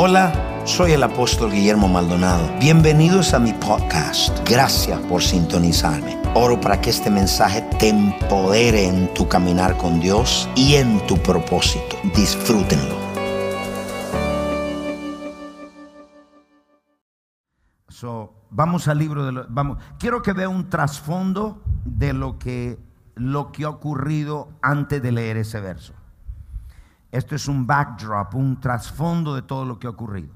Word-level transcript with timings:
Hola, 0.00 0.32
soy 0.64 0.92
el 0.92 1.02
apóstol 1.02 1.50
Guillermo 1.50 1.88
Maldonado. 1.88 2.48
Bienvenidos 2.60 3.34
a 3.34 3.40
mi 3.40 3.52
podcast. 3.52 4.48
Gracias 4.48 4.96
por 5.06 5.20
sintonizarme. 5.20 6.16
Oro 6.36 6.60
para 6.60 6.80
que 6.80 6.90
este 6.90 7.10
mensaje 7.10 7.62
te 7.80 7.88
empodere 7.88 8.86
en 8.86 9.12
tu 9.12 9.28
caminar 9.28 9.76
con 9.76 9.98
Dios 9.98 10.48
y 10.54 10.76
en 10.76 11.04
tu 11.08 11.16
propósito. 11.16 11.96
Disfrútenlo. 12.14 12.94
So, 17.88 18.34
vamos 18.50 18.86
al 18.86 18.98
libro 18.98 19.26
de 19.26 19.46
vamos. 19.48 19.78
Quiero 19.98 20.22
que 20.22 20.32
vea 20.32 20.48
un 20.48 20.70
trasfondo 20.70 21.60
de 21.84 22.12
lo 22.12 22.38
que 22.38 22.78
lo 23.16 23.50
que 23.50 23.64
ha 23.64 23.70
ocurrido 23.70 24.50
antes 24.62 25.02
de 25.02 25.10
leer 25.10 25.38
ese 25.38 25.60
verso. 25.60 25.97
Esto 27.10 27.34
es 27.34 27.48
un 27.48 27.66
backdrop, 27.66 28.34
un 28.34 28.60
trasfondo 28.60 29.34
de 29.34 29.42
todo 29.42 29.64
lo 29.64 29.78
que 29.78 29.86
ha 29.86 29.90
ocurrido. 29.90 30.34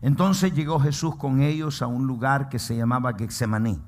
Entonces 0.00 0.54
llegó 0.54 0.78
Jesús 0.80 1.16
con 1.16 1.40
ellos 1.40 1.82
a 1.82 1.86
un 1.86 2.06
lugar 2.06 2.48
que 2.48 2.58
se 2.58 2.76
llamaba 2.76 3.14
Getsemaní. 3.14 3.80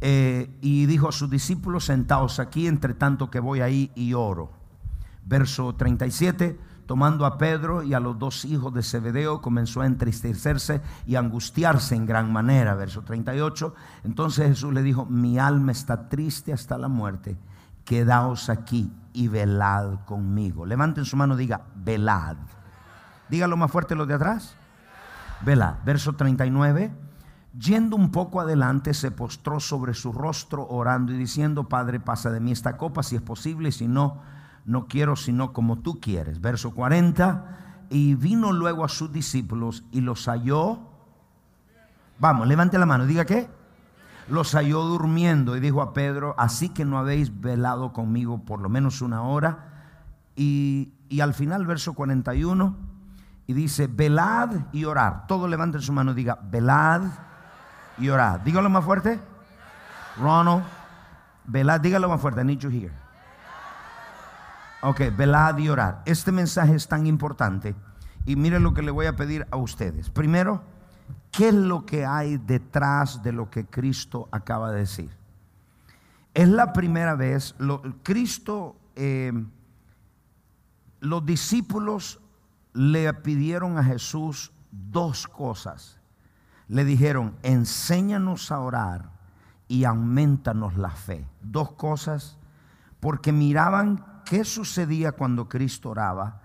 Eh, 0.00 0.50
y 0.60 0.86
dijo 0.86 1.08
a 1.08 1.12
sus 1.12 1.30
discípulos, 1.30 1.86
sentaos 1.86 2.38
aquí, 2.38 2.66
entre 2.66 2.94
tanto 2.94 3.30
que 3.30 3.40
voy 3.40 3.60
ahí 3.60 3.90
y 3.94 4.14
oro. 4.14 4.52
Verso 5.24 5.74
37, 5.74 6.58
tomando 6.86 7.24
a 7.24 7.38
Pedro 7.38 7.82
y 7.82 7.94
a 7.94 8.00
los 8.00 8.18
dos 8.18 8.44
hijos 8.44 8.72
de 8.74 8.82
Zebedeo, 8.82 9.40
comenzó 9.40 9.80
a 9.80 9.86
entristecerse 9.86 10.82
y 11.06 11.16
angustiarse 11.16 11.94
en 11.94 12.04
gran 12.04 12.30
manera. 12.32 12.74
Verso 12.74 13.02
38, 13.02 13.74
entonces 14.04 14.48
Jesús 14.48 14.74
le 14.74 14.82
dijo, 14.82 15.06
mi 15.06 15.38
alma 15.38 15.72
está 15.72 16.08
triste 16.10 16.52
hasta 16.52 16.76
la 16.76 16.88
muerte, 16.88 17.38
quedaos 17.84 18.50
aquí 18.50 18.92
y 19.14 19.28
velad 19.28 20.00
conmigo. 20.04 20.66
Levanten 20.66 21.06
su 21.06 21.16
mano 21.16 21.36
diga, 21.36 21.62
velad. 21.74 22.36
Dígalo 23.30 23.56
más 23.56 23.70
fuerte 23.70 23.94
los 23.94 24.06
de 24.06 24.14
atrás. 24.14 24.56
Velad. 25.40 25.76
Verso 25.84 26.12
39. 26.12 26.92
Yendo 27.58 27.96
un 27.96 28.10
poco 28.10 28.40
adelante, 28.40 28.92
se 28.92 29.12
postró 29.12 29.60
sobre 29.60 29.94
su 29.94 30.12
rostro 30.12 30.66
orando 30.68 31.12
y 31.12 31.16
diciendo, 31.16 31.68
Padre, 31.68 32.00
pasa 32.00 32.30
de 32.30 32.40
mí 32.40 32.50
esta 32.52 32.76
copa 32.76 33.04
si 33.04 33.14
es 33.14 33.22
posible, 33.22 33.70
si 33.70 33.86
no, 33.86 34.20
no 34.64 34.86
quiero 34.86 35.14
sino 35.14 35.52
como 35.52 35.78
tú 35.78 36.00
quieres. 36.00 36.40
Verso 36.40 36.74
40. 36.74 37.86
Y 37.90 38.16
vino 38.16 38.52
luego 38.52 38.84
a 38.84 38.88
sus 38.88 39.12
discípulos 39.12 39.84
y 39.92 40.00
los 40.00 40.26
halló. 40.26 40.80
Vamos, 42.18 42.48
levante 42.48 42.78
la 42.78 42.86
mano, 42.86 43.06
diga 43.06 43.24
qué 43.24 43.48
los 44.28 44.54
halló 44.54 44.82
durmiendo 44.82 45.56
y 45.56 45.60
dijo 45.60 45.82
a 45.82 45.92
Pedro, 45.92 46.34
así 46.38 46.68
que 46.68 46.84
no 46.84 46.98
habéis 46.98 47.40
velado 47.40 47.92
conmigo 47.92 48.44
por 48.44 48.60
lo 48.60 48.68
menos 48.68 49.02
una 49.02 49.22
hora. 49.22 49.70
Y, 50.36 50.92
al 51.20 51.34
final, 51.34 51.66
verso 51.66 51.94
41, 51.94 52.76
y 53.46 53.52
dice, 53.52 53.86
velad 53.86 54.50
y 54.72 54.84
orar. 54.84 55.26
Todos 55.26 55.48
levanten 55.48 55.80
su 55.80 55.92
mano 55.92 56.12
y 56.12 56.14
diga, 56.14 56.38
velad 56.42 57.02
y 57.98 58.08
orad. 58.08 58.40
Dígalo 58.40 58.68
más 58.70 58.84
fuerte. 58.84 59.20
Ronald, 60.18 60.64
velad, 61.44 61.80
dígalo 61.80 62.08
más 62.08 62.20
fuerte. 62.20 62.40
I 62.40 62.44
need 62.44 62.58
you 62.58 62.70
here. 62.70 62.92
Ok, 64.82 65.00
velad 65.16 65.58
y 65.58 65.68
orar. 65.68 66.02
Este 66.04 66.32
mensaje 66.32 66.74
es 66.74 66.88
tan 66.88 67.06
importante. 67.06 67.74
Y 68.26 68.36
miren 68.36 68.62
lo 68.62 68.74
que 68.74 68.82
le 68.82 68.90
voy 68.90 69.06
a 69.06 69.16
pedir 69.16 69.46
a 69.50 69.56
ustedes. 69.56 70.10
Primero, 70.10 70.62
¿Qué 71.36 71.48
es 71.48 71.54
lo 71.54 71.84
que 71.84 72.06
hay 72.06 72.36
detrás 72.36 73.22
de 73.24 73.32
lo 73.32 73.50
que 73.50 73.66
Cristo 73.66 74.28
acaba 74.30 74.70
de 74.70 74.80
decir? 74.80 75.10
Es 76.32 76.48
la 76.48 76.72
primera 76.72 77.16
vez, 77.16 77.56
lo, 77.58 77.82
Cristo, 78.04 78.76
eh, 78.94 79.32
los 81.00 81.26
discípulos 81.26 82.20
le 82.72 83.12
pidieron 83.14 83.78
a 83.78 83.84
Jesús 83.84 84.52
dos 84.70 85.26
cosas. 85.26 85.98
Le 86.68 86.84
dijeron, 86.84 87.34
enséñanos 87.42 88.52
a 88.52 88.60
orar 88.60 89.10
y 89.66 89.84
aumentanos 89.84 90.76
la 90.76 90.90
fe. 90.90 91.26
Dos 91.42 91.72
cosas, 91.72 92.38
porque 93.00 93.32
miraban 93.32 94.04
qué 94.24 94.44
sucedía 94.44 95.10
cuando 95.10 95.48
Cristo 95.48 95.90
oraba, 95.90 96.42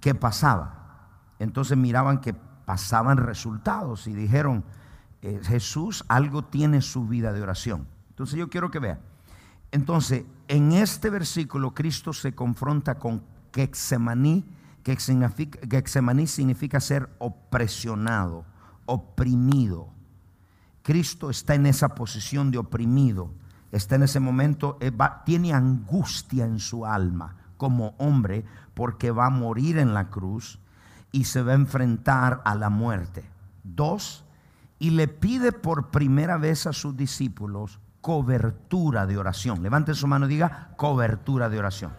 qué 0.00 0.14
pasaba. 0.14 1.08
Entonces 1.38 1.76
miraban 1.76 2.20
que 2.20 2.34
pasaban 2.64 3.18
resultados 3.18 4.06
y 4.06 4.14
dijeron, 4.14 4.64
eh, 5.22 5.40
Jesús 5.44 6.04
algo 6.08 6.44
tiene 6.44 6.80
su 6.80 7.06
vida 7.06 7.32
de 7.32 7.42
oración. 7.42 7.86
Entonces 8.10 8.38
yo 8.38 8.48
quiero 8.48 8.70
que 8.70 8.78
vean. 8.78 9.00
Entonces, 9.72 10.24
en 10.48 10.72
este 10.72 11.10
versículo 11.10 11.74
Cristo 11.74 12.12
se 12.12 12.34
confronta 12.34 12.98
con 12.98 13.22
Getsemaní, 13.54 14.44
que 14.82 14.98
significa, 14.98 15.60
significa 16.26 16.80
ser 16.80 17.10
opresionado, 17.18 18.44
oprimido. 18.86 19.88
Cristo 20.82 21.30
está 21.30 21.54
en 21.54 21.66
esa 21.66 21.94
posición 21.94 22.50
de 22.50 22.58
oprimido, 22.58 23.30
está 23.70 23.96
en 23.96 24.04
ese 24.04 24.20
momento, 24.20 24.78
eh, 24.80 24.90
tiene 25.24 25.52
angustia 25.52 26.46
en 26.46 26.58
su 26.58 26.86
alma 26.86 27.36
como 27.56 27.94
hombre 27.98 28.44
porque 28.72 29.10
va 29.10 29.26
a 29.26 29.30
morir 29.30 29.76
en 29.76 29.92
la 29.92 30.08
cruz 30.08 30.59
y 31.12 31.24
se 31.24 31.42
va 31.42 31.52
a 31.52 31.56
enfrentar 31.56 32.42
a 32.44 32.54
la 32.54 32.70
muerte. 32.70 33.24
Dos, 33.62 34.24
y 34.78 34.90
le 34.90 35.08
pide 35.08 35.52
por 35.52 35.90
primera 35.90 36.38
vez 36.38 36.66
a 36.66 36.72
sus 36.72 36.96
discípulos 36.96 37.80
cobertura 38.00 39.06
de 39.06 39.18
oración. 39.18 39.62
Levante 39.62 39.94
su 39.94 40.06
mano 40.06 40.26
y 40.26 40.30
diga 40.30 40.70
cobertura 40.76 41.48
de 41.48 41.58
oración. 41.58 41.92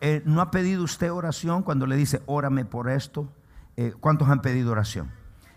Eh, 0.00 0.22
¿No 0.26 0.40
ha 0.40 0.50
pedido 0.50 0.82
usted 0.82 1.12
oración 1.12 1.62
cuando 1.62 1.86
le 1.86 1.96
dice, 1.96 2.22
órame 2.26 2.64
por 2.64 2.90
esto? 2.90 3.32
Eh, 3.76 3.94
¿Cuántos 4.00 4.28
han 4.28 4.42
pedido 4.42 4.72
oración? 4.72 5.10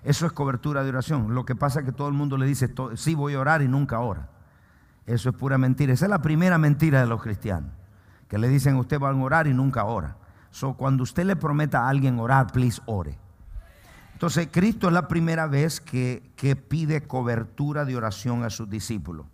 Eso 0.03 0.25
es 0.25 0.31
cobertura 0.31 0.84
de 0.84 0.89
oración. 0.89 1.34
Lo 1.34 1.45
que 1.45 1.55
pasa 1.55 1.79
es 1.79 1.85
que 1.85 1.91
todo 1.91 2.07
el 2.07 2.13
mundo 2.13 2.38
le 2.38 2.45
dice, 2.45 2.73
sí 2.95 3.16
voy 3.16 3.34
a 3.34 3.39
orar 3.39 3.61
y 3.61 3.67
nunca 3.67 3.99
ora. 3.99 4.29
Eso 5.05 5.29
es 5.29 5.35
pura 5.35 5.57
mentira. 5.57 5.94
Esa 5.94 6.05
es 6.05 6.11
la 6.11 6.22
primera 6.22 6.57
mentira 6.57 7.01
de 7.01 7.07
los 7.07 7.22
cristianos. 7.22 7.72
Que 8.28 8.38
le 8.38 8.47
dicen, 8.47 8.75
usted 8.75 9.01
va 9.01 9.09
a 9.09 9.16
orar 9.16 9.47
y 9.47 9.53
nunca 9.53 9.85
ora. 9.85 10.17
So, 10.52 10.74
cuando 10.74 11.03
usted 11.03 11.25
le 11.25 11.35
prometa 11.35 11.85
a 11.85 11.90
alguien 11.90 12.19
orar, 12.19 12.47
please 12.52 12.81
ore. 12.85 13.18
Entonces, 14.13 14.50
Cristo 14.52 14.88
es 14.88 14.94
la 14.94 15.08
primera 15.08 15.46
vez 15.46 15.80
que, 15.80 16.34
que 16.35 16.56
pide 16.56 17.06
cobertura 17.06 17.85
de 17.85 17.96
oración 17.96 18.44
a 18.44 18.50
sus 18.50 18.69
discípulos. 18.69 19.28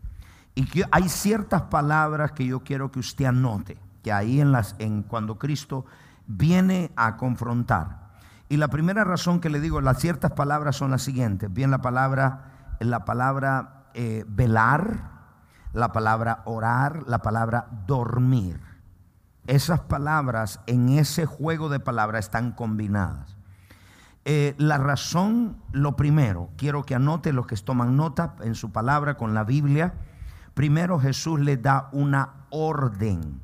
Y 0.55 0.65
que 0.65 0.83
hay 0.91 1.07
ciertas 1.07 1.63
palabras 1.63 2.33
que 2.33 2.45
yo 2.45 2.59
quiero 2.59 2.91
que 2.91 2.99
usted 2.99 3.25
anote, 3.25 3.77
que 4.03 4.11
ahí 4.11 4.41
en 4.41 4.51
las, 4.51 4.75
en, 4.79 5.03
cuando 5.03 5.39
Cristo 5.39 5.85
viene 6.27 6.91
a 6.95 7.15
confrontar. 7.15 8.03
Y 8.49 8.57
la 8.57 8.67
primera 8.67 9.03
razón 9.03 9.39
que 9.39 9.49
le 9.49 9.61
digo, 9.61 9.79
las 9.79 9.99
ciertas 9.99 10.31
palabras 10.31 10.75
son 10.75 10.91
las 10.91 11.01
siguientes. 11.01 11.51
Bien, 11.51 11.71
la 11.71 11.81
palabra, 11.81 12.75
la 12.79 13.05
palabra 13.05 13.85
eh, 13.93 14.25
velar, 14.27 15.11
la 15.71 15.93
palabra 15.93 16.41
orar, 16.45 17.03
la 17.07 17.19
palabra 17.19 17.67
dormir 17.87 18.72
esas 19.47 19.81
palabras 19.81 20.59
en 20.67 20.89
ese 20.89 21.25
juego 21.25 21.69
de 21.69 21.79
palabras 21.79 22.25
están 22.25 22.51
combinadas. 22.51 23.35
Eh, 24.25 24.55
la 24.57 24.77
razón, 24.77 25.57
lo 25.73 25.97
primero, 25.97 26.49
quiero 26.55 26.83
que 26.83 26.95
anote 26.95 27.33
los 27.33 27.45
que 27.45 27.57
toman 27.57 27.97
nota 27.97 28.35
en 28.41 28.55
su 28.55 28.71
palabra 28.71 29.15
con 29.15 29.33
la 29.33 29.43
Biblia. 29.43 29.95
Primero 30.53 30.99
Jesús 30.99 31.41
le 31.41 31.57
da 31.57 31.89
una 31.91 32.45
orden, 32.49 33.41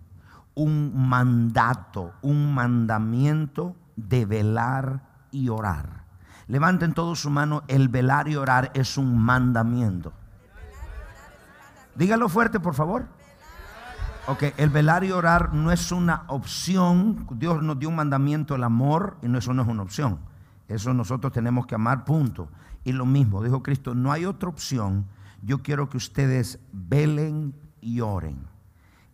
un 0.56 1.10
mandato, 1.10 2.14
un 2.22 2.54
mandamiento 2.54 3.76
de 3.98 4.26
velar 4.26 5.02
y 5.32 5.50
orar. 5.50 6.06
Levanten 6.48 6.94
todos 6.94 7.20
su 7.20 7.30
mano, 7.30 7.64
el 7.68 7.90
velar 7.90 8.30
y 8.30 8.38
orar 8.38 8.72
es 8.74 8.98
un 8.98 9.18
mandamiento. 9.18 10.14
Dígalo 11.96 12.30
fuerte, 12.30 12.60
por 12.60 12.74
favor. 12.74 13.19
Ok, 14.30 14.44
el 14.58 14.70
velar 14.70 15.04
y 15.04 15.12
orar 15.12 15.56
no 15.56 15.72
es 15.72 15.92
una 15.92 16.26
opción. 16.28 17.26
Dios 17.32 17.64
nos 17.64 17.80
dio 17.80 17.90
un 17.90 17.96
mandamiento, 17.96 18.54
el 18.54 18.64
amor, 18.64 19.18
y 19.24 19.36
eso 19.36 19.56
no 19.56 19.64
es 19.64 19.68
una 19.68 19.82
opción. 19.82 20.20
Eso 20.68 20.94
nosotros 20.94 21.34
tenemos 21.34 21.66
que 21.66 21.74
amar, 21.74 22.06
punto. 22.06 22.48
Y 22.84 22.92
lo 22.92 23.08
mismo, 23.08 23.42
dijo 23.42 23.64
Cristo, 23.64 23.96
no 23.96 24.12
hay 24.12 24.26
otra 24.26 24.48
opción. 24.48 25.08
Yo 25.42 25.64
quiero 25.64 25.90
que 25.90 25.98
ustedes 25.98 26.60
velen 26.72 27.56
y 27.82 28.02
oren. 28.02 28.38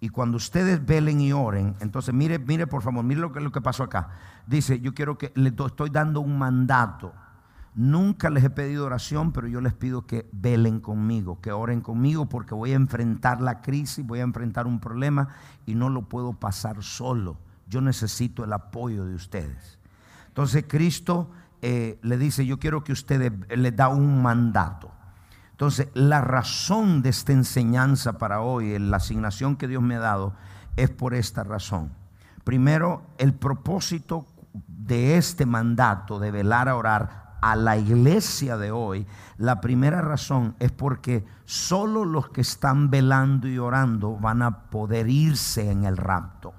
Y 0.02 0.10
cuando 0.10 0.36
ustedes 0.36 0.86
velen 0.86 1.22
y 1.22 1.32
oren, 1.32 1.78
entonces 1.80 2.14
mire, 2.14 2.38
mire 2.38 2.68
por 2.68 2.82
favor, 2.82 3.02
mire 3.02 3.22
lo 3.22 3.32
que, 3.32 3.40
lo 3.40 3.54
que 3.54 3.62
pasó 3.62 3.84
acá. 3.84 4.10
Dice, 4.46 4.82
yo 4.82 4.94
quiero 4.94 5.18
que 5.18 5.32
le 5.36 5.54
estoy 5.58 5.92
dando 5.92 6.20
un 6.20 6.38
mandato. 6.38 7.14
Nunca 7.76 8.30
les 8.30 8.46
he 8.46 8.50
pedido 8.50 8.86
oración, 8.86 9.34
pero 9.34 9.48
yo 9.48 9.60
les 9.60 9.74
pido 9.74 10.08
que 10.08 10.30
velen 10.32 10.80
conmigo, 10.80 11.42
que 11.42 11.52
oren 11.52 11.82
conmigo, 11.82 12.28
porque 12.30 12.56
voy 12.56 12.72
a 12.72 12.76
enfrentar 12.76 13.42
la 13.42 13.62
crisis, 13.62 14.06
voy 14.06 14.20
a 14.20 14.24
enfrentar 14.24 14.66
un 14.66 14.80
problema 14.80 15.28
y 15.66 15.76
no 15.76 15.90
lo 15.90 16.04
puedo 16.04 16.32
pasar 16.32 16.82
solo. 16.82 17.38
Yo 17.68 17.82
necesito 17.82 18.46
el 18.46 18.54
apoyo 18.54 19.06
de 19.06 19.16
ustedes. 19.16 19.78
Entonces 20.30 20.64
Cristo 20.70 21.30
eh, 21.62 22.00
le 22.02 22.18
dice, 22.18 22.46
yo 22.46 22.60
quiero 22.60 22.82
que 22.84 22.94
ustedes 22.94 23.34
les 23.50 23.76
da 23.76 23.90
un 23.90 24.22
mandato. 24.22 24.92
Entonces, 25.52 25.88
la 25.94 26.22
razón 26.22 27.02
de 27.02 27.10
esta 27.10 27.32
enseñanza 27.32 28.18
para 28.18 28.42
hoy, 28.42 28.78
la 28.78 28.98
asignación 28.98 29.56
que 29.56 29.68
Dios 29.68 29.82
me 29.82 29.96
ha 29.96 30.00
dado, 30.00 30.34
es 30.76 30.90
por 30.90 31.14
esta 31.14 31.44
razón. 31.44 31.92
Primero, 32.44 33.04
el 33.18 33.34
propósito 33.34 34.28
de 34.68 35.18
este 35.18 35.46
mandato 35.46 36.20
de 36.20 36.32
velar 36.32 36.70
a 36.70 36.76
orar 36.76 37.25
a 37.46 37.56
la 37.56 37.78
iglesia 37.78 38.58
de 38.58 38.72
hoy, 38.72 39.06
la 39.38 39.62
primera 39.62 40.02
razón 40.02 40.56
es 40.58 40.72
porque 40.72 41.28
solo 41.46 42.04
los 42.04 42.30
que 42.30 42.42
están 42.42 42.90
velando 42.90 43.48
y 43.48 43.60
orando 43.60 44.18
van 44.18 44.42
a 44.42 44.72
poder 44.72 45.08
irse 45.10 45.70
en 45.70 45.84
el 45.84 45.96
rapto. 45.96 46.56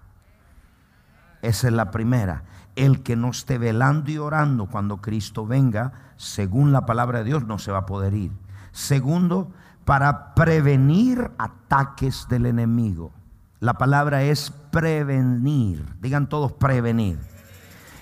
Esa 1.43 1.67
es 1.67 1.73
la 1.73 1.91
primera. 1.91 2.45
El 2.77 3.03
que 3.03 3.17
no 3.17 3.31
esté 3.31 3.59
velando 3.59 4.13
y 4.13 4.19
orando 4.19 4.67
cuando 4.67 4.99
Cristo 4.99 5.45
venga, 5.45 5.93
según 6.19 6.71
la 6.71 6.87
palabra 6.87 7.19
de 7.19 7.25
Dios, 7.25 7.45
no 7.45 7.59
se 7.59 7.73
va 7.73 7.79
a 7.79 7.87
poder 7.87 8.15
ir. 8.15 8.31
Segundo, 8.71 9.51
para 9.85 10.37
prevenir 10.37 11.33
ataques 11.37 12.29
del 12.29 12.47
enemigo. 12.47 13.11
La 13.59 13.75
palabra 13.75 14.23
es 14.23 14.53
prevenir. 14.71 15.85
Digan 16.01 16.29
todos 16.29 16.53
prevenir. 16.53 17.19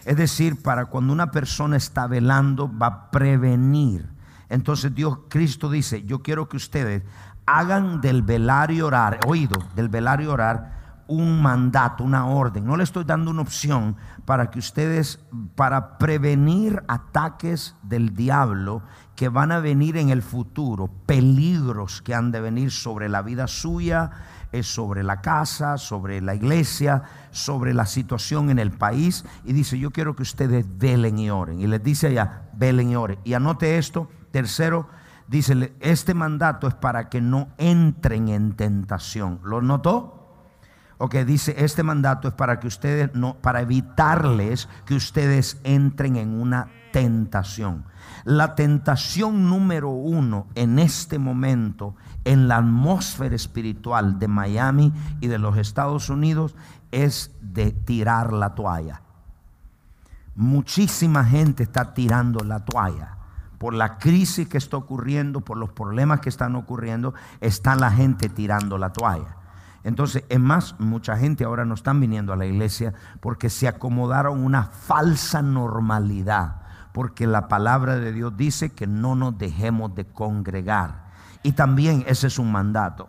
Es 0.05 0.17
decir, 0.17 0.63
para 0.63 0.87
cuando 0.87 1.13
una 1.13 1.31
persona 1.31 1.77
está 1.77 2.07
velando, 2.07 2.71
va 2.77 2.87
a 2.87 3.11
prevenir. 3.11 4.09
Entonces 4.49 4.95
Dios, 4.95 5.21
Cristo 5.29 5.71
dice, 5.71 6.03
yo 6.05 6.23
quiero 6.23 6.49
que 6.49 6.57
ustedes 6.57 7.03
hagan 7.47 8.01
del 8.01 8.23
velar 8.23 8.71
y 8.71 8.81
orar, 8.81 9.21
oído, 9.27 9.57
del 9.75 9.89
velar 9.89 10.21
y 10.21 10.27
orar, 10.27 10.75
un 11.07 11.43
mandato, 11.43 12.03
una 12.03 12.27
orden. 12.27 12.65
No 12.65 12.77
le 12.77 12.85
estoy 12.85 13.05
dando 13.05 13.31
una 13.31 13.43
opción 13.43 13.97
para 14.25 14.51
que 14.51 14.59
ustedes, 14.59 15.21
para 15.55 15.99
prevenir 15.99 16.83
ataques 16.89 17.77
del 17.83 18.15
diablo 18.15 18.83
que 19.15 19.29
van 19.29 19.53
a 19.53 19.61
venir 19.61 19.97
en 19.97 20.09
el 20.11 20.23
futuro, 20.23 20.89
peligros 21.07 22.01
que 22.03 22.15
han 22.15 22.31
de 22.33 22.41
venir 22.41 22.71
sobre 22.71 23.09
la 23.09 23.23
vida 23.23 23.47
suya, 23.47 24.11
es 24.59 24.67
sobre 24.67 25.03
la 25.03 25.21
casa, 25.21 25.79
sobre 25.79 26.21
la 26.21 26.35
iglesia, 26.35 27.03
sobre 27.31 27.75
la 27.75 27.87
situación 27.87 28.51
en 28.51 28.59
el 28.59 28.71
país. 28.71 29.25
Y 29.45 29.53
dice, 29.53 29.79
yo 29.79 29.91
quiero 29.91 30.15
que 30.15 30.23
ustedes 30.23 30.67
velen 30.79 31.19
y 31.19 31.31
oren. 31.31 31.61
Y 31.61 31.67
les 31.67 31.83
dice 31.83 32.09
allá, 32.09 32.49
velen 32.55 32.91
y 32.91 32.97
oren. 32.97 33.19
Y 33.25 33.35
anote 33.35 33.79
esto. 33.79 34.09
Tercero, 34.31 34.89
dice, 35.29 35.75
este 35.81 36.15
mandato 36.15 36.67
es 36.67 36.75
para 36.75 37.09
que 37.09 37.21
no 37.21 37.49
entren 37.59 38.29
en 38.29 38.55
tentación. 38.55 39.41
¿Lo 39.45 39.61
notó? 39.63 40.15
Ok, 40.99 41.17
dice, 41.17 41.55
este 41.59 41.83
mandato 41.83 42.29
es 42.29 42.35
para 42.35 42.61
que 42.61 42.69
ustedes 42.69 43.15
no, 43.15 43.37
para 43.41 43.61
evitarles 43.61 44.69
que 44.87 44.95
ustedes 44.95 45.61
entren 45.65 46.17
en 46.17 46.41
una 46.41 46.69
tentación. 46.93 47.85
La 48.25 48.55
tentación 48.55 49.49
número 49.49 49.91
uno 49.91 50.47
en 50.55 50.79
este 50.79 51.19
momento 51.19 51.97
en 52.25 52.49
la 52.49 52.57
atmósfera 52.57 53.35
espiritual 53.35 54.19
de 54.19 54.29
Miami 54.29 54.93
y 55.21 55.29
de 55.29 55.39
los 55.39 55.57
Estados 55.57 56.09
Unidos 56.09 56.55
es 56.91 57.31
de 57.41 57.73
tirar 57.73 58.33
la 58.33 58.55
toalla. 58.55 59.03
Muchísima 60.35 61.25
gente 61.25 61.63
está 61.63 61.95
tirando 61.95 62.45
la 62.45 62.65
toalla. 62.65 63.19
Por 63.59 63.73
la 63.73 63.99
crisis 63.99 64.49
que 64.49 64.59
está 64.59 64.77
ocurriendo, 64.77 65.41
por 65.41 65.57
los 65.57 65.71
problemas 65.71 66.21
que 66.21 66.29
están 66.29 66.57
ocurriendo, 66.57 67.15
está 67.41 67.77
la 67.77 67.91
gente 67.91 68.29
tirando 68.29 68.79
la 68.79 68.93
toalla. 68.93 69.37
Entonces, 69.85 70.25
es 70.29 70.41
más, 70.41 70.75
mucha 70.81 71.17
gente 71.17 71.45
ahora 71.45 71.65
no 71.65 71.75
están 71.75 72.01
viniendo 72.01 72.33
a 72.33 72.37
la 72.37 72.47
iglesia 72.47 72.95
porque 73.21 73.51
se 73.51 73.69
acomodaron 73.69 74.43
una 74.43 74.65
falsa 74.65 75.43
normalidad. 75.43 76.63
Porque 76.93 77.27
la 77.27 77.49
palabra 77.49 77.97
de 77.97 78.13
Dios 78.13 78.37
dice 78.37 78.71
que 78.71 78.87
no 78.87 79.15
nos 79.15 79.37
dejemos 79.37 79.95
de 79.95 80.07
congregar. 80.07 81.04
Y 81.45 81.53
también 81.53 82.05
ese 82.09 82.27
es 82.27 82.39
un 82.41 82.51
mandato. 82.51 83.09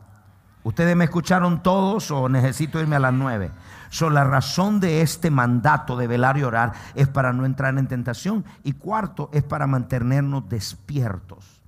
¿Ustedes 0.64 0.96
me 0.96 1.06
escucharon 1.06 1.64
todos 1.64 2.12
o 2.12 2.28
necesito 2.28 2.80
irme 2.80 2.98
a 2.98 3.00
las 3.00 3.14
nueve? 3.14 3.52
So, 3.90 4.10
la 4.10 4.26
razón 4.26 4.80
de 4.80 5.02
este 5.02 5.32
mandato 5.32 5.96
de 5.96 6.08
velar 6.08 6.38
y 6.38 6.44
orar 6.44 6.74
es 6.96 7.08
para 7.08 7.32
no 7.32 7.46
entrar 7.46 7.78
en 7.78 7.88
tentación. 7.88 8.44
Y 8.64 8.74
cuarto, 8.74 9.30
es 9.32 9.42
para 9.44 9.68
mantenernos 9.68 10.50
despiertos. 10.50 11.62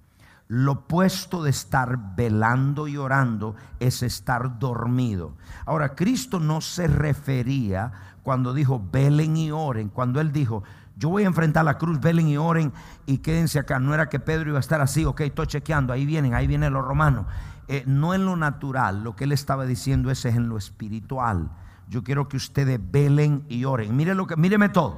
Lo 0.49 0.73
opuesto 0.73 1.41
de 1.41 1.51
estar 1.51 2.15
velando 2.15 2.87
y 2.87 2.97
orando 2.97 3.55
es 3.79 4.03
estar 4.03 4.59
dormido. 4.59 5.35
Ahora, 5.65 5.95
Cristo 5.95 6.39
no 6.39 6.59
se 6.59 6.87
refería 6.87 7.91
cuando 8.23 8.53
dijo 8.53 8.81
velen 8.91 9.37
y 9.37 9.51
oren, 9.51 9.87
cuando 9.87 10.19
Él 10.19 10.33
dijo, 10.33 10.63
yo 10.97 11.09
voy 11.09 11.23
a 11.23 11.27
enfrentar 11.27 11.63
la 11.63 11.77
cruz, 11.77 11.99
velen 11.99 12.27
y 12.27 12.37
oren 12.37 12.73
y 13.05 13.19
quédense 13.19 13.59
acá. 13.59 13.79
No 13.79 13.93
era 13.93 14.09
que 14.09 14.19
Pedro 14.19 14.49
iba 14.49 14.57
a 14.57 14.61
estar 14.61 14.81
así, 14.81 15.05
ok, 15.05 15.21
estoy 15.21 15.45
chequeando, 15.45 15.93
ahí 15.93 16.05
vienen, 16.05 16.33
ahí 16.33 16.47
vienen 16.47 16.73
los 16.73 16.83
romanos. 16.83 17.27
Eh, 17.67 17.83
no 17.85 18.13
en 18.15 18.25
lo 18.25 18.35
natural, 18.35 19.03
lo 19.03 19.15
que 19.15 19.25
él 19.25 19.31
estaba 19.31 19.65
diciendo 19.65 20.09
ese 20.09 20.29
es 20.29 20.35
en 20.35 20.49
lo 20.49 20.57
espiritual. 20.57 21.51
Yo 21.87 22.03
quiero 22.03 22.27
que 22.27 22.37
ustedes 22.37 22.79
velen 22.91 23.45
y 23.47 23.65
oren. 23.65 23.95
Mire 23.95 24.15
lo 24.15 24.25
que, 24.25 24.35
míreme 24.35 24.69
todos. 24.69 24.97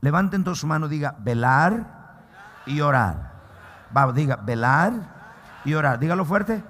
Levanten 0.00 0.44
todos 0.44 0.60
su 0.60 0.68
mano, 0.68 0.86
diga 0.86 1.16
velar 1.18 2.24
y 2.66 2.80
orar. 2.80 3.32
Va, 3.96 4.12
diga 4.12 4.36
velar 4.36 4.92
y 5.64 5.74
orar. 5.74 5.98
Dígalo 5.98 6.24
fuerte. 6.24 6.62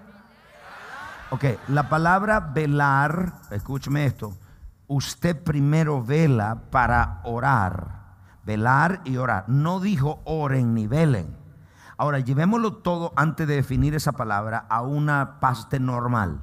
Ok, 1.31 1.45
la 1.69 1.91
palabra 1.91 2.41
velar, 2.41 3.35
escúcheme 3.51 4.07
esto. 4.07 4.35
Usted 4.87 5.43
primero 5.43 6.03
vela 6.03 6.63
para 6.71 7.21
orar 7.25 7.98
velar 8.49 9.03
y 9.05 9.19
orar. 9.19 9.45
No 9.47 9.79
dijo 9.79 10.23
oren 10.25 10.73
ni 10.73 10.87
velen. 10.87 11.37
Ahora, 11.99 12.19
llevémoslo 12.19 12.77
todo 12.77 13.13
antes 13.15 13.47
de 13.47 13.57
definir 13.57 13.95
esa 13.95 14.13
palabra 14.13 14.65
a 14.71 14.81
una 14.81 15.39
parte 15.39 15.79
normal. 15.79 16.41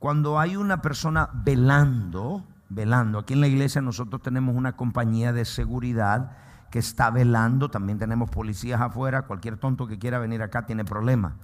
Cuando 0.00 0.40
hay 0.40 0.56
una 0.56 0.82
persona 0.82 1.30
velando, 1.32 2.44
velando, 2.68 3.20
aquí 3.20 3.34
en 3.34 3.40
la 3.40 3.46
iglesia 3.46 3.80
nosotros 3.80 4.20
tenemos 4.20 4.56
una 4.56 4.72
compañía 4.72 5.32
de 5.32 5.44
seguridad 5.44 6.32
que 6.72 6.80
está 6.80 7.10
velando, 7.10 7.70
también 7.70 8.00
tenemos 8.00 8.28
policías 8.28 8.80
afuera, 8.80 9.22
cualquier 9.22 9.58
tonto 9.58 9.86
que 9.86 10.00
quiera 10.00 10.18
venir 10.18 10.42
acá 10.42 10.66
tiene 10.66 10.84
problema. 10.84 11.36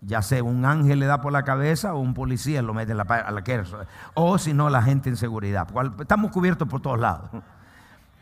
Ya 0.00 0.20
sea 0.20 0.42
un 0.42 0.64
ángel 0.64 0.98
le 0.98 1.06
da 1.06 1.20
por 1.20 1.32
la 1.32 1.44
cabeza 1.44 1.94
o 1.94 2.00
un 2.00 2.14
policía 2.14 2.60
lo 2.60 2.74
mete 2.74 2.90
en 2.90 2.98
la, 2.98 3.04
a 3.04 3.30
la 3.30 3.44
o 4.14 4.36
si 4.38 4.52
no 4.52 4.68
la 4.68 4.82
gente 4.82 5.10
en 5.10 5.16
seguridad. 5.16 5.68
Estamos 6.00 6.32
cubiertos 6.32 6.66
por 6.66 6.80
todos 6.80 6.98
lados. 6.98 7.30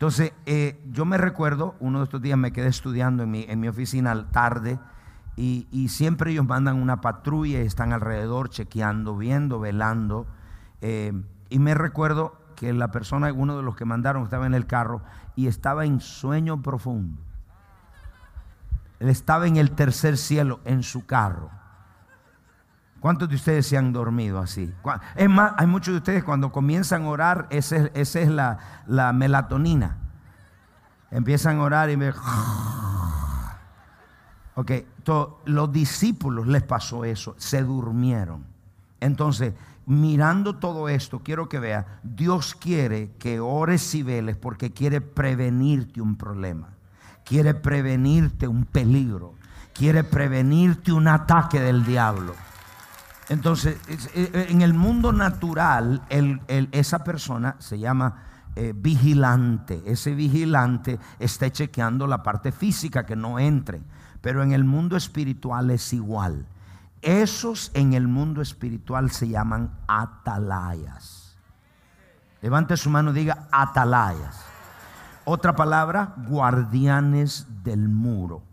Entonces, 0.00 0.32
eh, 0.46 0.82
yo 0.90 1.04
me 1.04 1.18
recuerdo, 1.18 1.74
uno 1.78 1.98
de 1.98 2.04
estos 2.04 2.22
días 2.22 2.38
me 2.38 2.54
quedé 2.54 2.68
estudiando 2.68 3.24
en 3.24 3.30
mi, 3.30 3.44
en 3.46 3.60
mi 3.60 3.68
oficina 3.68 4.30
tarde 4.30 4.78
y, 5.36 5.88
siempre 5.90 6.30
ellos 6.32 6.46
mandan 6.46 6.80
una 6.80 7.02
patrulla 7.02 7.60
y 7.60 7.66
están 7.66 7.92
alrededor 7.92 8.48
chequeando, 8.48 9.14
viendo, 9.14 9.60
velando. 9.60 10.26
Eh, 10.80 11.12
y 11.50 11.58
me 11.58 11.74
recuerdo 11.74 12.40
que 12.56 12.72
la 12.72 12.90
persona, 12.90 13.30
uno 13.30 13.58
de 13.58 13.62
los 13.62 13.76
que 13.76 13.84
mandaron, 13.84 14.22
estaba 14.22 14.46
en 14.46 14.54
el 14.54 14.66
carro 14.66 15.02
y 15.36 15.48
estaba 15.48 15.84
en 15.84 16.00
sueño 16.00 16.62
profundo. 16.62 17.20
Él 19.00 19.10
estaba 19.10 19.48
en 19.48 19.58
el 19.58 19.72
tercer 19.72 20.16
cielo 20.16 20.60
en 20.64 20.82
su 20.82 21.04
carro. 21.04 21.50
¿Cuántos 23.00 23.30
de 23.30 23.36
ustedes 23.36 23.66
se 23.66 23.78
han 23.78 23.94
dormido 23.94 24.38
así? 24.38 24.72
Es 25.16 25.28
más, 25.28 25.54
hay 25.56 25.66
muchos 25.66 25.94
de 25.94 25.98
ustedes 25.98 26.22
cuando 26.22 26.52
comienzan 26.52 27.04
a 27.04 27.08
orar, 27.08 27.46
esa 27.50 27.76
es, 27.94 28.14
la, 28.28 29.12
melatonina. 29.14 29.96
Empiezan 31.10 31.58
a 31.58 31.62
orar 31.62 31.90
y 31.90 31.96
me... 31.96 32.12
Ok, 34.56 34.72
los 35.46 35.72
discípulos 35.72 36.46
les 36.46 36.62
pasó 36.62 37.06
eso, 37.06 37.34
se 37.38 37.62
durmieron. 37.62 38.44
Entonces, 38.98 39.54
mirando 39.86 40.56
todo 40.56 40.90
esto, 40.90 41.20
quiero 41.20 41.48
que 41.48 41.58
vea, 41.58 42.00
Dios 42.02 42.54
quiere 42.54 43.12
que 43.18 43.40
ores 43.40 43.94
y 43.94 44.02
veles 44.02 44.36
porque 44.36 44.72
quiere 44.72 45.00
prevenirte 45.00 46.02
un 46.02 46.16
problema, 46.16 46.68
quiere 47.24 47.54
prevenirte 47.54 48.46
un 48.48 48.66
peligro, 48.66 49.34
quiere 49.72 50.04
prevenirte 50.04 50.92
un 50.92 51.08
ataque 51.08 51.58
del 51.60 51.86
diablo. 51.86 52.34
Entonces, 53.30 53.76
eh, 53.86 54.28
eh, 54.34 54.46
en 54.48 54.60
el 54.60 54.74
mundo 54.74 55.12
natural, 55.12 56.02
esa 56.72 57.04
persona 57.04 57.54
se 57.60 57.78
llama 57.78 58.24
eh, 58.56 58.72
vigilante. 58.74 59.80
Ese 59.86 60.16
vigilante 60.16 60.98
está 61.20 61.48
chequeando 61.48 62.08
la 62.08 62.24
parte 62.24 62.50
física 62.50 63.06
que 63.06 63.14
no 63.14 63.38
entre. 63.38 63.82
Pero 64.20 64.42
en 64.42 64.50
el 64.50 64.64
mundo 64.64 64.96
espiritual 64.96 65.70
es 65.70 65.92
igual. 65.92 66.44
Esos 67.02 67.70
en 67.74 67.92
el 67.92 68.08
mundo 68.08 68.42
espiritual 68.42 69.12
se 69.12 69.28
llaman 69.28 69.78
atalayas. 69.86 71.38
Levante 72.42 72.76
su 72.76 72.90
mano 72.90 73.12
y 73.12 73.14
diga 73.14 73.46
atalayas. 73.52 74.44
Otra 75.24 75.54
palabra, 75.54 76.14
guardianes 76.26 77.46
del 77.62 77.88
muro. 77.88 78.49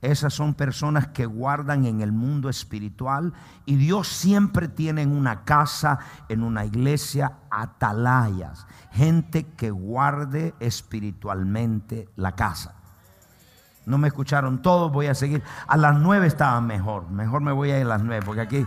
Esas 0.00 0.32
son 0.32 0.54
personas 0.54 1.08
que 1.08 1.26
guardan 1.26 1.84
en 1.84 2.00
el 2.00 2.12
mundo 2.12 2.48
espiritual 2.48 3.32
y 3.66 3.76
Dios 3.76 4.06
siempre 4.06 4.68
tiene 4.68 5.02
en 5.02 5.10
una 5.10 5.44
casa, 5.44 5.98
en 6.28 6.44
una 6.44 6.64
iglesia, 6.64 7.38
atalayas, 7.50 8.66
gente 8.92 9.44
que 9.44 9.70
guarde 9.70 10.54
espiritualmente 10.60 12.08
la 12.14 12.36
casa. 12.36 12.74
No 13.86 13.98
me 13.98 14.08
escucharon 14.08 14.62
todos, 14.62 14.92
voy 14.92 15.06
a 15.06 15.14
seguir. 15.14 15.42
A 15.66 15.76
las 15.76 15.98
nueve 15.98 16.28
estaba 16.28 16.60
mejor, 16.60 17.10
mejor 17.10 17.40
me 17.40 17.50
voy 17.50 17.72
a 17.72 17.80
ir 17.80 17.86
a 17.86 17.88
las 17.88 18.02
nueve 18.02 18.24
porque 18.24 18.42
aquí, 18.42 18.66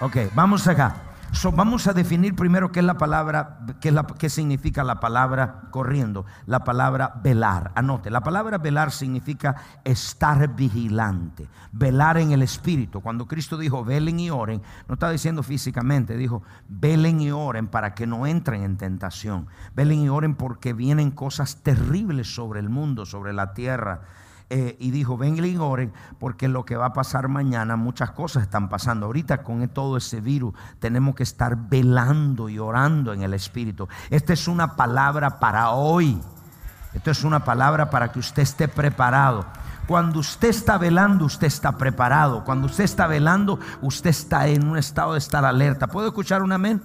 ok, 0.00 0.16
vamos 0.34 0.68
acá. 0.68 1.07
Vamos 1.54 1.86
a 1.86 1.92
definir 1.92 2.34
primero 2.34 2.72
qué 2.72 2.80
es 2.80 2.86
la 2.86 2.98
palabra, 2.98 3.60
qué, 3.80 3.92
la, 3.92 4.06
qué 4.06 4.28
significa 4.28 4.84
la 4.84 5.00
palabra 5.00 5.68
corriendo. 5.70 6.26
La 6.46 6.64
palabra 6.64 7.14
velar. 7.22 7.72
Anote, 7.74 8.10
la 8.10 8.22
palabra 8.22 8.58
velar 8.58 8.92
significa 8.92 9.56
estar 9.84 10.54
vigilante, 10.54 11.48
velar 11.72 12.18
en 12.18 12.32
el 12.32 12.42
espíritu. 12.42 13.00
Cuando 13.00 13.26
Cristo 13.26 13.58
dijo 13.58 13.84
velen 13.84 14.20
y 14.20 14.30
oren, 14.30 14.62
no 14.88 14.94
está 14.94 15.10
diciendo 15.10 15.42
físicamente, 15.42 16.16
dijo 16.16 16.42
velen 16.68 17.20
y 17.20 17.30
oren 17.30 17.68
para 17.68 17.94
que 17.94 18.06
no 18.06 18.26
entren 18.26 18.62
en 18.62 18.76
tentación. 18.76 19.46
Velen 19.74 20.00
y 20.00 20.08
oren 20.08 20.34
porque 20.34 20.72
vienen 20.72 21.10
cosas 21.10 21.62
terribles 21.62 22.34
sobre 22.34 22.60
el 22.60 22.68
mundo, 22.68 23.06
sobre 23.06 23.32
la 23.32 23.54
tierra. 23.54 24.02
Eh, 24.50 24.76
y 24.80 24.90
dijo, 24.90 25.18
ven 25.18 25.44
y 25.44 25.56
oren, 25.58 25.92
porque 26.18 26.48
lo 26.48 26.64
que 26.64 26.74
va 26.74 26.86
a 26.86 26.92
pasar 26.94 27.28
mañana, 27.28 27.76
muchas 27.76 28.12
cosas 28.12 28.44
están 28.44 28.70
pasando. 28.70 29.04
Ahorita 29.04 29.42
con 29.42 29.68
todo 29.68 29.98
ese 29.98 30.22
virus 30.22 30.54
tenemos 30.78 31.14
que 31.14 31.22
estar 31.22 31.68
velando 31.68 32.48
y 32.48 32.58
orando 32.58 33.12
en 33.12 33.22
el 33.22 33.34
Espíritu. 33.34 33.88
Esta 34.08 34.32
es 34.32 34.48
una 34.48 34.74
palabra 34.74 35.38
para 35.38 35.70
hoy. 35.70 36.18
Esto 36.94 37.10
es 37.10 37.24
una 37.24 37.44
palabra 37.44 37.90
para 37.90 38.10
que 38.10 38.20
usted 38.20 38.42
esté 38.42 38.68
preparado. 38.68 39.44
Cuando 39.86 40.20
usted 40.20 40.48
está 40.48 40.78
velando, 40.78 41.26
usted 41.26 41.46
está 41.46 41.76
preparado. 41.76 42.42
Cuando 42.44 42.66
usted 42.66 42.84
está 42.84 43.06
velando, 43.06 43.58
usted 43.82 44.10
está 44.10 44.46
en 44.48 44.66
un 44.66 44.78
estado 44.78 45.12
de 45.12 45.18
estar 45.18 45.44
alerta. 45.44 45.88
¿Puedo 45.88 46.08
escuchar 46.08 46.42
un 46.42 46.52
amén? 46.52 46.82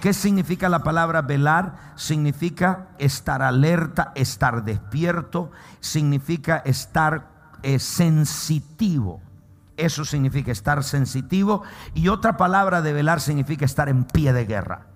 ¿Qué 0.00 0.12
significa 0.12 0.68
la 0.68 0.84
palabra 0.84 1.22
velar? 1.22 1.92
Significa 1.96 2.88
estar 2.98 3.42
alerta, 3.42 4.12
estar 4.14 4.64
despierto, 4.64 5.50
significa 5.80 6.58
estar 6.58 7.28
eh, 7.62 7.80
sensitivo. 7.80 9.20
Eso 9.76 10.04
significa 10.04 10.52
estar 10.52 10.84
sensitivo. 10.84 11.62
Y 11.94 12.08
otra 12.08 12.36
palabra 12.36 12.80
de 12.80 12.92
velar 12.92 13.20
significa 13.20 13.64
estar 13.64 13.88
en 13.88 14.04
pie 14.04 14.32
de 14.32 14.46
guerra. 14.46 14.86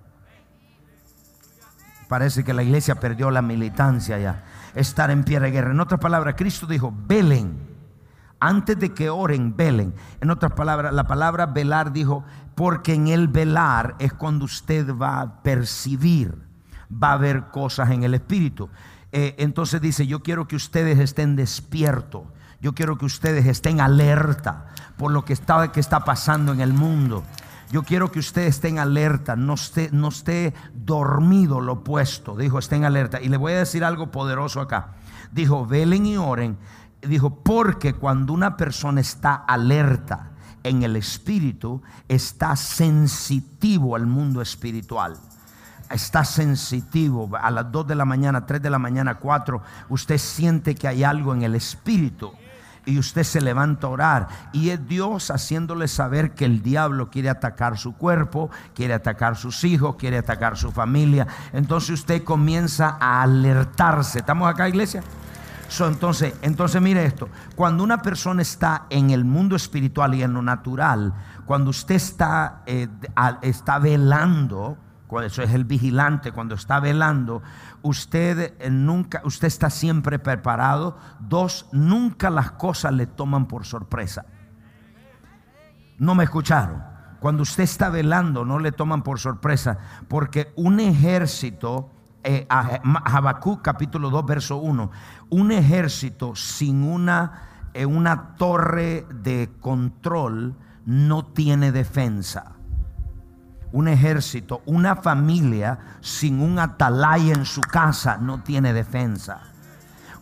Parece 2.08 2.44
que 2.44 2.54
la 2.54 2.62
iglesia 2.62 2.94
perdió 2.94 3.30
la 3.30 3.42
militancia 3.42 4.18
ya. 4.18 4.44
Estar 4.74 5.10
en 5.10 5.24
pie 5.24 5.40
de 5.40 5.50
guerra. 5.50 5.72
En 5.72 5.80
otras 5.80 6.00
palabras, 6.00 6.36
Cristo 6.36 6.66
dijo, 6.66 6.94
velen. 7.06 7.69
Antes 8.40 8.78
de 8.78 8.94
que 8.94 9.10
oren, 9.10 9.54
velen. 9.56 9.94
En 10.20 10.30
otras 10.30 10.52
palabras, 10.52 10.92
la 10.94 11.06
palabra 11.06 11.46
velar 11.46 11.92
dijo, 11.92 12.24
porque 12.54 12.94
en 12.94 13.08
el 13.08 13.28
velar 13.28 13.96
es 13.98 14.12
cuando 14.14 14.46
usted 14.46 14.94
va 14.96 15.20
a 15.20 15.42
percibir, 15.42 16.34
va 16.90 17.12
a 17.12 17.16
ver 17.18 17.48
cosas 17.50 17.90
en 17.90 18.02
el 18.02 18.14
espíritu. 18.14 18.70
Eh, 19.12 19.34
entonces 19.38 19.80
dice, 19.80 20.06
yo 20.06 20.22
quiero 20.22 20.48
que 20.48 20.56
ustedes 20.56 20.98
estén 20.98 21.36
despiertos. 21.36 22.22
Yo 22.60 22.74
quiero 22.74 22.98
que 22.98 23.06
ustedes 23.06 23.46
estén 23.46 23.80
alerta 23.80 24.66
por 24.96 25.10
lo 25.10 25.24
que 25.24 25.32
está, 25.32 25.72
que 25.72 25.80
está 25.80 26.04
pasando 26.04 26.52
en 26.52 26.60
el 26.60 26.72
mundo. 26.72 27.24
Yo 27.70 27.84
quiero 27.84 28.10
que 28.10 28.18
ustedes 28.18 28.56
estén 28.56 28.78
alerta, 28.78 29.36
no 29.36 29.54
esté, 29.54 29.90
no 29.92 30.08
esté 30.08 30.54
dormido 30.74 31.60
lo 31.60 31.74
opuesto. 31.74 32.36
Dijo, 32.36 32.58
estén 32.58 32.84
alerta. 32.84 33.20
Y 33.20 33.28
le 33.28 33.36
voy 33.36 33.52
a 33.52 33.58
decir 33.58 33.84
algo 33.84 34.10
poderoso 34.10 34.60
acá. 34.60 34.94
Dijo, 35.30 35.66
velen 35.66 36.04
y 36.04 36.16
oren. 36.16 36.58
Dijo, 37.02 37.42
porque 37.42 37.94
cuando 37.94 38.32
una 38.32 38.56
persona 38.56 39.00
está 39.00 39.34
alerta, 39.34 40.30
en 40.62 40.82
el 40.82 40.96
espíritu 40.96 41.82
está 42.08 42.56
sensitivo 42.56 43.96
al 43.96 44.06
mundo 44.06 44.42
espiritual. 44.42 45.16
Está 45.90 46.24
sensitivo 46.24 47.30
a 47.40 47.50
las 47.50 47.70
2 47.72 47.88
de 47.88 47.94
la 47.94 48.04
mañana, 48.04 48.46
3 48.46 48.62
de 48.62 48.70
la 48.70 48.78
mañana, 48.78 49.16
4. 49.16 49.62
Usted 49.88 50.18
siente 50.18 50.74
que 50.74 50.86
hay 50.86 51.02
algo 51.02 51.34
en 51.34 51.42
el 51.42 51.54
espíritu 51.54 52.32
y 52.86 52.98
usted 52.98 53.24
se 53.24 53.40
levanta 53.40 53.86
a 53.86 53.90
orar. 53.90 54.28
Y 54.52 54.70
es 54.70 54.86
Dios 54.86 55.30
haciéndole 55.30 55.88
saber 55.88 56.34
que 56.34 56.44
el 56.44 56.62
diablo 56.62 57.10
quiere 57.10 57.28
atacar 57.28 57.76
su 57.76 57.94
cuerpo, 57.94 58.50
quiere 58.74 58.94
atacar 58.94 59.36
sus 59.36 59.64
hijos, 59.64 59.96
quiere 59.96 60.18
atacar 60.18 60.56
su 60.56 60.70
familia. 60.70 61.26
Entonces 61.52 61.90
usted 61.90 62.22
comienza 62.22 62.96
a 63.00 63.22
alertarse. 63.22 64.20
¿Estamos 64.20 64.48
acá, 64.48 64.68
iglesia? 64.68 65.02
Entonces, 65.78 66.34
entonces 66.42 66.82
mire 66.82 67.04
esto, 67.04 67.28
cuando 67.54 67.84
una 67.84 68.02
persona 68.02 68.42
está 68.42 68.86
en 68.90 69.10
el 69.10 69.24
mundo 69.24 69.56
espiritual 69.56 70.14
y 70.14 70.22
en 70.22 70.34
lo 70.34 70.42
natural, 70.42 71.14
cuando 71.46 71.70
usted 71.70 71.94
está, 71.94 72.62
eh, 72.66 72.88
está 73.42 73.78
velando, 73.78 74.76
eso 75.18 75.42
es 75.42 75.52
el 75.52 75.64
vigilante, 75.64 76.30
cuando 76.30 76.54
está 76.54 76.78
velando, 76.78 77.42
usted 77.82 78.54
eh, 78.60 78.70
nunca, 78.70 79.20
usted 79.24 79.48
está 79.48 79.68
siempre 79.68 80.18
preparado. 80.18 80.96
Dos, 81.18 81.66
nunca 81.72 82.30
las 82.30 82.52
cosas 82.52 82.92
le 82.92 83.06
toman 83.06 83.46
por 83.46 83.64
sorpresa. 83.64 84.26
No 85.98 86.14
me 86.14 86.24
escucharon. 86.24 86.84
Cuando 87.18 87.42
usted 87.42 87.64
está 87.64 87.90
velando, 87.90 88.44
no 88.44 88.58
le 88.58 88.72
toman 88.72 89.02
por 89.02 89.18
sorpresa, 89.18 89.78
porque 90.08 90.52
un 90.56 90.80
ejército 90.80 91.90
eh, 92.22 92.46
Habacuc 92.48 93.62
capítulo 93.62 94.10
2, 94.10 94.26
verso 94.26 94.56
1. 94.58 94.90
Un 95.30 95.52
ejército 95.52 96.34
sin 96.34 96.82
una, 96.82 97.68
eh, 97.72 97.86
una 97.86 98.34
torre 98.36 99.06
de 99.12 99.50
control 99.60 100.54
no 100.84 101.26
tiene 101.26 101.72
defensa. 101.72 102.52
Un 103.72 103.88
ejército, 103.88 104.62
una 104.66 104.96
familia 104.96 105.78
sin 106.00 106.40
un 106.40 106.58
atalaya 106.58 107.34
en 107.34 107.44
su 107.44 107.60
casa 107.60 108.16
no 108.16 108.42
tiene 108.42 108.72
defensa. 108.72 109.49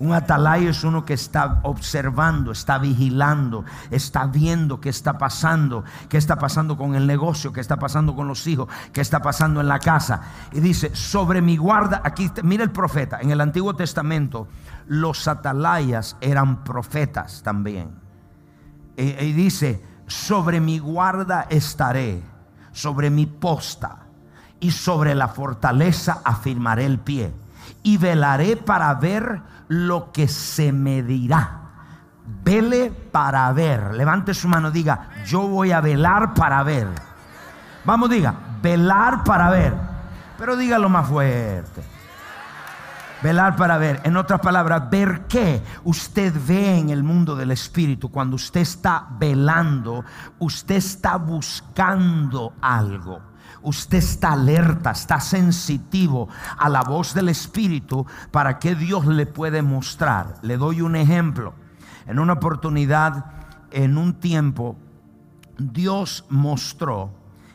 Un 0.01 0.13
atalaya 0.13 0.71
es 0.71 0.85
uno 0.85 1.05
que 1.05 1.15
está 1.15 1.59
observando, 1.65 2.53
está 2.53 2.79
vigilando, 2.79 3.65
está 3.91 4.27
viendo 4.27 4.81
qué 4.81 4.91
está 4.91 5.19
pasando, 5.19 5.83
qué 6.09 6.19
está 6.19 6.39
pasando 6.39 6.77
con 6.77 6.95
el 6.95 7.05
negocio, 7.05 7.53
qué 7.53 7.61
está 7.61 7.79
pasando 7.79 8.15
con 8.15 8.29
los 8.29 8.47
hijos, 8.47 8.69
qué 8.93 9.01
está 9.01 9.21
pasando 9.21 9.61
en 9.61 9.67
la 9.67 9.81
casa. 9.81 10.21
Y 10.53 10.61
dice, 10.61 10.95
sobre 10.95 11.43
mi 11.43 11.57
guarda, 11.57 12.01
aquí 12.05 12.31
mira 12.45 12.63
el 12.63 12.71
profeta, 12.71 13.19
en 13.21 13.33
el 13.33 13.41
Antiguo 13.41 13.75
Testamento 13.75 14.47
los 14.87 15.27
atalayas 15.27 16.17
eran 16.21 16.63
profetas 16.63 17.43
también. 17.43 17.91
Y, 18.97 19.03
y 19.03 19.33
dice, 19.33 19.85
sobre 20.07 20.61
mi 20.61 20.79
guarda 20.79 21.49
estaré, 21.51 22.23
sobre 22.71 23.11
mi 23.11 23.27
posta 23.27 24.07
y 24.61 24.71
sobre 24.71 25.17
la 25.17 25.27
fortaleza 25.27 26.21
afirmaré 26.25 26.87
el 26.87 27.01
pie 27.01 27.35
y 27.89 27.97
velaré 27.97 28.59
para 28.59 28.93
ver 28.97 29.41
lo 29.69 30.13
que 30.13 30.29
se 30.29 30.73
me 30.73 31.03
dirá. 31.03 31.61
Vele 32.45 32.91
para 32.91 33.51
ver. 33.55 33.95
Levante 33.95 34.35
su 34.35 34.47
mano, 34.47 34.71
diga, 34.71 35.09
yo 35.25 35.49
voy 35.49 35.73
a 35.73 35.81
velar 35.81 36.35
para 36.35 36.63
ver. 36.65 36.87
Vamos, 37.87 38.11
diga, 38.11 38.35
velar 38.61 39.25
para 39.25 39.49
ver. 39.49 39.73
Pero 40.37 40.55
dígalo 40.55 40.91
más 40.91 41.09
fuerte. 41.09 41.83
Velar 43.23 43.57
para 43.57 43.79
ver. 43.79 44.03
En 44.05 44.19
otras 44.19 44.41
palabras, 44.41 44.91
ver 44.91 45.23
qué 45.27 45.63
usted 45.85 46.35
ve 46.47 46.81
en 46.81 46.91
el 46.91 47.03
mundo 47.03 47.35
del 47.37 47.53
espíritu. 47.53 48.11
Cuando 48.11 48.37
usted 48.37 48.61
está 48.61 49.07
velando, 49.19 50.05
usted 50.41 50.77
está 50.77 51.17
buscando 51.17 52.53
algo 52.61 53.29
usted 53.63 53.99
está 53.99 54.33
alerta, 54.33 54.91
está 54.91 55.21
sensitivo 55.21 56.29
a 56.57 56.69
la 56.69 56.83
voz 56.83 57.15
del 57.15 57.29
Espíritu 57.29 58.07
para 58.31 58.59
que 58.59 58.75
Dios 58.75 59.07
le 59.07 59.27
puede 59.27 59.63
mostrar. 59.63 60.35
Le 60.43 60.57
doy 60.57 60.81
un 60.81 60.97
ejemplo. 60.97 61.55
En 62.07 62.19
una 62.19 62.35
oportunidad, 62.35 63.27
en 63.71 63.99
un 63.99 64.15
tiempo, 64.15 64.77
Dios 65.59 66.25
mostró, 66.31 67.11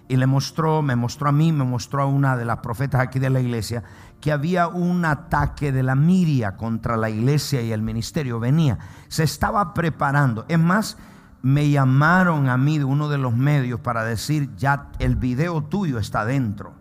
y 0.07 0.17
le 0.17 0.27
mostró, 0.27 0.81
me 0.81 0.95
mostró 0.95 1.29
a 1.29 1.31
mí, 1.31 1.51
me 1.51 1.63
mostró 1.63 2.03
a 2.03 2.05
una 2.05 2.37
de 2.37 2.45
las 2.45 2.57
profetas 2.57 3.01
aquí 3.01 3.19
de 3.19 3.29
la 3.29 3.39
iglesia, 3.39 3.83
que 4.19 4.31
había 4.31 4.67
un 4.67 5.05
ataque 5.05 5.71
de 5.71 5.83
la 5.83 5.95
miria 5.95 6.55
contra 6.55 6.97
la 6.97 7.09
iglesia 7.09 7.61
y 7.61 7.71
el 7.71 7.81
ministerio. 7.81 8.39
Venía, 8.39 8.77
se 9.07 9.23
estaba 9.23 9.73
preparando. 9.73 10.45
Es 10.47 10.59
más, 10.59 10.97
me 11.43 11.69
llamaron 11.69 12.47
a 12.47 12.57
mí 12.57 12.77
de 12.77 12.85
uno 12.85 13.09
de 13.09 13.17
los 13.17 13.35
medios 13.35 13.81
para 13.81 14.05
decir, 14.05 14.55
ya 14.55 14.91
el 14.97 15.17
video 15.17 15.61
tuyo 15.61 15.99
está 15.99 16.25
dentro. 16.25 16.73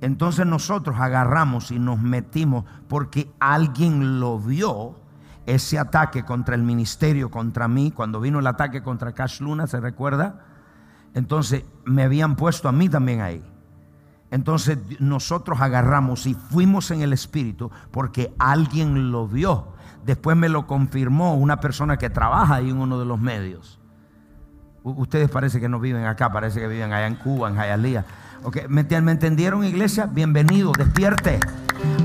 Entonces 0.00 0.46
nosotros 0.46 0.96
agarramos 0.98 1.70
y 1.70 1.78
nos 1.78 2.00
metimos 2.00 2.64
porque 2.88 3.30
alguien 3.38 4.18
lo 4.18 4.38
vio, 4.38 4.96
ese 5.44 5.78
ataque 5.78 6.24
contra 6.24 6.54
el 6.54 6.62
ministerio, 6.62 7.30
contra 7.30 7.68
mí, 7.68 7.90
cuando 7.90 8.18
vino 8.18 8.38
el 8.38 8.46
ataque 8.46 8.82
contra 8.82 9.12
Cash 9.12 9.40
Luna, 9.40 9.66
¿se 9.66 9.78
recuerda? 9.78 10.46
Entonces 11.14 11.64
me 11.84 12.04
habían 12.04 12.34
puesto 12.34 12.68
a 12.68 12.72
mí 12.72 12.88
también 12.88 13.20
ahí. 13.20 13.44
Entonces 14.30 14.78
nosotros 15.00 15.60
agarramos 15.60 16.26
y 16.26 16.32
fuimos 16.32 16.90
en 16.90 17.02
el 17.02 17.12
espíritu 17.12 17.70
porque 17.90 18.34
alguien 18.38 19.12
lo 19.12 19.28
vio. 19.28 19.71
Después 20.04 20.36
me 20.36 20.48
lo 20.48 20.66
confirmó 20.66 21.34
una 21.34 21.60
persona 21.60 21.96
que 21.96 22.10
trabaja 22.10 22.56
ahí 22.56 22.70
en 22.70 22.78
uno 22.78 22.98
de 22.98 23.04
los 23.04 23.20
medios. 23.20 23.78
ustedes 24.82 25.30
parece 25.30 25.60
que 25.60 25.68
no 25.68 25.78
viven 25.78 26.06
acá, 26.06 26.32
parece 26.32 26.60
que 26.60 26.66
viven 26.66 26.92
allá 26.92 27.06
en 27.06 27.14
Cuba, 27.14 27.48
en 27.48 27.56
Jayalía. 27.56 28.04
¿Me, 28.68 28.82
¿Me 28.82 29.12
entendieron, 29.12 29.64
iglesia? 29.64 30.06
Bienvenido, 30.06 30.72
despierte. 30.72 31.38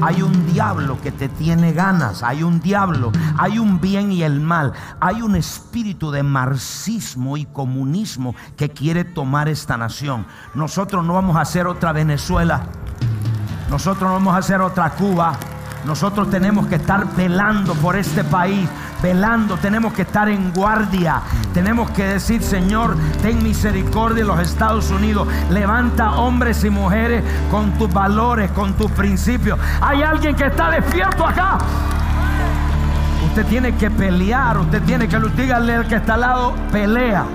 Hay 0.01 0.22
un 0.22 0.46
diablo 0.46 1.00
que 1.01 1.12
te 1.12 1.27
tiene 1.27 1.74
ganas, 1.74 2.22
hay 2.22 2.44
un 2.44 2.60
diablo, 2.60 3.12
hay 3.38 3.58
un 3.58 3.82
bien 3.82 4.12
y 4.12 4.24
el 4.24 4.39
mal, 4.39 4.74
hay 5.00 5.22
un 5.22 5.36
espíritu 5.36 6.12
de 6.12 6.22
marxismo 6.22 7.38
y 7.38 7.46
comunismo 7.46 8.36
que 8.56 8.70
quiere 8.70 9.04
tomar 9.04 9.50
esta 9.50 9.77
nación. 9.77 10.25
Nosotros 10.54 11.04
no 11.04 11.13
vamos 11.13 11.36
a 11.36 11.42
hacer 11.42 11.66
otra 11.66 11.94
Venezuela, 11.94 12.68
nosotros 13.70 14.04
no 14.04 14.13
vamos 14.13 14.36
a 14.36 14.38
hacer 14.38 14.62
otra 14.62 14.92
Cuba. 14.92 15.38
Nosotros 15.86 16.30
tenemos 16.30 16.68
que 16.68 16.76
estar 16.76 17.16
velando 17.16 17.74
por 17.76 17.96
este 17.96 18.24
país, 18.24 18.68
velando, 19.02 19.58
tenemos 19.58 19.94
que 19.94 20.02
estar 20.02 20.28
en 20.30 20.52
guardia. 20.54 21.22
Tenemos 21.54 21.90
que 21.92 22.04
decir, 22.04 22.42
Señor, 22.44 22.96
ten 23.22 23.42
misericordia 23.42 24.24
de 24.24 24.28
los 24.28 24.40
Estados 24.40 24.90
Unidos. 24.92 25.28
Levanta 25.50 26.12
hombres 26.14 26.64
y 26.64 26.70
mujeres 26.70 27.24
con 27.50 27.72
tus 27.78 27.92
valores, 27.92 28.52
con 28.52 28.74
tus 28.74 28.92
principios. 28.92 29.60
Hay 29.82 30.04
alguien 30.04 30.36
que 30.36 30.46
está 30.46 30.70
despierto 30.70 31.26
acá. 31.26 31.58
Usted 33.26 33.46
tiene 33.46 33.76
que 33.76 33.92
pelear, 33.92 34.58
usted 34.58 34.82
tiene 34.84 35.08
que 35.08 35.20
dígale 35.20 35.76
al 35.76 35.88
que 35.88 35.96
está 35.96 36.16
al 36.16 36.22
lado, 36.22 36.56
pelea. 36.72 37.26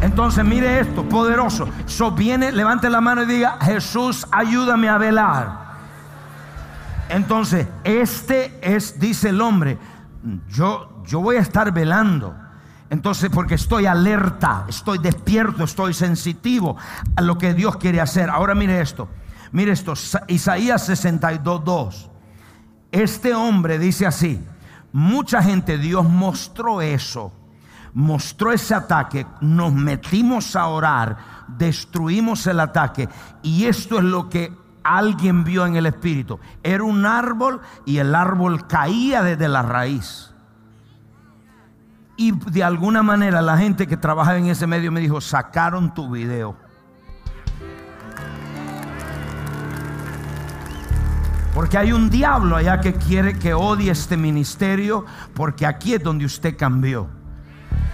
Entonces 0.00 0.44
mire 0.44 0.80
esto, 0.80 1.04
poderoso. 1.04 1.68
So 1.86 2.12
viene, 2.12 2.52
levante 2.52 2.88
la 2.88 3.00
mano 3.00 3.22
y 3.22 3.26
diga, 3.26 3.58
Jesús, 3.60 4.26
ayúdame 4.30 4.88
a 4.88 4.98
velar. 4.98 5.69
Entonces, 7.10 7.66
este 7.82 8.58
es, 8.62 9.00
dice 9.00 9.30
el 9.30 9.40
hombre, 9.40 9.78
yo, 10.48 11.02
yo 11.04 11.20
voy 11.20 11.36
a 11.36 11.40
estar 11.40 11.72
velando. 11.72 12.36
Entonces, 12.88 13.30
porque 13.30 13.56
estoy 13.56 13.86
alerta, 13.86 14.64
estoy 14.68 14.98
despierto, 14.98 15.64
estoy 15.64 15.92
sensitivo 15.92 16.76
a 17.16 17.20
lo 17.20 17.36
que 17.36 17.52
Dios 17.52 17.76
quiere 17.76 18.00
hacer. 18.00 18.30
Ahora 18.30 18.54
mire 18.54 18.80
esto, 18.80 19.08
mire 19.52 19.72
esto, 19.72 19.94
Isaías 20.28 20.86
62, 20.86 22.10
Este 22.92 23.34
hombre 23.34 23.78
dice 23.78 24.06
así, 24.06 24.40
mucha 24.92 25.42
gente, 25.42 25.78
Dios 25.78 26.08
mostró 26.08 26.80
eso, 26.80 27.32
mostró 27.92 28.52
ese 28.52 28.74
ataque, 28.74 29.26
nos 29.40 29.72
metimos 29.72 30.54
a 30.54 30.66
orar, 30.66 31.16
destruimos 31.48 32.46
el 32.46 32.60
ataque 32.60 33.08
y 33.42 33.66
esto 33.66 33.98
es 33.98 34.04
lo 34.04 34.28
que 34.28 34.59
alguien 34.82 35.44
vio 35.44 35.66
en 35.66 35.76
el 35.76 35.86
espíritu. 35.86 36.38
Era 36.62 36.84
un 36.84 37.06
árbol 37.06 37.60
y 37.84 37.98
el 37.98 38.14
árbol 38.14 38.66
caía 38.66 39.22
desde 39.22 39.48
la 39.48 39.62
raíz. 39.62 40.32
Y 42.16 42.32
de 42.32 42.62
alguna 42.62 43.02
manera 43.02 43.40
la 43.40 43.56
gente 43.56 43.86
que 43.86 43.96
trabajaba 43.96 44.38
en 44.38 44.46
ese 44.46 44.66
medio 44.66 44.92
me 44.92 45.00
dijo, 45.00 45.20
sacaron 45.20 45.94
tu 45.94 46.10
video. 46.10 46.56
Porque 51.54 51.78
hay 51.78 51.92
un 51.92 52.10
diablo 52.10 52.56
allá 52.56 52.80
que 52.80 52.94
quiere 52.94 53.38
que 53.38 53.54
odie 53.54 53.90
este 53.90 54.16
ministerio, 54.16 55.04
porque 55.34 55.66
aquí 55.66 55.94
es 55.94 56.02
donde 56.02 56.24
usted 56.24 56.56
cambió. 56.56 57.19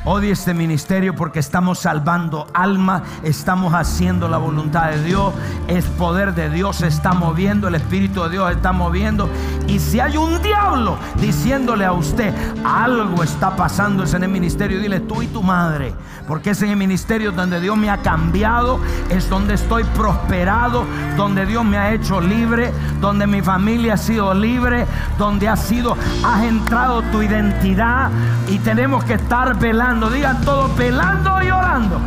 Odie 0.09 0.31
este 0.31 0.55
ministerio 0.55 1.17
porque 1.17 1.41
estamos 1.41 1.81
salvando 1.81 2.47
alma, 2.55 3.03
estamos 3.25 3.75
haciendo 3.75 4.29
la 4.29 4.39
voluntad 4.39 4.91
de 4.91 5.03
Dios, 5.03 5.35
el 5.67 5.83
poder 5.83 6.33
de 6.33 6.49
Dios 6.49 6.77
se 6.77 6.87
está 6.87 7.13
moviendo, 7.13 7.67
el 7.67 7.75
Espíritu 7.75 8.23
de 8.23 8.31
Dios 8.31 8.53
está 8.53 8.71
moviendo. 8.71 9.29
Y 9.67 9.81
si 9.81 9.99
hay 9.99 10.17
un 10.17 10.41
diablo 10.43 10.97
diciéndole 11.21 11.85
a 11.85 11.93
usted 11.93 12.33
algo 12.65 13.25
está 13.25 13.57
pasando 13.57 14.05
en 14.05 14.23
el 14.23 14.29
ministerio, 14.29 14.79
dile 14.79 15.01
tú 15.01 15.23
y 15.23 15.27
tu 15.27 15.43
madre, 15.43 15.93
porque 16.29 16.51
es 16.51 16.63
en 16.63 16.71
el 16.71 16.77
ministerio 16.77 17.33
donde 17.33 17.61
Dios 17.61 17.77
me 17.77 17.91
ha 17.91 17.97
cambiado, 17.99 18.79
es 19.11 19.29
donde 19.29 19.55
estoy 19.55 19.83
prosperado, 19.97 20.85
donde 21.17 21.47
Dios 21.47 21.65
me 21.65 21.79
ha 21.79 21.93
hecho 21.93 22.21
libre, 22.21 22.73
donde 23.01 23.27
mi 23.27 23.43
familia 23.43 23.95
ha 23.95 23.97
sido 23.97 24.33
libre, 24.35 24.87
donde 25.19 25.49
ha 25.49 25.57
sido, 25.57 25.97
has 26.25 26.45
entrado 26.45 27.03
tu 27.03 27.23
identidad 27.23 28.09
y 28.49 28.61
tenemos 28.61 29.03
que 29.03 29.15
estar 29.15 29.59
velando 29.59 29.96
digan 30.11 30.41
todo 30.43 30.69
pelando 30.77 31.43
y 31.43 31.51
orando. 31.51 32.01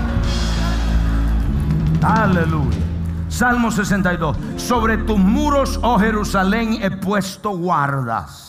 Aleluya. 2.02 2.78
Salmo 3.28 3.72
62. 3.72 4.38
Sobre 4.58 4.98
tus 4.98 5.18
muros, 5.18 5.80
oh 5.82 6.00
Jerusalén, 6.00 6.80
he 6.82 6.92
puesto 6.92 7.52
guardas. 7.52 8.49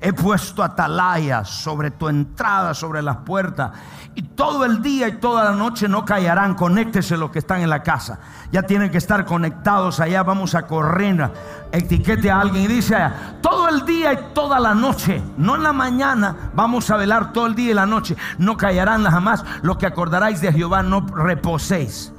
He 0.00 0.12
puesto 0.12 0.62
atalayas 0.62 1.48
sobre 1.48 1.90
tu 1.90 2.08
entrada, 2.08 2.74
sobre 2.74 3.00
las 3.02 3.18
puertas. 3.18 3.72
Y 4.14 4.22
todo 4.22 4.64
el 4.64 4.82
día 4.82 5.08
y 5.08 5.18
toda 5.18 5.44
la 5.44 5.52
noche 5.52 5.88
no 5.88 6.04
callarán. 6.04 6.54
Conéctese 6.54 7.16
los 7.16 7.30
que 7.30 7.38
están 7.38 7.62
en 7.62 7.70
la 7.70 7.82
casa. 7.82 8.18
Ya 8.52 8.62
tienen 8.62 8.90
que 8.90 8.98
estar 8.98 9.24
conectados 9.24 10.00
allá. 10.00 10.22
Vamos 10.22 10.54
a 10.54 10.66
correr. 10.66 11.32
Etiquete 11.72 12.30
a 12.30 12.40
alguien 12.40 12.64
y 12.64 12.68
dice 12.68 12.94
allá, 12.94 13.38
todo 13.40 13.68
el 13.68 13.86
día 13.86 14.12
y 14.12 14.18
toda 14.34 14.60
la 14.60 14.74
noche. 14.74 15.22
No 15.38 15.56
en 15.56 15.62
la 15.62 15.72
mañana. 15.72 16.50
Vamos 16.54 16.90
a 16.90 16.96
velar 16.96 17.32
todo 17.32 17.46
el 17.46 17.54
día 17.54 17.70
y 17.70 17.74
la 17.74 17.86
noche. 17.86 18.16
No 18.38 18.56
callarán 18.56 19.04
jamás. 19.04 19.44
Lo 19.62 19.78
que 19.78 19.86
acordaráis 19.86 20.40
de 20.40 20.52
Jehová 20.52 20.82
no 20.82 21.00
reposéis. 21.00 22.12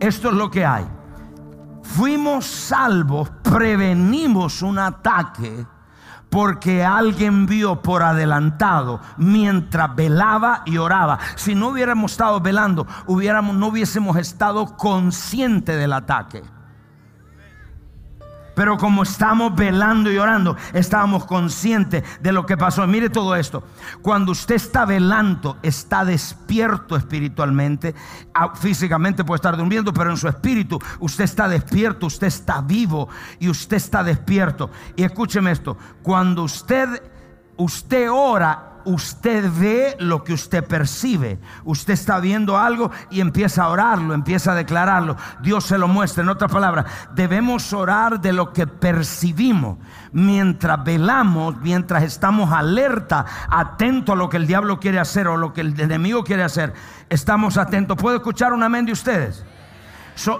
Esto 0.00 0.28
es 0.28 0.34
lo 0.34 0.50
que 0.50 0.66
hay. 0.66 0.86
Fuimos 1.82 2.46
salvos, 2.46 3.30
prevenimos 3.42 4.62
un 4.62 4.78
ataque 4.78 5.66
porque 6.32 6.82
alguien 6.82 7.44
vio 7.44 7.82
por 7.82 8.02
adelantado 8.02 9.00
mientras 9.18 9.94
velaba 9.94 10.62
y 10.64 10.78
oraba. 10.78 11.18
Si 11.36 11.54
no 11.54 11.68
hubiéramos 11.68 12.12
estado 12.12 12.40
velando, 12.40 12.86
hubiéramos, 13.06 13.54
no 13.54 13.66
hubiésemos 13.66 14.16
estado 14.16 14.74
conscientes 14.78 15.78
del 15.78 15.92
ataque. 15.92 16.42
Pero 18.54 18.76
como 18.76 19.02
estamos 19.02 19.54
velando 19.54 20.10
y 20.10 20.18
orando, 20.18 20.56
estábamos 20.72 21.24
conscientes 21.24 22.04
de 22.20 22.32
lo 22.32 22.44
que 22.44 22.56
pasó. 22.56 22.86
Mire 22.86 23.08
todo 23.10 23.34
esto. 23.34 23.62
Cuando 24.02 24.32
usted 24.32 24.56
está 24.56 24.84
velando, 24.84 25.58
está 25.62 26.04
despierto 26.04 26.96
espiritualmente. 26.96 27.94
Ah, 28.34 28.54
físicamente 28.54 29.24
puede 29.24 29.36
estar 29.36 29.56
durmiendo, 29.56 29.92
pero 29.92 30.10
en 30.10 30.16
su 30.16 30.28
espíritu 30.28 30.78
usted 31.00 31.24
está 31.24 31.48
despierto, 31.48 32.06
usted 32.06 32.26
está 32.26 32.60
vivo 32.60 33.08
y 33.38 33.48
usted 33.48 33.76
está 33.76 34.04
despierto. 34.04 34.70
Y 34.96 35.04
escúcheme 35.04 35.50
esto. 35.50 35.76
Cuando 36.02 36.42
usted, 36.42 37.02
usted 37.56 38.10
ora 38.10 38.71
usted 38.84 39.50
ve 39.58 39.96
lo 39.98 40.24
que 40.24 40.32
usted 40.32 40.64
percibe. 40.64 41.38
Usted 41.64 41.94
está 41.94 42.20
viendo 42.20 42.58
algo 42.58 42.90
y 43.10 43.20
empieza 43.20 43.64
a 43.64 43.68
orarlo, 43.68 44.14
empieza 44.14 44.52
a 44.52 44.54
declararlo. 44.54 45.16
Dios 45.42 45.64
se 45.64 45.78
lo 45.78 45.88
muestra. 45.88 46.22
En 46.22 46.28
otras 46.28 46.50
palabras, 46.50 46.86
debemos 47.14 47.72
orar 47.72 48.20
de 48.20 48.32
lo 48.32 48.52
que 48.52 48.66
percibimos. 48.66 49.78
Mientras 50.12 50.82
velamos, 50.84 51.56
mientras 51.60 52.02
estamos 52.02 52.52
alerta, 52.52 53.24
atento 53.48 54.12
a 54.12 54.16
lo 54.16 54.28
que 54.28 54.36
el 54.36 54.46
diablo 54.46 54.78
quiere 54.80 54.98
hacer 54.98 55.28
o 55.28 55.36
lo 55.36 55.52
que 55.52 55.62
el 55.62 55.78
enemigo 55.80 56.24
quiere 56.24 56.42
hacer, 56.42 56.72
estamos 57.08 57.56
atentos. 57.56 57.96
¿Puedo 57.96 58.16
escuchar 58.16 58.52
un 58.52 58.62
amén 58.62 58.86
de 58.86 58.92
ustedes? 58.92 59.44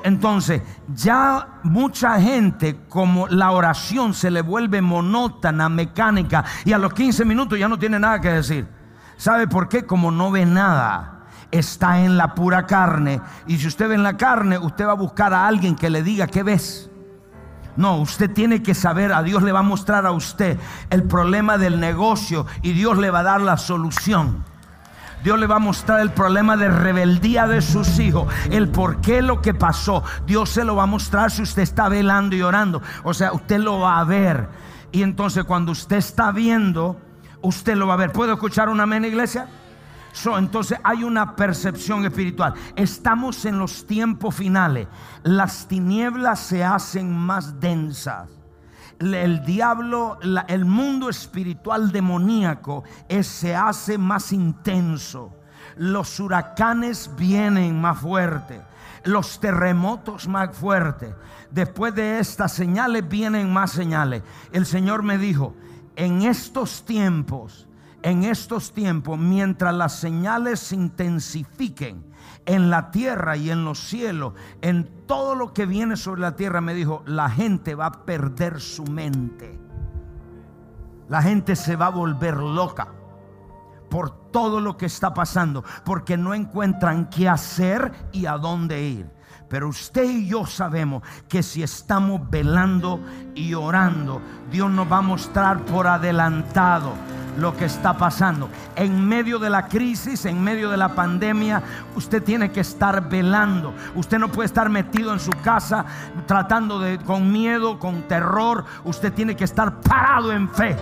Entonces, 0.05 0.63
ya 0.95 1.61
mucha 1.63 2.21
gente, 2.21 2.81
como 2.89 3.27
la 3.29 3.51
oración 3.51 4.15
se 4.15 4.31
le 4.31 4.43
vuelve 4.43 4.83
monótona, 4.83 5.69
mecánica, 5.69 6.45
y 6.65 6.73
a 6.73 6.79
los 6.79 6.93
15 6.93 7.25
minutos 7.25 7.59
ya 7.59 7.69
no 7.69 7.79
tiene 7.79 7.99
nada 7.99 8.21
que 8.21 8.29
decir. 8.29 8.69
¿Sabe 9.17 9.47
por 9.47 9.69
qué? 9.69 9.85
Como 9.85 10.11
no 10.11 10.31
ve 10.31 10.45
nada. 10.45 11.27
Está 11.51 12.01
en 12.01 12.17
la 12.17 12.35
pura 12.35 12.67
carne. 12.67 13.21
Y 13.47 13.59
si 13.59 13.67
usted 13.67 13.89
ve 13.89 13.95
en 13.95 14.03
la 14.03 14.17
carne, 14.17 14.59
usted 14.59 14.87
va 14.87 14.93
a 14.93 14.97
buscar 14.97 15.33
a 15.35 15.47
alguien 15.47 15.77
que 15.77 15.91
le 15.91 16.03
diga 16.03 16.27
qué 16.27 16.43
ves. 16.43 16.91
No, 17.77 17.97
usted 17.99 18.31
tiene 18.31 18.63
que 18.63 18.75
saber, 18.75 19.13
a 19.13 19.23
Dios 19.23 19.43
le 19.43 19.53
va 19.53 19.61
a 19.61 19.63
mostrar 19.63 20.05
a 20.05 20.13
usted 20.13 20.59
el 20.91 21.05
problema 21.05 21.57
del 21.57 21.81
negocio 21.81 22.47
y 22.61 22.73
Dios 22.73 22.99
le 22.99 23.11
va 23.11 23.21
a 23.21 23.25
dar 23.25 23.41
la 23.41 23.57
solución. 23.57 24.45
Dios 25.23 25.39
le 25.39 25.47
va 25.47 25.57
a 25.57 25.61
mostrar 25.61 26.01
el 26.01 26.11
problema 26.11 26.57
de 26.57 26.69
rebeldía 26.69 27.47
de 27.47 27.63
sus 27.63 27.99
hijos, 27.99 28.33
el 28.51 28.69
por 28.69 29.01
qué 29.01 29.23
lo 29.23 29.41
que 29.41 29.55
pasó. 29.55 30.03
Dios 30.27 30.51
se 30.51 30.65
lo 30.65 30.77
va 30.77 30.85
a 30.85 30.87
mostrar 30.87 31.31
si 31.31 31.43
usted 31.43 31.63
está 31.63 31.89
velando 31.89 32.35
y 32.35 32.43
orando. 32.43 32.83
O 33.05 33.15
sea, 33.15 33.33
usted 33.33 33.59
lo 33.59 33.81
va 33.81 33.99
a 34.01 34.05
ver. 34.05 34.49
Y 34.91 35.03
entonces 35.03 35.45
cuando 35.45 35.73
usted 35.73 35.97
está 35.97 36.33
viendo, 36.33 37.01
usted 37.41 37.77
lo 37.77 37.87
va 37.87 37.95
a 37.95 37.99
ver. 37.99 38.13
¿Puedo 38.13 38.33
escuchar 38.33 38.69
una 38.69 38.83
amén, 38.83 39.05
iglesia? 39.05 39.49
entonces 40.37 40.79
hay 40.85 41.05
una 41.05 41.35
percepción 41.35 42.05
espiritual. 42.05 42.53
Estamos 42.77 43.47
en 43.47 43.59
los 43.59 43.87
tiempos 43.87 44.35
finales. 44.35 44.87
Las 45.23 45.67
tinieblas 45.67 46.41
se 46.41 46.63
hacen 46.63 47.11
más 47.17 47.59
densas 47.59 48.29
el 49.03 49.45
diablo, 49.45 50.19
el 50.49 50.65
mundo 50.65 51.09
espiritual 51.09 51.91
demoníaco 51.91 52.85
se 53.23 53.55
hace 53.55 53.99
más 53.99 54.33
intenso. 54.33 55.33
Los 55.77 56.21
huracanes 56.21 57.11
vienen 57.17 57.81
más 57.81 57.99
fuertes. 57.99 58.61
Los 59.05 59.41
terremotos 59.41 60.29
más 60.29 60.57
fuertes. 60.57 61.15
Después 61.51 61.95
de 61.95 62.21
estas 62.21 62.53
señales 62.53 63.09
vienen 63.09 63.53
más 63.53 63.73
señales. 63.73 64.23
El 64.53 64.65
Señor 64.65 65.03
me 65.03 65.19
dijo, 65.19 65.55
en 65.97 66.23
estos 66.23 66.85
tiempos, 66.85 67.67
en 68.03 68.23
estos 68.25 68.73
tiempos, 68.73 69.19
mientras 69.19 69.75
las 69.75 69.97
señales 69.99 70.61
se 70.61 70.77
intensifiquen, 70.77 72.05
en 72.47 72.71
la 72.71 72.91
tierra 72.91 73.37
y 73.37 73.51
en 73.51 73.65
los 73.65 73.79
cielos, 73.79 74.35
en 74.61 75.07
todo 75.07 75.35
lo 75.35 75.53
que 75.53 75.67
viene 75.67 75.97
sobre 75.97 76.23
la 76.23 76.37
tierra, 76.37 76.61
me 76.61 76.75
dijo, 76.75 77.03
la 77.07 77.31
gente 77.31 77.75
va 77.75 77.87
a 77.87 78.05
perder 78.05 78.61
su 78.61 78.85
mente. 78.85 79.59
La 81.09 81.23
gente 81.23 81.57
se 81.57 81.77
va 81.77 81.87
a 81.87 81.91
volver 81.91 82.37
loca 82.37 82.89
por 83.91 84.31
todo 84.31 84.61
lo 84.61 84.77
que 84.79 84.87
está 84.87 85.13
pasando, 85.13 85.63
porque 85.85 86.17
no 86.17 86.33
encuentran 86.33 87.11
qué 87.11 87.29
hacer 87.29 87.93
y 88.13 88.27
a 88.27 88.39
dónde 88.39 88.83
ir. 88.83 89.11
Pero 89.49 89.69
usted 89.69 90.05
y 90.05 90.27
yo 90.27 90.47
sabemos 90.47 91.03
que 91.29 91.43
si 91.43 91.63
estamos 91.63 92.31
velando 92.31 92.99
y 93.35 93.53
orando, 93.53 94.23
Dios 94.51 94.71
nos 94.71 94.91
va 94.91 94.99
a 94.99 95.03
mostrar 95.03 95.63
por 95.67 95.87
adelantado 95.87 96.95
lo 97.39 97.57
que 97.57 97.65
está 97.65 97.97
pasando. 97.97 98.49
En 98.77 99.07
medio 99.07 99.39
de 99.39 99.51
la 99.51 99.67
crisis, 99.67 100.25
en 100.27 100.43
medio 100.43 100.71
de 100.71 100.77
la 100.77 100.95
pandemia, 100.95 101.63
usted 101.97 102.23
tiene 102.23 102.51
que 102.51 102.61
estar 102.61 103.09
velando. 103.09 103.75
Usted 103.95 104.19
no 104.19 104.29
puede 104.29 104.47
estar 104.47 104.69
metido 104.69 105.13
en 105.13 105.21
su 105.21 105.33
casa 105.43 105.85
tratando 106.27 106.79
de 106.79 106.99
con 106.99 107.33
miedo, 107.33 107.79
con 107.79 108.03
terror. 108.03 108.65
Usted 108.85 109.13
tiene 109.13 109.37
que 109.37 109.45
estar 109.45 109.81
parado 109.81 110.33
en 110.33 110.49
fe 110.49 110.77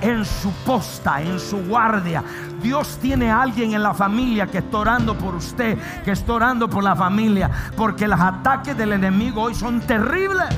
en 0.00 0.24
su 0.24 0.52
posta, 0.66 1.22
en 1.22 1.40
su 1.40 1.64
guardia. 1.64 2.22
Dios 2.62 2.98
tiene 3.00 3.30
a 3.30 3.40
alguien 3.40 3.72
en 3.72 3.82
la 3.82 3.94
familia 3.94 4.46
que 4.46 4.58
está 4.58 4.78
orando 4.78 5.16
por 5.16 5.34
usted, 5.34 5.78
que 6.04 6.10
está 6.10 6.34
orando 6.34 6.68
por 6.68 6.84
la 6.84 6.94
familia, 6.94 7.50
porque 7.74 8.06
los 8.06 8.20
ataques 8.20 8.76
del 8.76 8.92
enemigo 8.92 9.40
hoy 9.40 9.54
son 9.54 9.80
terribles. 9.80 10.48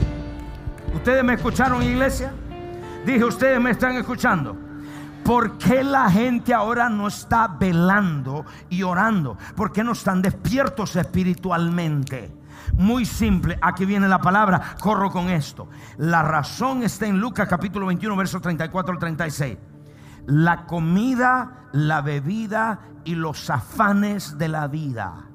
¿Ustedes 0.93 1.23
me 1.23 1.35
escucharon, 1.35 1.81
iglesia? 1.83 2.33
Dije, 3.05 3.25
ustedes 3.25 3.61
me 3.61 3.71
están 3.71 3.97
escuchando. 3.97 4.66
¿Por 5.27 5.59
qué 5.59 5.83
la 5.83 6.09
gente 6.09 6.55
ahora 6.55 6.89
no 6.89 7.09
está 7.09 7.49
velando 7.49 8.45
y 8.71 8.85
orando? 8.85 9.37
¿Por 9.57 9.73
qué 9.73 9.83
no 9.83 9.91
están 9.91 10.23
despiertos 10.23 10.95
espiritualmente? 10.95 12.33
Muy 12.75 13.05
simple, 13.05 13.59
aquí 13.61 13.85
viene 13.85 14.07
la 14.07 14.21
palabra, 14.21 14.77
corro 14.81 15.11
con 15.11 15.29
esto. 15.29 15.69
La 15.97 16.23
razón 16.23 16.85
está 16.85 17.09
en 17.09 17.19
Lucas 17.19 17.49
capítulo 17.49 17.87
21, 17.87 18.15
versos 18.15 18.41
34 18.41 18.93
al 18.93 18.99
36. 19.01 19.59
La 20.27 20.65
comida, 20.65 21.67
la 21.73 22.03
bebida 22.03 22.79
y 23.05 23.17
los 23.17 23.51
afanes 23.51 24.39
de 24.39 24.47
la 24.47 24.69
vida. 24.69 25.27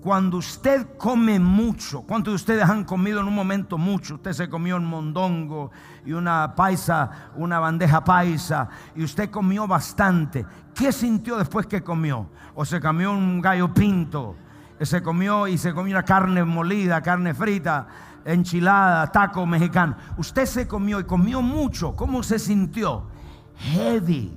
Cuando 0.00 0.38
usted 0.38 0.96
come 0.96 1.38
mucho, 1.38 2.02
¿cuántos 2.02 2.32
de 2.32 2.36
ustedes 2.36 2.64
han 2.64 2.84
comido 2.84 3.20
en 3.20 3.28
un 3.28 3.34
momento 3.34 3.78
mucho? 3.78 4.14
Usted 4.14 4.32
se 4.32 4.48
comió 4.48 4.76
un 4.76 4.86
mondongo 4.86 5.70
y 6.04 6.12
una 6.12 6.54
paisa, 6.54 7.30
una 7.36 7.58
bandeja 7.58 8.02
paisa, 8.02 8.68
y 8.94 9.04
usted 9.04 9.30
comió 9.30 9.66
bastante. 9.66 10.46
¿Qué 10.74 10.92
sintió 10.92 11.36
después 11.36 11.66
que 11.66 11.82
comió? 11.82 12.28
O 12.54 12.64
se 12.64 12.80
comió 12.80 13.12
un 13.12 13.40
gallo 13.40 13.72
pinto, 13.72 14.36
se 14.80 15.02
comió 15.02 15.46
y 15.46 15.58
se 15.58 15.74
comió 15.74 15.96
una 15.96 16.04
carne 16.04 16.44
molida, 16.44 17.02
carne 17.02 17.34
frita, 17.34 17.86
enchilada, 18.24 19.10
taco 19.12 19.44
mexicano. 19.46 19.96
Usted 20.16 20.46
se 20.46 20.66
comió 20.66 21.00
y 21.00 21.04
comió 21.04 21.42
mucho. 21.42 21.94
¿Cómo 21.94 22.22
se 22.22 22.38
sintió? 22.38 23.04
Heavy, 23.56 24.36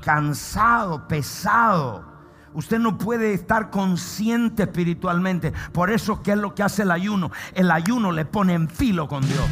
cansado, 0.00 1.08
pesado. 1.08 2.04
Usted 2.52 2.78
no 2.78 2.98
puede 2.98 3.32
estar 3.32 3.70
consciente 3.70 4.64
espiritualmente. 4.64 5.52
Por 5.72 5.90
eso, 5.90 6.22
¿qué 6.22 6.32
es 6.32 6.38
lo 6.38 6.54
que 6.54 6.62
hace 6.62 6.82
el 6.82 6.90
ayuno? 6.90 7.30
El 7.54 7.70
ayuno 7.70 8.10
le 8.10 8.24
pone 8.24 8.54
en 8.54 8.68
filo 8.68 9.06
con 9.06 9.22
Dios. 9.22 9.46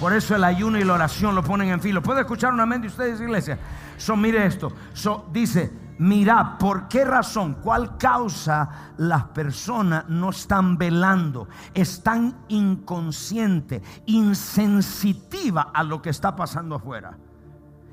Por 0.00 0.12
eso 0.12 0.34
el 0.34 0.44
ayuno 0.44 0.78
y 0.78 0.84
la 0.84 0.94
oración 0.94 1.34
lo 1.34 1.42
ponen 1.42 1.68
en 1.68 1.80
filo. 1.80 2.02
¿Puede 2.02 2.20
escuchar 2.20 2.52
una 2.52 2.66
mente 2.66 2.88
ustedes, 2.88 3.20
iglesia? 3.20 3.58
So, 3.96 4.16
mire 4.16 4.44
esto. 4.44 4.72
So, 4.92 5.28
dice, 5.32 5.72
Mira, 5.98 6.58
¿por 6.58 6.88
qué 6.88 7.04
razón? 7.04 7.54
¿Cuál 7.62 7.96
causa 7.96 8.92
las 8.96 9.24
personas 9.26 10.08
no 10.08 10.30
están 10.30 10.76
velando? 10.76 11.48
Están 11.72 12.36
inconscientes, 12.48 13.80
insensitiva 14.06 15.70
a 15.72 15.84
lo 15.84 16.02
que 16.02 16.10
está 16.10 16.34
pasando 16.34 16.74
afuera. 16.74 17.16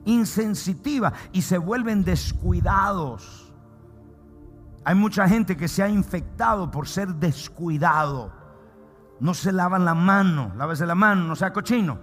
Insensitiva 0.06 1.14
y 1.32 1.44
se 1.44 1.60
vuelven 1.60 2.04
descuidados. 2.04 3.54
Hay 4.84 4.96
mucha 4.96 5.28
gente 5.28 5.56
que 5.56 5.68
se 5.68 5.84
ha 5.84 5.90
infectado 5.90 6.72
por 6.72 6.88
ser 6.88 7.10
descuidado. 7.10 8.40
No 9.22 9.34
se 9.34 9.52
lavan 9.52 9.86
la 9.86 9.94
mano, 9.94 10.52
lávese 10.58 10.86
la 10.86 10.96
mano, 10.96 11.24
no 11.24 11.36
sea 11.36 11.54
cochino. 11.54 11.98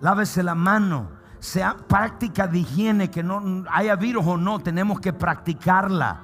Lávese 0.00 0.42
la 0.42 0.54
mano 0.54 1.20
sea 1.40 1.74
práctica 1.76 2.46
de 2.46 2.60
higiene, 2.60 3.10
que 3.10 3.22
no 3.22 3.64
haya 3.70 3.96
virus 3.96 4.24
o 4.26 4.36
no, 4.36 4.60
tenemos 4.60 5.00
que 5.00 5.12
practicarla. 5.12 6.20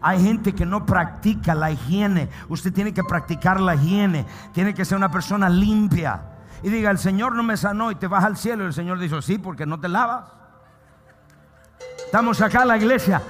Hay 0.00 0.22
gente 0.22 0.54
que 0.54 0.66
no 0.66 0.84
practica 0.84 1.54
la 1.54 1.70
higiene. 1.70 2.28
Usted 2.48 2.72
tiene 2.72 2.92
que 2.92 3.02
practicar 3.02 3.60
la 3.60 3.74
higiene. 3.74 4.26
Tiene 4.52 4.74
que 4.74 4.84
ser 4.84 4.96
una 4.96 5.10
persona 5.10 5.48
limpia. 5.48 6.22
Y 6.62 6.68
diga, 6.68 6.90
el 6.90 6.98
Señor 6.98 7.34
no 7.34 7.42
me 7.42 7.56
sanó 7.56 7.90
y 7.90 7.96
te 7.96 8.06
vas 8.06 8.24
al 8.24 8.36
cielo. 8.36 8.62
Y 8.62 8.66
el 8.68 8.74
Señor 8.74 8.98
dice, 9.00 9.20
sí, 9.22 9.38
porque 9.38 9.66
no 9.66 9.80
te 9.80 9.88
lavas. 9.88 10.37
Estamos 12.04 12.40
acá 12.40 12.62
en 12.62 12.68
la 12.68 12.76
iglesia. 12.76 13.22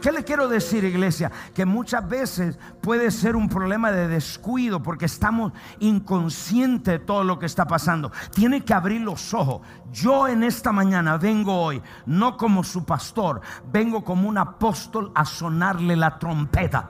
¿Qué 0.00 0.12
le 0.12 0.24
quiero 0.24 0.48
decir, 0.48 0.84
iglesia? 0.84 1.30
Que 1.54 1.64
muchas 1.66 2.08
veces 2.08 2.58
puede 2.80 3.10
ser 3.10 3.36
un 3.36 3.48
problema 3.48 3.90
de 3.90 4.08
descuido 4.08 4.82
porque 4.82 5.06
estamos 5.06 5.52
inconscientes 5.80 6.92
de 6.94 6.98
todo 7.00 7.24
lo 7.24 7.38
que 7.38 7.46
está 7.46 7.66
pasando. 7.66 8.12
Tiene 8.32 8.62
que 8.62 8.72
abrir 8.72 9.00
los 9.00 9.34
ojos. 9.34 9.62
Yo 9.92 10.28
en 10.28 10.44
esta 10.44 10.72
mañana 10.72 11.16
vengo 11.16 11.54
hoy, 11.54 11.82
no 12.06 12.36
como 12.36 12.62
su 12.62 12.84
pastor, 12.84 13.40
vengo 13.72 14.04
como 14.04 14.28
un 14.28 14.38
apóstol 14.38 15.10
a 15.14 15.24
sonarle 15.24 15.96
la 15.96 16.18
trompeta. 16.18 16.88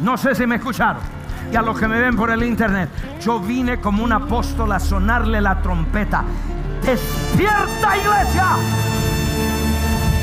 No 0.00 0.16
sé 0.16 0.34
si 0.34 0.46
me 0.46 0.56
escucharon. 0.56 1.02
Y 1.52 1.56
a 1.56 1.62
los 1.62 1.78
que 1.78 1.88
me 1.88 2.00
ven 2.00 2.16
por 2.16 2.30
el 2.30 2.44
internet, 2.44 2.88
yo 3.20 3.40
vine 3.40 3.80
como 3.80 4.04
un 4.04 4.12
apóstol 4.12 4.70
a 4.72 4.78
sonarle 4.78 5.40
la 5.40 5.60
trompeta. 5.60 6.24
Despierta 6.82 7.96
iglesia. 7.96 8.46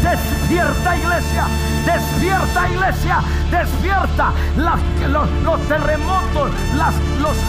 Despierta 0.01 0.95
iglesia, 0.95 1.45
despierta 1.85 2.69
iglesia, 2.69 3.19
despierta 3.51 4.31
los, 4.55 5.67
terremotos, 5.67 6.51
las, 6.77 6.95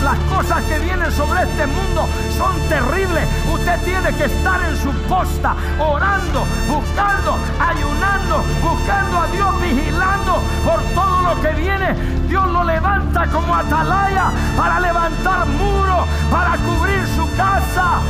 las 0.03 0.19
cosas 0.35 0.65
que 0.65 0.79
vienen 0.81 1.13
sobre 1.13 1.43
este 1.43 1.67
mundo 1.67 2.09
son 2.37 2.59
terribles. 2.69 3.29
Usted 3.53 3.79
tiene 3.85 4.13
que 4.15 4.25
estar 4.25 4.61
en 4.69 4.77
su 4.77 4.91
posta, 5.09 5.55
orando, 5.79 6.45
buscando, 6.69 7.39
ayunando, 7.61 8.45
buscando 8.63 9.21
a 9.21 9.27
Dios, 9.29 9.61
vigilando 9.61 10.43
por 10.65 10.83
todo 10.95 11.23
lo 11.23 11.41
que 11.41 11.55
viene. 11.55 11.95
Dios 12.29 12.47
lo 12.51 12.65
levanta 12.65 13.27
como 13.29 13.55
atalaya 13.55 14.33
para 14.57 14.81
levantar 14.81 15.47
muros, 15.47 16.09
para 16.31 16.57
cubrir 16.57 17.07
su 17.07 17.25
casa. 17.37 18.01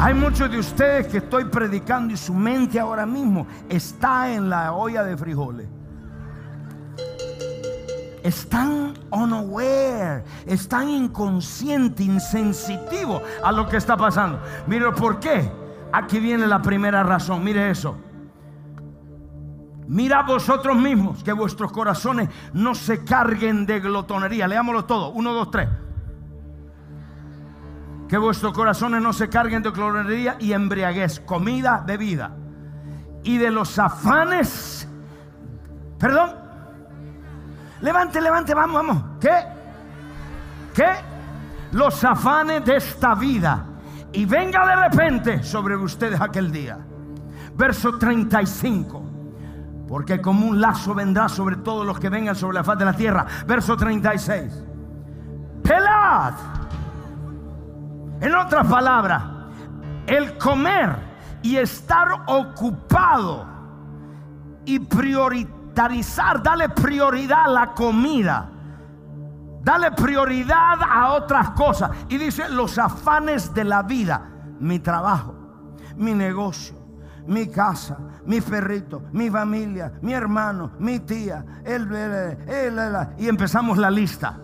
Hay 0.00 0.12
muchos 0.12 0.50
de 0.50 0.58
ustedes 0.58 1.06
que 1.06 1.18
estoy 1.18 1.44
predicando 1.46 2.12
y 2.12 2.16
su 2.16 2.34
mente 2.34 2.78
ahora 2.78 3.06
mismo 3.06 3.46
está 3.68 4.30
en 4.30 4.50
la 4.50 4.72
olla 4.72 5.02
de 5.02 5.16
frijoles. 5.16 5.68
Están 8.22 8.94
unaware, 9.10 10.24
están 10.46 10.88
inconscientes, 10.88 12.04
insensitivos 12.04 13.22
a 13.42 13.52
lo 13.52 13.68
que 13.68 13.76
está 13.76 13.96
pasando. 13.96 14.40
Mire 14.66 14.92
por 14.92 15.20
qué. 15.20 15.50
Aquí 15.92 16.18
viene 16.18 16.46
la 16.46 16.60
primera 16.60 17.02
razón. 17.02 17.44
Mire 17.44 17.70
eso. 17.70 17.96
Mira 19.86 20.22
vosotros 20.22 20.76
mismos 20.76 21.22
que 21.22 21.32
vuestros 21.32 21.70
corazones 21.70 22.28
no 22.52 22.74
se 22.74 23.04
carguen 23.04 23.64
de 23.64 23.80
glotonería. 23.80 24.48
Leámoslo 24.48 24.86
todo. 24.86 25.10
Uno, 25.10 25.32
dos, 25.32 25.50
tres. 25.50 25.68
Que 28.08 28.18
vuestros 28.18 28.52
corazones 28.52 29.02
no 29.02 29.12
se 29.12 29.28
carguen 29.28 29.62
de 29.62 29.72
clorería 29.72 30.36
y 30.38 30.52
embriaguez, 30.52 31.20
comida, 31.20 31.82
bebida. 31.86 32.32
Y 33.22 33.38
de 33.38 33.50
los 33.50 33.78
afanes. 33.78 34.86
Perdón. 35.98 36.34
Levante, 37.80 38.20
levante, 38.20 38.54
vamos, 38.54 38.74
vamos. 38.74 39.04
¿Qué? 39.20 39.30
¿Qué? 40.74 40.88
Los 41.72 42.04
afanes 42.04 42.64
de 42.64 42.76
esta 42.76 43.14
vida. 43.14 43.64
Y 44.12 44.26
venga 44.26 44.66
de 44.66 44.76
repente 44.76 45.42
sobre 45.42 45.76
ustedes 45.76 46.20
aquel 46.20 46.52
día. 46.52 46.78
Verso 47.56 47.98
35. 47.98 49.02
Porque 49.88 50.20
como 50.20 50.46
un 50.46 50.60
lazo 50.60 50.94
vendrá 50.94 51.28
sobre 51.28 51.56
todos 51.56 51.86
los 51.86 51.98
que 51.98 52.08
vengan 52.08 52.34
sobre 52.34 52.56
la 52.56 52.64
faz 52.64 52.78
de 52.78 52.84
la 52.84 52.92
tierra. 52.94 53.26
Verso 53.46 53.76
36. 53.76 54.62
Pelad 55.62 56.34
en 58.20 58.34
otras 58.34 58.66
palabras, 58.66 59.22
el 60.06 60.36
comer 60.38 60.96
y 61.42 61.56
estar 61.56 62.08
ocupado 62.26 63.46
y 64.64 64.78
priorizar, 64.78 66.42
dale 66.42 66.68
prioridad 66.70 67.44
a 67.44 67.48
la 67.48 67.74
comida. 67.74 68.50
Dale 69.62 69.92
prioridad 69.92 70.82
a 70.86 71.12
otras 71.12 71.50
cosas. 71.50 71.90
Y 72.10 72.18
dice 72.18 72.48
los 72.50 72.78
afanes 72.78 73.52
de 73.54 73.64
la 73.64 73.82
vida, 73.82 74.20
mi 74.60 74.78
trabajo, 74.78 75.34
mi 75.96 76.12
negocio, 76.12 76.76
mi 77.26 77.46
casa, 77.46 77.96
mi 78.26 78.42
perrito, 78.42 79.04
mi 79.12 79.30
familia, 79.30 79.92
mi 80.02 80.12
hermano, 80.12 80.72
mi 80.78 81.00
tía, 81.00 81.44
él, 81.64 81.88
y 83.16 83.26
empezamos 83.26 83.78
la 83.78 83.90
lista. 83.90 84.38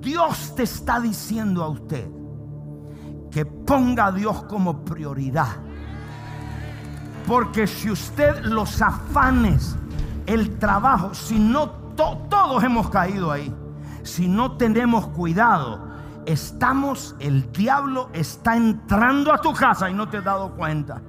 Dios 0.00 0.54
te 0.56 0.64
está 0.64 0.98
diciendo 0.98 1.62
a 1.62 1.68
usted 1.68 2.08
que 3.36 3.44
ponga 3.44 4.06
a 4.06 4.12
Dios 4.12 4.44
como 4.44 4.82
prioridad. 4.82 5.56
Porque 7.26 7.66
si 7.66 7.90
usted 7.90 8.42
los 8.46 8.80
afanes, 8.80 9.76
el 10.24 10.58
trabajo, 10.58 11.12
si 11.12 11.38
no 11.38 11.68
todos 11.68 12.64
hemos 12.64 12.88
caído 12.88 13.30
ahí, 13.30 13.54
si 14.04 14.26
no 14.26 14.56
tenemos 14.56 15.08
cuidado, 15.08 15.86
estamos, 16.24 17.14
el 17.18 17.52
diablo 17.52 18.08
está 18.14 18.56
entrando 18.56 19.30
a 19.34 19.38
tu 19.42 19.52
casa 19.52 19.90
y 19.90 19.92
no 19.92 20.08
te 20.08 20.16
has 20.16 20.24
dado 20.24 20.52
cuenta. 20.52 21.02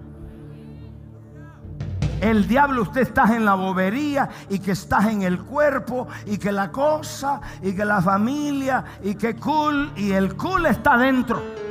El 2.19 2.45
diablo, 2.45 2.81
usted 2.81 3.03
está 3.03 3.33
en 3.33 3.45
la 3.45 3.53
bobería 3.53 4.27
y 4.49 4.59
que 4.59 4.71
estás 4.71 5.05
en 5.05 5.21
el 5.21 5.39
cuerpo 5.43 6.09
y 6.25 6.37
que 6.37 6.51
la 6.51 6.73
cosa 6.73 7.39
y 7.61 7.73
que 7.73 7.85
la 7.85 8.01
familia 8.01 8.83
y 9.01 9.15
que 9.15 9.37
cool 9.37 9.93
y 9.95 10.11
el 10.11 10.35
cool 10.35 10.65
está 10.65 10.97
dentro. 10.97 11.66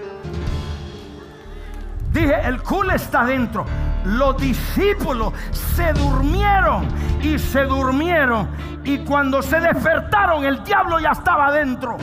Dije, 2.16 2.35
el 2.44 2.62
cool 2.62 2.92
está 2.92 3.26
dentro. 3.26 3.66
Los 4.07 4.38
discípulos 4.38 5.35
se 5.50 5.92
durmieron 5.92 6.88
y 7.20 7.38
se 7.38 7.64
durmieron 7.64 8.48
y 8.85 8.98
cuando 9.05 9.42
se 9.42 9.61
despertaron 9.61 10.42
el 10.42 10.64
diablo 10.64 10.98
ya 10.98 11.11
estaba 11.11 11.52
dentro. 11.52 11.98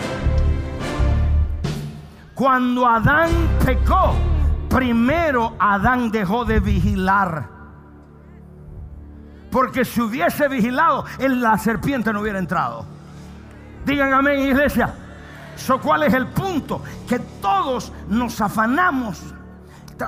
Cuando 2.35 2.87
Adán 2.87 3.31
pecó, 3.65 4.13
primero 4.69 5.55
Adán 5.57 6.11
dejó 6.11 6.45
de 6.45 6.59
vigilar. 6.59 7.49
Porque 9.49 9.83
si 9.83 9.99
hubiese 9.99 10.47
vigilado, 10.47 11.05
la 11.17 11.57
serpiente 11.57 12.13
no 12.13 12.21
hubiera 12.21 12.37
entrado. 12.37 12.85
Digan 13.83 14.13
amén, 14.13 14.41
iglesia. 14.41 14.93
¿Cuál 15.81 16.03
es 16.03 16.13
el 16.13 16.27
punto? 16.27 16.83
Que 17.09 17.17
todos 17.17 17.91
nos 18.09 18.39
afanamos. 18.41 19.33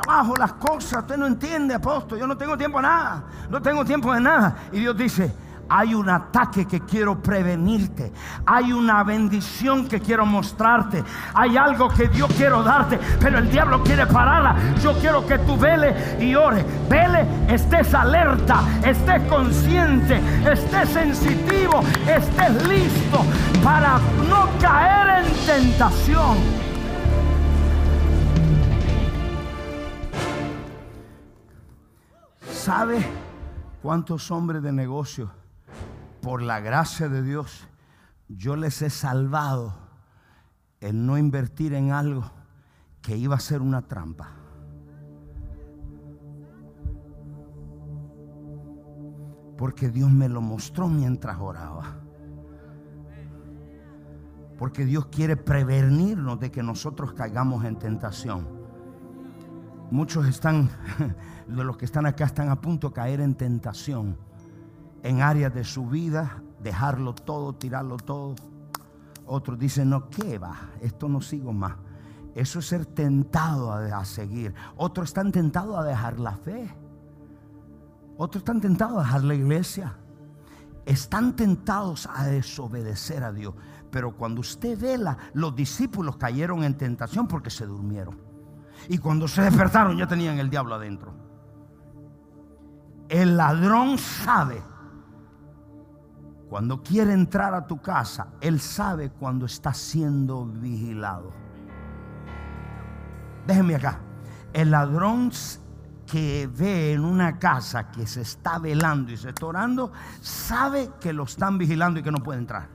Trabajo 0.01 0.35
las 0.35 0.53
cosas, 0.53 1.03
usted 1.03 1.17
no 1.17 1.25
entiende, 1.25 1.73
apóstol. 1.73 2.19
Yo 2.19 2.27
no 2.27 2.35
tengo 2.35 2.57
tiempo 2.57 2.79
de 2.79 2.83
nada. 2.83 3.23
No 3.49 3.61
tengo 3.61 3.85
tiempo 3.85 4.13
de 4.13 4.19
nada. 4.19 4.55
Y 4.71 4.79
Dios 4.79 4.97
dice, 4.97 5.33
hay 5.69 5.95
un 5.95 6.09
ataque 6.09 6.65
que 6.65 6.81
quiero 6.81 7.21
prevenirte. 7.21 8.11
Hay 8.45 8.73
una 8.73 9.03
bendición 9.03 9.87
que 9.87 10.01
quiero 10.01 10.25
mostrarte. 10.25 11.03
Hay 11.33 11.55
algo 11.55 11.87
que 11.89 12.07
Dios 12.09 12.29
quiero 12.35 12.61
darte. 12.61 12.99
Pero 13.19 13.37
el 13.37 13.49
diablo 13.49 13.83
quiere 13.83 14.05
pararla. 14.05 14.55
Yo 14.81 14.93
quiero 14.99 15.25
que 15.25 15.37
tú 15.39 15.57
vele 15.57 16.17
y 16.19 16.35
ore. 16.35 16.65
Vele, 16.89 17.25
estés 17.47 17.93
alerta, 17.93 18.61
estés 18.83 19.21
consciente, 19.29 20.21
estés 20.49 20.89
sensitivo, 20.89 21.81
estés 22.05 22.67
listo 22.67 23.23
para 23.63 23.97
no 24.29 24.49
caer 24.59 25.23
en 25.23 25.45
tentación. 25.45 26.64
¿Sabe 32.65 33.05
cuántos 33.81 34.31
hombres 34.31 34.63
de 34.63 34.71
negocio? 34.71 35.31
por 36.25 36.41
la 36.41 36.59
gracia 36.59 37.07
de 37.07 37.21
Dios, 37.21 37.67
yo 38.27 38.55
les 38.55 38.81
he 38.81 38.89
salvado 38.89 39.75
el 40.79 41.05
no 41.05 41.19
invertir 41.19 41.75
en 41.75 41.91
algo 41.91 42.31
que 43.03 43.15
iba 43.15 43.35
a 43.35 43.39
ser 43.39 43.61
una 43.61 43.83
trampa. 43.83 44.31
Porque 49.55 49.89
Dios 49.89 50.11
me 50.11 50.27
lo 50.27 50.41
mostró 50.41 50.87
mientras 50.87 51.37
oraba. 51.39 51.93
Porque 54.57 54.83
Dios 54.83 55.05
quiere 55.05 55.37
prevenirnos 55.37 56.39
de 56.39 56.49
que 56.49 56.63
nosotros 56.63 57.13
caigamos 57.13 57.65
en 57.65 57.77
tentación. 57.77 58.47
Muchos 59.91 60.25
están, 60.25 60.71
de 61.47 61.63
los 61.63 61.77
que 61.77 61.85
están 61.85 62.05
acá, 62.05 62.25
están 62.25 62.49
a 62.49 62.59
punto 62.59 62.89
de 62.89 62.93
caer 62.93 63.21
en 63.21 63.35
tentación 63.35 64.17
en 65.05 65.21
áreas 65.21 65.53
de 65.53 65.63
su 65.63 65.87
vida, 65.87 66.41
dejarlo 66.63 67.13
todo, 67.13 67.53
tirarlo 67.53 67.97
todo. 67.97 68.33
Otros 69.27 69.59
dicen, 69.59 69.91
no, 69.91 70.09
¿qué 70.09 70.39
va? 70.39 70.71
Esto 70.81 71.07
no 71.07 71.21
sigo 71.21 71.53
más. 71.53 71.75
Eso 72.33 72.57
es 72.57 72.65
ser 72.65 72.87
tentado 72.87 73.71
a, 73.71 74.03
seguir. 74.03 74.53
Otros 74.75 75.09
están 75.09 75.31
tentados 75.31 75.77
a 75.77 75.83
dejar 75.83 76.19
la 76.19 76.35
fe. 76.35 76.75
Otros 78.17 78.41
están 78.41 78.59
tentados 78.59 78.97
a 78.97 79.01
dejar 79.01 79.23
la 79.23 79.35
iglesia. 79.35 79.95
Están 80.85 81.35
tentados 81.35 82.09
a 82.11 82.25
desobedecer 82.25 83.23
a 83.23 83.31
Dios. 83.31 83.53
Pero 83.91 84.15
cuando 84.15 84.41
usted 84.41 84.77
vela, 84.79 85.17
los 85.33 85.55
discípulos 85.55 86.17
cayeron 86.17 86.63
en 86.63 86.75
tentación 86.75 87.27
porque 87.27 87.51
se 87.51 87.67
durmieron. 87.67 88.17
Y 88.89 88.97
cuando 88.97 89.27
se 89.27 89.43
despertaron 89.43 89.97
ya 89.97 90.07
tenían 90.07 90.39
el 90.39 90.49
diablo 90.49 90.73
adentro. 90.73 91.24
El 93.09 93.37
ladrón 93.37 93.97
sabe 93.97 94.61
cuando 96.49 96.81
quiere 96.81 97.13
entrar 97.13 97.53
a 97.53 97.67
tu 97.67 97.81
casa, 97.81 98.27
Él 98.39 98.59
sabe 98.59 99.09
cuando 99.09 99.45
está 99.45 99.73
siendo 99.73 100.45
vigilado. 100.45 101.31
Déjenme 103.45 103.75
acá. 103.75 103.99
El 104.53 104.71
ladrón 104.71 105.31
que 106.05 106.47
ve 106.51 106.93
en 106.93 107.03
una 107.03 107.39
casa 107.39 107.91
que 107.91 108.07
se 108.07 108.21
está 108.21 108.59
velando 108.59 109.11
y 109.11 109.17
se 109.17 109.29
está 109.29 109.45
orando, 109.47 109.91
sabe 110.21 110.91
que 110.99 111.13
lo 111.13 111.23
están 111.23 111.57
vigilando 111.57 111.99
y 111.99 112.03
que 112.03 112.11
no 112.11 112.19
puede 112.19 112.39
entrar. 112.39 112.67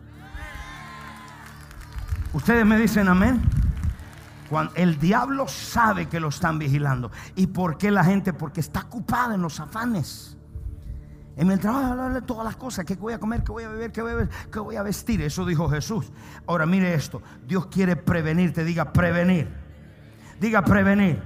Ustedes 2.32 2.66
me 2.66 2.76
dicen 2.76 3.08
amén. 3.08 3.40
El 4.74 4.98
diablo 4.98 5.46
sabe 5.46 6.08
que 6.08 6.20
lo 6.20 6.28
están 6.28 6.58
vigilando. 6.58 7.10
¿Y 7.36 7.48
por 7.48 7.78
qué 7.78 7.90
la 7.90 8.04
gente? 8.04 8.32
Porque 8.32 8.60
está 8.60 8.80
ocupada 8.80 9.34
en 9.34 9.42
los 9.42 9.60
afanes. 9.60 10.36
En 11.36 11.50
el 11.50 11.60
trabajo 11.60 12.22
todas 12.22 12.44
las 12.44 12.56
cosas, 12.56 12.84
qué 12.84 12.96
voy 12.96 13.12
a 13.12 13.18
comer, 13.18 13.42
qué 13.42 13.52
voy 13.52 13.64
a 13.64 13.68
beber, 13.68 13.92
qué 13.92 14.02
voy 14.02 14.10
a, 14.10 14.14
beber, 14.14 14.30
qué 14.52 14.58
voy 14.58 14.76
a 14.76 14.82
vestir. 14.82 15.22
Eso 15.22 15.46
dijo 15.46 15.68
Jesús. 15.68 16.12
Ahora 16.46 16.66
mire 16.66 16.92
esto, 16.92 17.22
Dios 17.46 17.66
quiere 17.66 17.96
prevenirte, 17.96 18.64
diga 18.64 18.92
prevenir. 18.92 19.48
Diga 20.40 20.62
prevenir. 20.62 21.22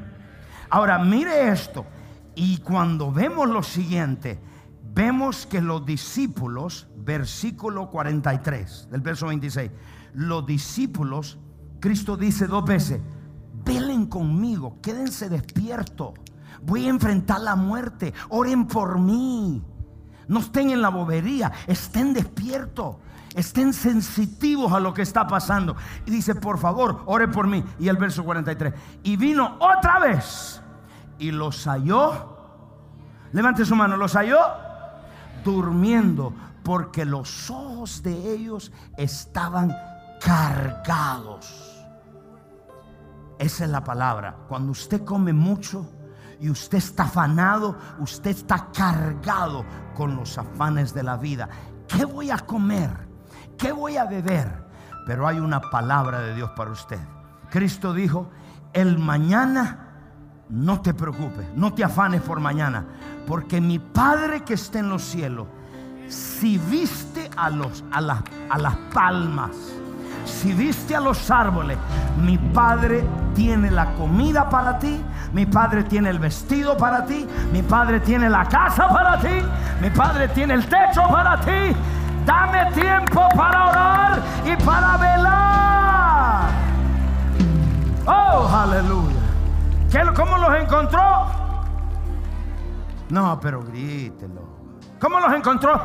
Ahora 0.71 0.99
mire 0.99 1.49
esto. 1.49 1.87
Y 2.35 2.59
cuando 2.59 3.11
vemos 3.11 3.49
lo 3.49 3.63
siguiente, 3.63 4.39
vemos 4.93 5.47
que 5.47 5.61
los 5.61 5.85
discípulos, 5.87 6.89
versículo 6.97 7.91
43 7.91 8.89
del 8.91 9.01
verso 9.01 9.27
26, 9.29 9.71
los 10.15 10.47
discípulos, 10.47 11.39
Cristo 11.85 12.17
dice 12.17 12.47
dos 12.47 12.65
veces, 12.65 12.99
velen 13.63 14.07
conmigo, 14.07 14.79
quédense 14.81 15.29
despiertos. 15.29 16.15
Voy 16.63 16.87
a 16.87 16.89
enfrentar 16.89 17.43
la 17.43 17.57
muerte, 17.57 18.15
oren 18.31 18.67
por 18.67 18.99
mí. 18.99 19.63
No 20.27 20.41
estén 20.41 20.71
en 20.71 20.81
la 20.81 20.89
bobería, 20.89 21.53
estén 21.67 22.15
despiertos. 22.15 22.97
Estén 23.35 23.75
sensitivos 23.75 24.73
a 24.73 24.81
lo 24.81 24.95
que 24.95 25.03
está 25.03 25.27
pasando. 25.27 25.77
Y 26.07 26.11
dice, 26.11 26.35
por 26.35 26.57
favor, 26.57 27.03
ore 27.05 27.29
por 27.29 27.47
mí. 27.47 27.63
Y 27.79 27.89
el 27.89 27.99
verso 27.99 28.25
43. 28.25 28.73
Y 29.03 29.19
vino 29.19 29.59
otra 29.61 29.99
vez 29.99 30.63
y 31.19 31.33
los 31.33 31.67
halló. 31.67 32.39
Levante 33.33 33.67
su 33.67 33.77
mano, 33.77 33.99
los 33.99 34.15
halló 34.15 34.39
durmiendo 35.45 36.33
porque 36.63 37.05
los 37.05 37.51
ojos 37.51 38.03
de 38.03 38.33
ellos 38.33 38.73
estaban 38.97 39.71
cargados. 40.19 41.64
Esa 43.39 43.65
es 43.65 43.71
la 43.71 43.83
palabra. 43.83 44.37
Cuando 44.49 44.73
usted 44.73 45.05
come 45.05 45.33
mucho, 45.33 45.87
y 46.41 46.51
usted 46.51 46.79
está 46.79 47.05
afanado, 47.05 47.77
usted 48.01 48.31
está 48.33 48.69
cargado 48.71 49.65
con 49.95 50.17
los 50.17 50.37
afanes 50.39 50.93
de 50.93 51.03
la 51.03 51.17
vida. 51.17 51.49
¿Qué 51.89 52.05
voy 52.05 52.31
a 52.31 52.39
comer? 52.39 52.91
¿Qué 53.57 53.73
voy 53.73 53.97
a 53.97 54.05
beber? 54.05 54.65
Pero 55.07 55.27
hay 55.27 55.39
una 55.39 55.61
palabra 55.61 56.21
de 56.21 56.35
Dios 56.35 56.51
para 56.57 56.71
usted. 56.71 56.99
Cristo 57.51 57.93
dijo, 57.93 58.31
el 58.73 58.99
mañana 58.99 59.89
no 60.49 60.81
te 60.81 60.93
preocupes, 60.93 61.47
no 61.55 61.73
te 61.73 61.85
afanes 61.85 62.21
por 62.21 62.41
mañana, 62.41 62.85
porque 63.27 63.61
mi 63.61 63.79
Padre 63.79 64.43
que 64.43 64.55
está 64.55 64.81
en 64.81 64.89
los 64.89 65.03
cielos, 65.03 65.47
si 66.09 66.59
viste 66.59 67.31
a, 67.37 67.49
los, 67.49 67.85
a, 67.91 68.23
a 68.51 68.59
las 68.59 68.77
palmas, 68.93 69.57
si 70.25 70.53
viste 70.53 70.95
a 70.95 71.01
los 71.01 71.31
árboles, 71.31 71.79
mi 72.19 72.39
Padre 72.39 73.05
tiene 73.35 73.71
la 73.71 73.95
comida 73.95 74.49
para 74.49 74.79
ti, 74.79 75.01
mi 75.33 75.47
Padre 75.47 75.85
tiene 75.85 76.11
el 76.11 76.19
vestido 76.19 76.77
para 76.77 77.05
ti, 77.05 77.27
mi 77.53 77.63
Padre 77.63 78.01
tiene 78.01 78.29
la 78.31 78.45
casa 78.45 78.89
para 78.89 79.19
ti, 79.19 79.43
mi 79.81 79.91
Padre 79.91 80.29
tiene 80.29 80.55
el 80.55 80.67
techo 80.67 81.03
para 81.11 81.39
ti. 81.41 81.75
Dame 82.25 82.73
tiempo 82.73 83.29
para 83.37 83.69
orar 83.69 84.23
y 84.45 84.57
para 84.65 84.97
velar. 84.97 86.49
Oh, 88.07 88.49
aleluya. 88.49 89.15
¿Cómo 90.17 90.39
los 90.39 90.57
encontró? 90.57 91.27
No, 93.11 93.39
pero 93.41 93.63
grítelo. 93.63 94.43
¿Cómo 94.99 95.21
los 95.21 95.33
encontró? 95.33 95.81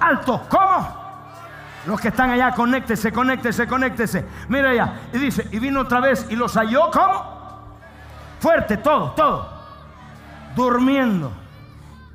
Alto. 0.00 0.42
¿Cómo? 0.48 1.03
Los 1.86 2.00
que 2.00 2.08
están 2.08 2.30
allá, 2.30 2.52
conéctese, 2.52 3.12
conéctese, 3.12 3.66
conéctese. 3.66 4.26
Mira 4.48 4.70
allá. 4.70 4.94
Y 5.12 5.18
dice, 5.18 5.48
y 5.52 5.58
vino 5.58 5.80
otra 5.80 6.00
vez 6.00 6.26
y 6.30 6.36
los 6.36 6.54
halló. 6.56 6.90
¿Cómo? 6.90 7.34
Fuerte, 8.40 8.78
todo, 8.78 9.12
todo. 9.12 9.48
Durmiendo. 10.56 11.32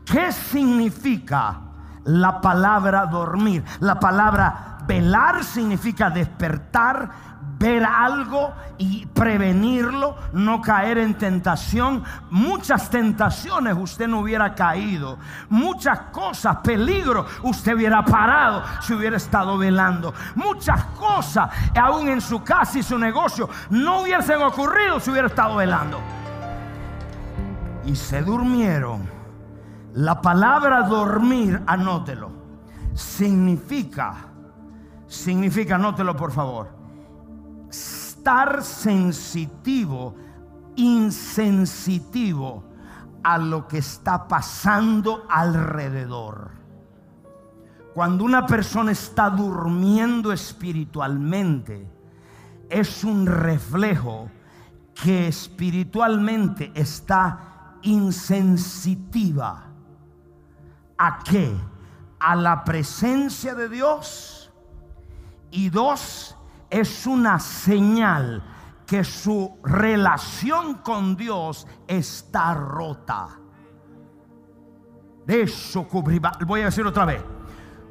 ¿Qué 0.05 0.31
significa 0.31 1.59
la 2.05 2.41
palabra 2.41 3.05
dormir? 3.05 3.63
La 3.79 3.99
palabra 3.99 4.79
velar 4.87 5.43
significa 5.43 6.09
despertar, 6.09 7.09
ver 7.59 7.83
algo 7.83 8.53
y 8.77 9.05
prevenirlo, 9.07 10.15
no 10.31 10.61
caer 10.61 10.97
en 10.97 11.15
tentación. 11.15 12.03
Muchas 12.31 12.89
tentaciones 12.89 13.75
usted 13.77 14.07
no 14.07 14.21
hubiera 14.21 14.55
caído. 14.55 15.17
Muchas 15.49 15.99
cosas, 16.11 16.57
peligro, 16.63 17.25
usted 17.43 17.75
hubiera 17.75 18.03
parado 18.03 18.63
si 18.81 18.93
hubiera 18.93 19.17
estado 19.17 19.57
velando. 19.57 20.13
Muchas 20.35 20.85
cosas, 20.97 21.51
aún 21.75 22.07
en 22.07 22.21
su 22.21 22.41
casa 22.41 22.79
y 22.79 22.83
su 22.83 22.97
negocio, 22.97 23.49
no 23.69 24.01
hubiesen 24.01 24.41
ocurrido 24.41 24.99
si 25.01 25.11
hubiera 25.11 25.27
estado 25.27 25.57
velando. 25.57 25.99
Y 27.85 27.95
se 27.95 28.21
durmieron. 28.21 29.19
La 29.95 30.21
palabra 30.21 30.83
dormir, 30.83 31.61
anótelo, 31.65 32.31
significa, 32.93 34.15
significa, 35.07 35.75
anótelo 35.75 36.15
por 36.15 36.31
favor 36.31 36.78
estar 37.69 38.63
sensitivo, 38.63 40.15
insensitivo 40.75 42.63
a 43.23 43.37
lo 43.37 43.67
que 43.67 43.79
está 43.79 44.27
pasando 44.27 45.25
alrededor. 45.29 46.51
Cuando 47.93 48.23
una 48.23 48.45
persona 48.45 48.91
está 48.91 49.29
durmiendo 49.29 50.31
espiritualmente, 50.31 51.89
es 52.69 53.03
un 53.03 53.25
reflejo 53.25 54.29
que 54.93 55.27
espiritualmente 55.27 56.71
está 56.75 57.77
insensitiva. 57.81 59.65
¿A 60.97 61.19
qué? 61.23 61.55
A 62.19 62.35
la 62.35 62.63
presencia 62.63 63.55
de 63.55 63.69
Dios. 63.69 64.51
Y 65.51 65.69
dos, 65.69 66.35
es 66.69 67.07
una 67.07 67.39
señal 67.39 68.43
que 68.85 69.03
su 69.03 69.59
relación 69.63 70.75
con 70.75 71.15
Dios 71.15 71.67
está 71.87 72.53
rota. 72.53 73.27
De 75.25 75.43
eso 75.43 75.87
voy 76.47 76.61
a 76.61 76.65
decir 76.65 76.85
otra 76.85 77.05
vez. 77.05 77.21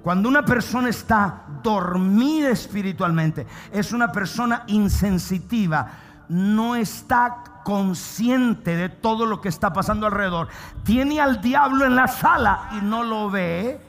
Cuando 0.03 0.29
una 0.29 0.45
persona 0.45 0.89
está 0.89 1.45
dormida 1.63 2.51
espiritualmente, 2.51 3.47
es 3.71 3.93
una 3.93 4.11
persona 4.11 4.65
insensitiva, 4.69 5.89
no 6.29 6.75
está 6.75 7.63
consciente 7.65 8.77
de 8.77 8.89
todo 8.89 9.27
lo 9.27 9.41
que 9.41 9.49
está 9.49 9.73
pasando 9.73 10.07
alrededor. 10.07 10.49
Tiene 10.83 11.21
al 11.21 11.41
diablo 11.41 11.85
en 11.85 11.95
la 11.95 12.09
sala 12.09 12.71
y 12.73 12.85
no 12.85 13.05
lo 13.05 13.31
ve 13.31 13.88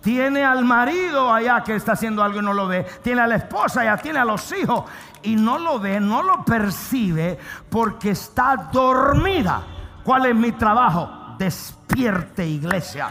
tiene 0.00 0.44
al 0.44 0.64
marido 0.64 1.32
allá 1.32 1.62
que 1.62 1.74
está 1.74 1.92
haciendo 1.92 2.22
algo 2.22 2.40
y 2.40 2.42
no 2.42 2.52
lo 2.52 2.68
ve. 2.68 2.86
Tiene 3.02 3.20
a 3.22 3.26
la 3.26 3.36
esposa 3.36 3.80
allá, 3.80 3.96
tiene 3.96 4.18
a 4.18 4.24
los 4.24 4.52
hijos 4.52 4.84
y 5.22 5.36
no 5.36 5.58
lo 5.58 5.80
ve, 5.80 6.00
no 6.00 6.22
lo 6.22 6.44
percibe 6.44 7.38
porque 7.68 8.10
está 8.10 8.68
dormida. 8.72 9.62
¿Cuál 10.04 10.26
es 10.26 10.34
mi 10.34 10.52
trabajo? 10.52 11.36
Despierte 11.38 12.46
iglesia. 12.46 13.08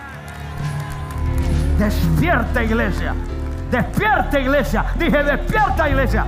Despierta 1.77 2.63
iglesia. 2.63 3.13
Despierta 3.69 4.39
iglesia. 4.39 4.85
Dije, 4.97 5.23
despierta 5.23 5.89
iglesia. 5.89 6.25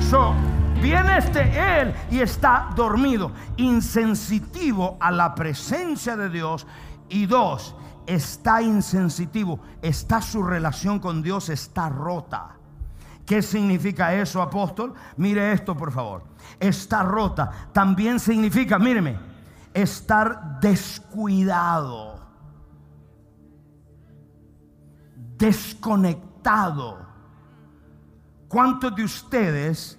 So, 0.00 0.34
viene 0.80 1.18
este 1.18 1.80
él 1.80 1.94
y 2.10 2.20
está 2.20 2.70
dormido, 2.74 3.32
insensitivo 3.56 4.96
a 5.00 5.10
la 5.10 5.34
presencia 5.34 6.16
de 6.16 6.30
Dios. 6.30 6.66
Y 7.10 7.26
dos, 7.26 7.74
está 8.08 8.62
insensitivo, 8.62 9.60
está 9.82 10.22
su 10.22 10.42
relación 10.42 10.98
con 10.98 11.22
Dios 11.22 11.50
está 11.50 11.90
rota. 11.90 12.56
¿Qué 13.26 13.42
significa 13.42 14.14
eso, 14.14 14.40
apóstol? 14.40 14.94
Mire 15.18 15.52
esto, 15.52 15.76
por 15.76 15.92
favor. 15.92 16.24
Está 16.58 17.02
rota. 17.02 17.50
También 17.74 18.18
significa, 18.18 18.78
míreme, 18.78 19.18
estar 19.74 20.58
descuidado, 20.58 22.18
desconectado. 25.36 27.06
¿Cuántos 28.48 28.96
de 28.96 29.04
ustedes 29.04 29.98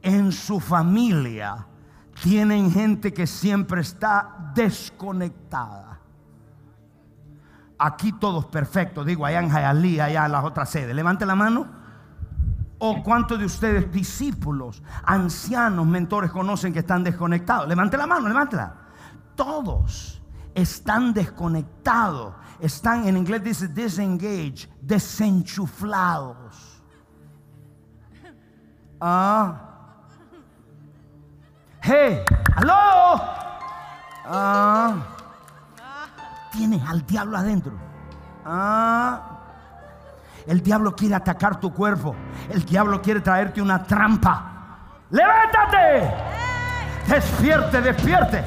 en 0.00 0.32
su 0.32 0.58
familia 0.58 1.66
tienen 2.22 2.72
gente 2.72 3.12
que 3.12 3.26
siempre 3.26 3.82
está 3.82 4.52
desconectada? 4.54 5.89
Aquí 7.82 8.12
todos 8.12 8.44
perfectos, 8.44 9.06
digo, 9.06 9.24
allá 9.24 9.40
en 9.40 9.48
Jayalí, 9.48 10.00
allá 10.00 10.26
en 10.26 10.32
las 10.32 10.44
otras 10.44 10.68
sedes. 10.68 10.94
Levante 10.94 11.24
la 11.24 11.34
mano. 11.34 11.66
¿O 12.78 13.02
cuántos 13.02 13.38
de 13.38 13.46
ustedes, 13.46 13.90
discípulos, 13.90 14.82
ancianos, 15.02 15.86
mentores, 15.86 16.30
conocen 16.30 16.74
que 16.74 16.80
están 16.80 17.02
desconectados? 17.02 17.66
Levante 17.66 17.96
la 17.96 18.06
mano, 18.06 18.28
levántela. 18.28 18.74
Todos 19.34 20.20
están 20.54 21.14
desconectados. 21.14 22.34
Están, 22.58 23.08
en 23.08 23.16
inglés 23.16 23.42
dice 23.42 23.68
disengage, 23.68 24.68
desenchuflados. 24.82 26.82
Ah. 29.00 29.58
Hey, 31.80 32.20
aló. 32.56 33.22
Ah 34.26 35.16
tienes 36.50 36.82
al 36.88 37.06
diablo 37.06 37.36
adentro. 37.36 37.72
Ah, 38.44 39.38
el 40.46 40.62
diablo 40.62 40.94
quiere 40.94 41.14
atacar 41.14 41.60
tu 41.60 41.72
cuerpo. 41.72 42.14
El 42.50 42.64
diablo 42.64 43.00
quiere 43.00 43.20
traerte 43.20 43.60
una 43.60 43.82
trampa. 43.82 44.50
Levántate. 45.10 46.10
Despierte, 47.08 47.80
despierte. 47.80 48.44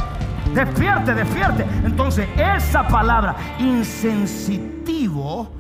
Despierte, 0.54 1.14
despierte. 1.14 1.66
Entonces, 1.84 2.28
esa 2.38 2.88
palabra, 2.88 3.36
insensitivo 3.60 5.52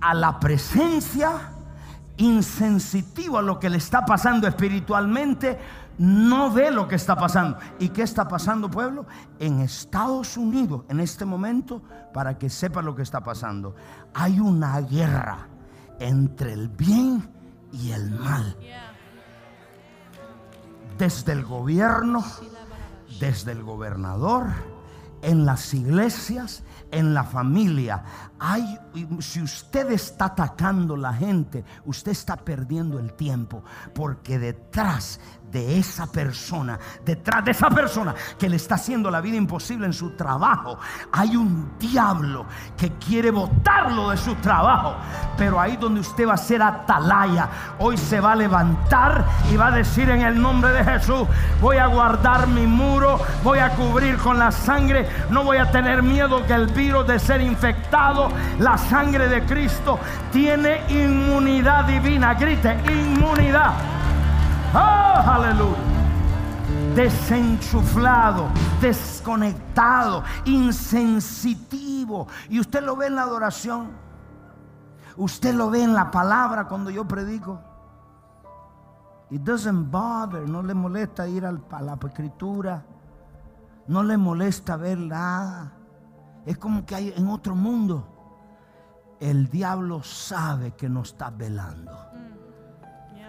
a 0.00 0.14
la 0.14 0.38
presencia, 0.38 1.32
insensitivo 2.16 3.38
a 3.38 3.42
lo 3.42 3.58
que 3.58 3.68
le 3.70 3.78
está 3.78 4.04
pasando 4.04 4.46
espiritualmente, 4.46 5.58
no 6.00 6.50
ve 6.50 6.70
lo 6.70 6.88
que 6.88 6.94
está 6.94 7.14
pasando. 7.14 7.58
¿Y 7.78 7.90
qué 7.90 8.02
está 8.02 8.26
pasando, 8.26 8.70
pueblo? 8.70 9.04
En 9.38 9.60
Estados 9.60 10.38
Unidos, 10.38 10.84
en 10.88 10.98
este 10.98 11.26
momento, 11.26 11.82
para 12.14 12.38
que 12.38 12.48
sepa 12.48 12.80
lo 12.80 12.94
que 12.94 13.02
está 13.02 13.20
pasando, 13.20 13.74
hay 14.14 14.40
una 14.40 14.80
guerra 14.80 15.46
entre 15.98 16.54
el 16.54 16.68
bien 16.68 17.28
y 17.70 17.90
el 17.90 18.12
mal. 18.12 18.56
Desde 20.96 21.32
el 21.32 21.44
gobierno, 21.44 22.24
desde 23.20 23.52
el 23.52 23.62
gobernador, 23.62 24.46
en 25.22 25.44
las 25.44 25.74
iglesias, 25.74 26.62
en 26.90 27.14
la 27.14 27.24
familia. 27.24 28.02
Hay, 28.38 28.78
si 29.20 29.42
usted 29.42 29.90
está 29.90 30.26
atacando 30.26 30.96
la 30.96 31.12
gente, 31.12 31.64
usted 31.84 32.12
está 32.12 32.36
perdiendo 32.36 32.98
el 32.98 33.12
tiempo, 33.12 33.62
porque 33.94 34.38
detrás 34.38 35.20
de 35.50 35.78
esa 35.78 36.06
persona, 36.06 36.78
detrás 37.04 37.44
de 37.44 37.50
esa 37.50 37.68
persona 37.70 38.14
que 38.38 38.48
le 38.48 38.56
está 38.56 38.76
haciendo 38.76 39.10
la 39.10 39.20
vida 39.20 39.36
imposible 39.36 39.86
en 39.86 39.92
su 39.92 40.10
trabajo, 40.10 40.78
hay 41.12 41.36
un 41.36 41.72
diablo 41.78 42.46
que 42.76 42.92
quiere 42.92 43.30
botarlo 43.30 44.10
de 44.10 44.16
su 44.16 44.34
trabajo. 44.36 44.96
Pero 45.36 45.60
ahí 45.60 45.76
donde 45.76 46.00
usted 46.00 46.28
va 46.28 46.34
a 46.34 46.38
ser 46.38 46.62
atalaya, 46.62 47.48
hoy 47.78 47.96
se 47.96 48.20
va 48.20 48.32
a 48.32 48.36
levantar 48.36 49.24
y 49.50 49.56
va 49.56 49.68
a 49.68 49.72
decir 49.72 50.08
en 50.10 50.22
el 50.22 50.40
nombre 50.40 50.72
de 50.72 50.84
Jesús, 50.84 51.26
voy 51.60 51.78
a 51.78 51.86
guardar 51.86 52.46
mi 52.46 52.66
muro, 52.66 53.20
voy 53.42 53.58
a 53.58 53.70
cubrir 53.70 54.16
con 54.18 54.38
la 54.38 54.52
sangre, 54.52 55.08
no 55.30 55.44
voy 55.44 55.56
a 55.58 55.70
tener 55.70 56.02
miedo 56.02 56.46
que 56.46 56.52
el 56.52 56.66
virus 56.66 57.06
de 57.06 57.18
ser 57.18 57.40
infectado, 57.40 58.28
la 58.58 58.78
sangre 58.78 59.28
de 59.28 59.42
Cristo 59.44 59.98
tiene 60.32 60.82
inmunidad 60.88 61.84
divina, 61.84 62.34
grite, 62.34 62.76
inmunidad. 62.90 63.72
Oh, 64.72 64.78
aleluya. 64.78 65.78
Desenchuflado, 66.94 68.48
desconectado, 68.80 70.22
insensitivo. 70.44 72.28
Y 72.48 72.60
usted 72.60 72.82
lo 72.82 72.96
ve 72.96 73.06
en 73.06 73.16
la 73.16 73.22
adoración. 73.22 73.90
Usted 75.16 75.54
lo 75.54 75.70
ve 75.70 75.82
en 75.82 75.94
la 75.94 76.10
palabra 76.10 76.68
cuando 76.68 76.90
yo 76.90 77.06
predico. 77.06 77.60
It 79.30 79.42
doesn't 79.42 79.90
bother, 79.90 80.48
no 80.48 80.62
le 80.62 80.74
molesta 80.74 81.28
ir 81.28 81.46
a 81.46 81.52
la 81.52 81.98
escritura. 82.06 82.84
No 83.86 84.02
le 84.02 84.16
molesta 84.16 84.76
ver 84.76 84.98
nada. 84.98 85.72
es 86.46 86.56
como 86.58 86.86
que 86.86 86.94
hay 86.94 87.12
en 87.16 87.28
otro 87.28 87.54
mundo. 87.54 88.06
El 89.18 89.48
diablo 89.48 90.02
sabe 90.02 90.72
que 90.72 90.88
no 90.88 91.02
está 91.02 91.30
velando. 91.30 91.92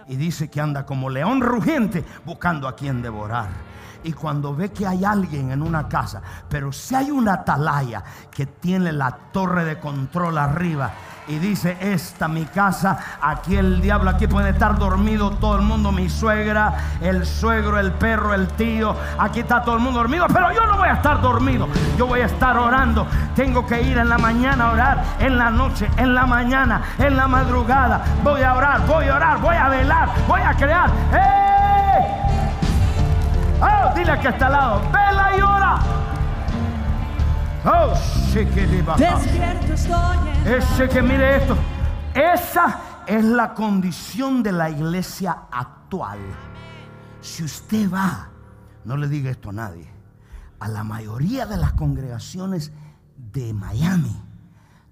Y 0.08 0.16
dice 0.16 0.48
que 0.48 0.60
anda 0.60 0.84
como 0.84 1.08
león 1.08 1.40
rugiente 1.40 2.04
buscando 2.24 2.68
a 2.68 2.76
quien 2.76 3.02
devorar. 3.02 3.48
Y 4.04 4.12
cuando 4.12 4.54
ve 4.54 4.72
que 4.72 4.86
hay 4.86 5.04
alguien 5.04 5.52
en 5.52 5.62
una 5.62 5.88
casa, 5.88 6.20
pero 6.48 6.72
si 6.72 6.94
hay 6.94 7.10
una 7.10 7.34
atalaya 7.34 8.02
que 8.30 8.46
tiene 8.46 8.92
la 8.92 9.10
torre 9.32 9.64
de 9.64 9.78
control 9.78 10.38
arriba 10.38 10.92
y 11.28 11.38
dice, 11.38 11.76
esta 11.80 12.28
mi 12.28 12.44
casa, 12.44 12.98
aquí 13.20 13.56
el 13.56 13.80
diablo, 13.80 14.10
aquí 14.10 14.26
puede 14.26 14.50
estar 14.50 14.78
dormido 14.78 15.30
todo 15.32 15.56
el 15.56 15.62
mundo, 15.62 15.92
mi 15.92 16.08
suegra, 16.08 16.74
el 17.00 17.24
suegro, 17.26 17.78
el 17.78 17.92
perro, 17.92 18.34
el 18.34 18.48
tío, 18.48 18.96
aquí 19.18 19.40
está 19.40 19.62
todo 19.62 19.76
el 19.76 19.80
mundo 19.80 20.00
dormido, 20.00 20.26
pero 20.28 20.52
yo 20.52 20.66
no 20.66 20.76
voy 20.76 20.88
a 20.88 20.94
estar 20.94 21.20
dormido, 21.20 21.68
yo 21.96 22.06
voy 22.06 22.20
a 22.20 22.26
estar 22.26 22.56
orando, 22.58 23.06
tengo 23.36 23.66
que 23.66 23.82
ir 23.82 23.98
en 23.98 24.08
la 24.08 24.18
mañana 24.18 24.64
a 24.64 24.72
orar, 24.72 25.04
en 25.20 25.38
la 25.38 25.50
noche, 25.50 25.88
en 25.96 26.14
la 26.14 26.26
mañana, 26.26 26.82
en 26.98 27.16
la 27.16 27.28
madrugada, 27.28 28.04
voy 28.22 28.42
a 28.42 28.54
orar, 28.54 28.86
voy 28.86 29.08
a 29.08 29.16
orar, 29.16 29.40
voy 29.40 29.56
a 29.56 29.68
velar, 29.68 30.08
voy 30.26 30.40
a 30.40 30.54
crear. 30.54 30.90
¡Eh! 31.12 31.52
Oh, 33.60 33.94
dile 33.94 34.18
que 34.18 34.28
está 34.28 34.46
al 34.46 34.52
lado, 34.52 34.82
vela 34.92 35.36
y 35.36 35.40
ora. 35.40 36.01
Oh, 37.64 37.94
Despierto 38.34 39.72
estoy 39.72 40.22
ese 40.44 40.88
que 40.88 41.00
mire 41.00 41.36
esto. 41.36 41.56
Esa 42.14 42.80
es 43.06 43.24
la 43.24 43.54
condición 43.54 44.42
de 44.42 44.50
la 44.50 44.68
iglesia 44.68 45.44
actual. 45.50 46.18
Si 47.20 47.44
usted 47.44 47.88
va, 47.88 48.28
no 48.84 48.96
le 48.96 49.06
diga 49.06 49.30
esto 49.30 49.50
a 49.50 49.52
nadie, 49.52 49.88
a 50.58 50.68
la 50.68 50.82
mayoría 50.82 51.46
de 51.46 51.56
las 51.56 51.72
congregaciones 51.74 52.72
de 53.16 53.52
Miami, 53.52 54.20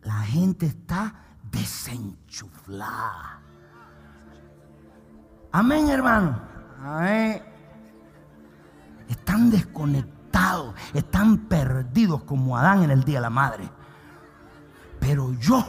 la 0.03 0.21
gente 0.21 0.66
está 0.66 1.12
desenchuflada. 1.51 3.41
Amén, 5.51 5.89
hermano. 5.89 6.41
Amén. 6.81 7.43
Están 9.09 9.51
desconectados, 9.51 10.20
están 10.95 11.39
perdidos 11.49 12.22
como 12.24 12.57
Adán 12.57 12.83
en 12.83 12.91
el 12.91 13.05
día 13.05 13.18
de 13.18 13.22
la 13.22 13.31
madre. 13.31 13.68
Pero 14.99 15.33
yo, 15.35 15.64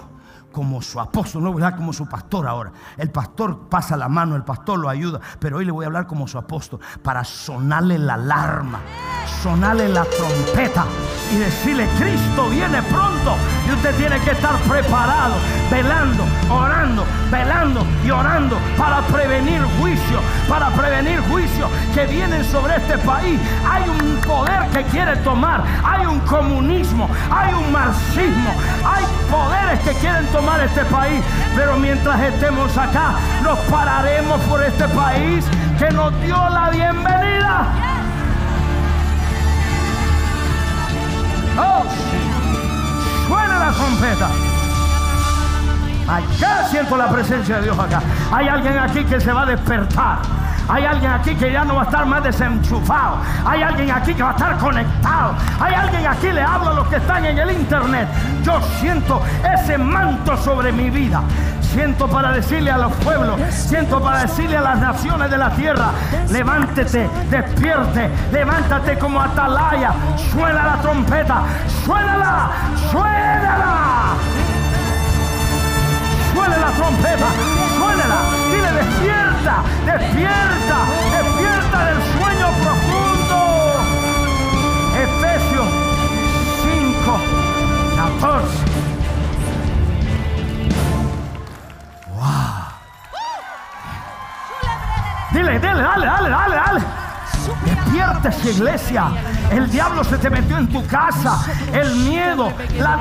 como 0.51 0.81
su 0.81 0.99
apóstol, 0.99 1.43
no 1.43 1.51
voy 1.51 1.61
a 1.61 1.65
hablar 1.67 1.77
como 1.79 1.93
su 1.93 2.07
pastor 2.07 2.47
ahora. 2.47 2.71
El 2.97 3.09
pastor 3.09 3.69
pasa 3.69 3.97
la 3.97 4.09
mano, 4.09 4.35
el 4.35 4.43
pastor 4.43 4.79
lo 4.79 4.89
ayuda. 4.89 5.19
Pero 5.39 5.57
hoy 5.57 5.65
le 5.65 5.71
voy 5.71 5.85
a 5.85 5.87
hablar 5.87 6.07
como 6.07 6.27
su 6.27 6.37
apóstol 6.37 6.79
para 7.01 7.23
sonarle 7.23 7.97
la 7.97 8.15
alarma, 8.15 8.79
sonarle 9.41 9.89
la 9.89 10.03
trompeta 10.05 10.85
y 11.33 11.37
decirle: 11.37 11.87
Cristo 11.97 12.49
viene 12.49 12.81
pronto. 12.83 13.35
Y 13.67 13.71
usted 13.73 13.95
tiene 13.95 14.19
que 14.21 14.31
estar 14.31 14.57
preparado, 14.61 15.35
velando, 15.69 16.23
orando, 16.49 17.05
velando 17.29 17.85
y 18.03 18.09
orando 18.09 18.57
para 18.77 19.01
prevenir 19.01 19.61
juicio, 19.79 20.19
para 20.49 20.69
prevenir 20.71 21.21
juicio 21.29 21.69
que 21.93 22.07
vienen 22.07 22.43
sobre 22.43 22.77
este 22.77 22.97
país. 22.99 23.39
Hay 23.69 23.87
un 23.87 24.19
poder 24.21 24.67
que 24.71 24.83
quiere 24.85 25.15
tomar, 25.17 25.63
hay 25.83 26.05
un 26.05 26.19
comunismo, 26.21 27.07
hay 27.29 27.53
un 27.53 27.71
marxismo, 27.71 28.51
hay 28.83 29.05
poderes 29.29 29.79
que 29.81 29.93
quieren 29.99 30.25
tomar 30.27 30.40
este 30.63 30.85
país. 30.85 31.23
Pero 31.55 31.77
mientras 31.77 32.19
estemos 32.21 32.77
acá, 32.77 33.15
nos 33.43 33.59
pararemos 33.59 34.41
por 34.41 34.63
este 34.63 34.87
país 34.89 35.45
que 35.77 35.89
nos 35.91 36.11
dio 36.21 36.37
la 36.49 36.69
bienvenida. 36.69 37.67
Oh, 41.57 41.83
suena 43.27 43.59
la 43.59 43.71
trompeta. 43.71 44.29
Acá 46.07 46.67
siento 46.69 46.97
la 46.97 47.09
presencia 47.09 47.57
de 47.57 47.63
Dios 47.63 47.79
acá. 47.79 48.01
Hay 48.31 48.47
alguien 48.47 48.77
aquí 48.77 49.03
que 49.05 49.19
se 49.19 49.31
va 49.31 49.43
a 49.43 49.45
despertar. 49.45 50.19
Hay 50.71 50.85
alguien 50.85 51.11
aquí 51.11 51.35
que 51.35 51.51
ya 51.51 51.65
no 51.65 51.75
va 51.75 51.81
a 51.81 51.85
estar 51.85 52.05
más 52.05 52.23
desenchufado. 52.23 53.17
Hay 53.45 53.61
alguien 53.61 53.91
aquí 53.91 54.13
que 54.13 54.23
va 54.23 54.29
a 54.29 54.31
estar 54.31 54.57
conectado. 54.57 55.35
Hay 55.59 55.73
alguien 55.73 56.07
aquí, 56.07 56.31
le 56.31 56.41
hablo 56.41 56.69
a 56.69 56.73
los 56.75 56.87
que 56.87 56.95
están 56.95 57.25
en 57.25 57.37
el 57.37 57.51
internet. 57.51 58.07
Yo 58.41 58.61
siento 58.79 59.21
ese 59.53 59.77
manto 59.77 60.37
sobre 60.37 60.71
mi 60.71 60.89
vida. 60.89 61.21
Siento 61.73 62.07
para 62.07 62.31
decirle 62.31 62.71
a 62.71 62.77
los 62.77 62.93
pueblos, 62.95 63.39
siento 63.49 64.01
para 64.01 64.21
decirle 64.21 64.57
a 64.57 64.61
las 64.61 64.79
naciones 64.79 65.29
de 65.31 65.37
la 65.37 65.49
tierra, 65.51 65.91
levántate, 66.29 67.09
despierte, 67.29 68.09
levántate 68.31 68.97
como 68.97 69.21
atalaya, 69.21 69.93
suena 70.33 70.65
la 70.65 70.81
trompeta, 70.81 71.43
suénala, 71.85 72.49
suénala. 72.91 74.15
Suena 76.33 76.57
la 76.57 76.71
trompeta, 76.71 77.25
suénala, 77.77 78.17
dile 78.51 78.71
despierta, 78.73 79.63
despierta 79.85 80.40
iglesia. 98.51 99.11
El 99.51 99.69
diablo 99.69 100.03
se 100.03 100.17
te 100.17 100.29
metió 100.29 100.57
en 100.57 100.67
tu 100.67 100.85
casa. 100.87 101.45
El 101.73 101.95
miedo, 101.95 102.51
la, 102.77 102.95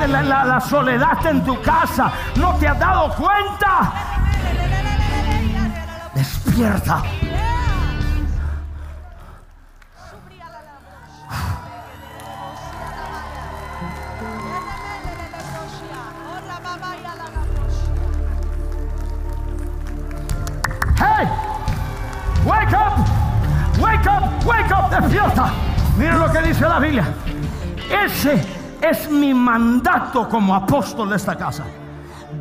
la 0.44 0.60
soledad 0.60 1.12
está 1.16 1.30
en 1.30 1.44
tu 1.44 1.60
casa. 1.60 2.12
¿No 2.36 2.54
te 2.54 2.68
has 2.68 2.78
dado 2.78 3.14
cuenta? 3.14 3.92
Despierta. 6.14 7.02
Mi 29.20 29.34
mandato 29.34 30.28
como 30.28 30.54
apóstol 30.54 31.10
de 31.10 31.16
esta 31.16 31.36
casa. 31.36 31.64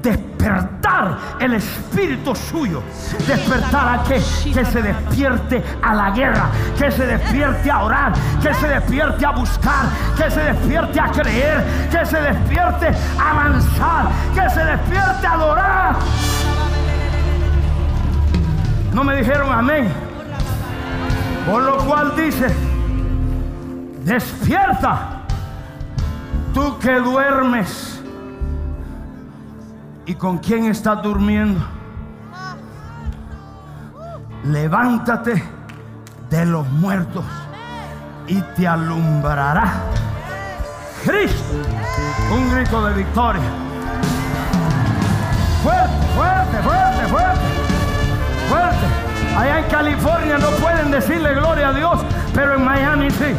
Despertar 0.01 1.17
el 1.39 1.55
espíritu 1.55 2.33
suyo. 2.35 2.81
Despertar 3.27 3.99
a 3.99 4.03
que, 4.03 4.21
que 4.53 4.65
se 4.65 4.81
despierte 4.81 5.63
a 5.81 5.93
la 5.93 6.11
guerra. 6.11 6.49
Que 6.77 6.89
se 6.89 7.05
despierte 7.05 7.69
a 7.69 7.83
orar. 7.83 8.13
Que 8.41 8.53
se 8.53 8.67
despierte 8.67 9.25
a 9.25 9.31
buscar. 9.31 9.85
Que 10.15 10.31
se 10.31 10.39
despierte 10.39 10.99
a 10.99 11.11
creer. 11.11 11.63
Que 11.91 12.05
se 12.05 12.21
despierte 12.21 12.87
a 13.19 13.31
avanzar. 13.31 14.07
Que 14.33 14.49
se 14.49 14.63
despierte 14.63 15.27
a 15.27 15.33
adorar. 15.33 15.95
No 18.93 19.03
me 19.03 19.15
dijeron 19.15 19.51
amén. 19.51 19.91
Por 21.49 21.63
lo 21.63 21.77
cual 21.77 22.15
dice, 22.15 22.47
despierta, 24.03 25.18
tú 26.53 26.77
que 26.79 26.93
duermes. 26.95 28.01
¿Y 30.05 30.15
con 30.15 30.39
quién 30.39 30.65
estás 30.65 31.03
durmiendo? 31.03 31.59
Levántate 34.43 35.43
de 36.29 36.45
los 36.45 36.67
muertos 36.69 37.25
y 38.27 38.41
te 38.55 38.67
alumbrará 38.67 39.73
Cristo. 41.03 41.53
Un 42.31 42.51
grito 42.51 42.85
de 42.85 42.93
victoria. 42.93 43.41
Fuerte, 45.63 46.07
fuerte, 46.15 46.57
fuerte, 46.63 47.07
fuerte 47.07 47.69
fuerte. 48.49 48.85
Allá 49.37 49.59
en 49.59 49.65
California 49.65 50.37
no 50.37 50.49
pueden 50.51 50.91
decirle 50.91 51.33
gloria 51.35 51.69
a 51.69 51.73
Dios, 51.73 52.01
pero 52.33 52.55
en 52.55 52.65
Miami 52.65 53.11
sí. 53.11 53.35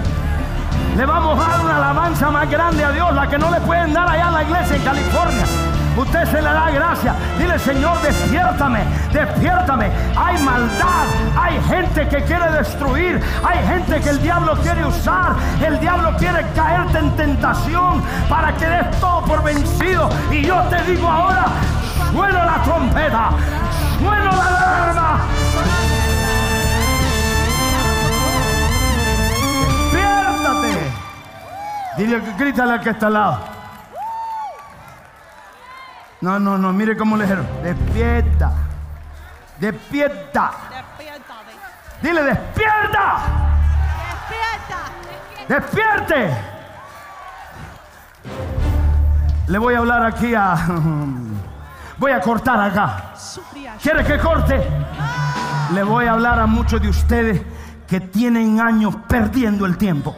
Le 1.01 1.07
vamos 1.07 1.42
a 1.42 1.48
dar 1.48 1.61
una 1.62 1.76
alabanza 1.78 2.30
más 2.30 2.51
grande 2.51 2.84
a 2.84 2.92
Dios, 2.92 3.14
la 3.14 3.26
que 3.26 3.38
no 3.38 3.51
le 3.51 3.59
pueden 3.62 3.94
dar 3.94 4.07
allá 4.07 4.26
en 4.26 4.34
la 4.34 4.42
iglesia 4.42 4.76
en 4.76 4.82
California. 4.82 5.44
Usted 5.96 6.26
se 6.26 6.42
le 6.42 6.53
da 6.53 6.70
gracia. 6.70 7.14
Dile, 7.38 7.59
Señor, 7.59 8.03
despiértame, 8.03 8.80
despiértame. 9.11 9.90
Hay 10.14 10.42
maldad, 10.42 11.07
hay 11.40 11.59
gente 11.62 12.07
que 12.07 12.22
quiere 12.24 12.51
destruir, 12.53 13.18
hay 13.42 13.66
gente 13.66 13.98
que 13.98 14.11
el 14.11 14.20
diablo 14.20 14.55
quiere 14.57 14.84
usar. 14.84 15.36
El 15.64 15.80
diablo 15.80 16.14
quiere 16.18 16.44
caerte 16.55 16.98
en 16.98 17.16
tentación 17.16 18.03
para 18.28 18.53
que 18.53 18.66
des 18.66 19.01
todo 19.01 19.22
por 19.22 19.42
vencido. 19.42 20.11
Y 20.30 20.42
yo 20.42 20.61
te 20.64 20.82
digo 20.82 21.09
ahora, 21.09 21.46
suena 22.12 22.44
la 22.44 22.62
trompeta, 22.62 23.30
suena 23.98 24.32
la 24.32 24.46
alarma. 24.48 25.20
Dile, 32.01 32.18
grítale 32.38 32.72
al 32.72 32.80
que 32.80 32.88
está 32.88 33.09
al 33.09 33.12
lado. 33.12 33.40
No, 36.22 36.38
no, 36.38 36.57
no, 36.57 36.72
mire 36.72 36.96
cómo 36.96 37.14
le 37.14 37.24
dijeron. 37.24 37.46
Despierta. 37.62 38.53
Despierta. 39.59 40.51
Despiértate. 40.70 41.53
Dile, 42.01 42.22
despierta. 42.22 43.20
Despierta. 45.46 46.16
Despierte. 46.16 46.36
Le 49.48 49.59
voy 49.59 49.74
a 49.74 49.78
hablar 49.78 50.03
aquí 50.07 50.34
a... 50.34 50.57
Voy 51.98 52.12
a 52.12 52.20
cortar 52.22 52.59
acá. 52.59 53.12
¿Quiere 53.82 54.03
que 54.05 54.18
corte? 54.18 54.59
Le 55.74 55.82
voy 55.82 56.07
a 56.07 56.12
hablar 56.12 56.40
a 56.40 56.46
muchos 56.46 56.80
de 56.80 56.88
ustedes 56.88 57.42
que 57.86 58.01
tienen 58.01 58.59
años 58.59 58.96
perdiendo 59.07 59.66
el 59.66 59.76
tiempo. 59.76 60.16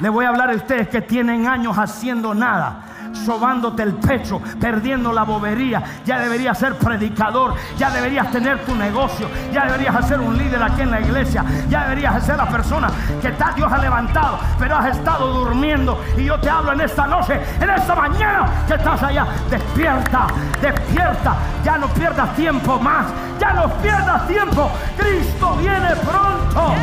Le 0.00 0.08
voy 0.10 0.24
a 0.24 0.28
hablar 0.28 0.50
a 0.50 0.54
ustedes 0.54 0.88
que 0.88 1.00
tienen 1.02 1.46
años 1.46 1.76
haciendo 1.78 2.34
nada. 2.34 2.82
Sobándote 3.24 3.82
el 3.82 3.94
pecho, 3.94 4.42
perdiendo 4.60 5.10
la 5.10 5.22
bobería. 5.22 5.82
Ya 6.04 6.18
deberías 6.18 6.58
ser 6.58 6.74
predicador, 6.76 7.54
ya 7.78 7.88
deberías 7.90 8.30
tener 8.30 8.62
tu 8.66 8.74
negocio, 8.74 9.26
ya 9.54 9.64
deberías 9.64 10.06
ser 10.06 10.20
un 10.20 10.36
líder 10.36 10.62
aquí 10.62 10.82
en 10.82 10.90
la 10.90 11.00
iglesia, 11.00 11.42
ya 11.70 11.84
deberías 11.84 12.22
ser 12.22 12.36
la 12.36 12.46
persona 12.46 12.88
que 13.22 13.30
ta- 13.30 13.52
Dios 13.56 13.72
ha 13.72 13.78
levantado, 13.78 14.38
pero 14.58 14.76
has 14.76 14.94
estado 14.98 15.32
durmiendo. 15.32 15.98
Y 16.18 16.24
yo 16.24 16.38
te 16.40 16.50
hablo 16.50 16.72
en 16.72 16.82
esta 16.82 17.06
noche, 17.06 17.40
en 17.58 17.70
esta 17.70 17.94
mañana 17.94 18.46
que 18.68 18.74
estás 18.74 19.02
allá. 19.02 19.26
Despierta, 19.48 20.26
despierta, 20.60 21.36
ya 21.64 21.78
no 21.78 21.86
pierdas 21.88 22.34
tiempo 22.36 22.78
más, 22.78 23.06
ya 23.40 23.54
no 23.54 23.68
pierdas 23.80 24.26
tiempo. 24.28 24.70
Cristo 24.98 25.56
viene 25.56 25.88
pronto. 26.04 26.74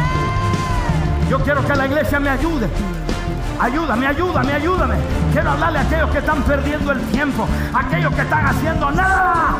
Yo 1.29 1.39
quiero 1.41 1.63
que 1.67 1.75
la 1.75 1.85
iglesia 1.85 2.19
me 2.19 2.29
ayude. 2.31 2.67
Ayúdame, 3.59 4.07
ayúdame, 4.07 4.53
ayúdame. 4.53 4.95
Quiero 5.31 5.51
hablarle 5.51 5.79
a 5.79 5.81
aquellos 5.81 6.09
que 6.11 6.17
están 6.17 6.43
perdiendo 6.43 6.91
el 6.91 7.01
tiempo, 7.07 7.47
aquellos 7.73 8.13
que 8.13 8.21
están 8.21 8.45
haciendo 8.45 8.91
nada 8.91 9.55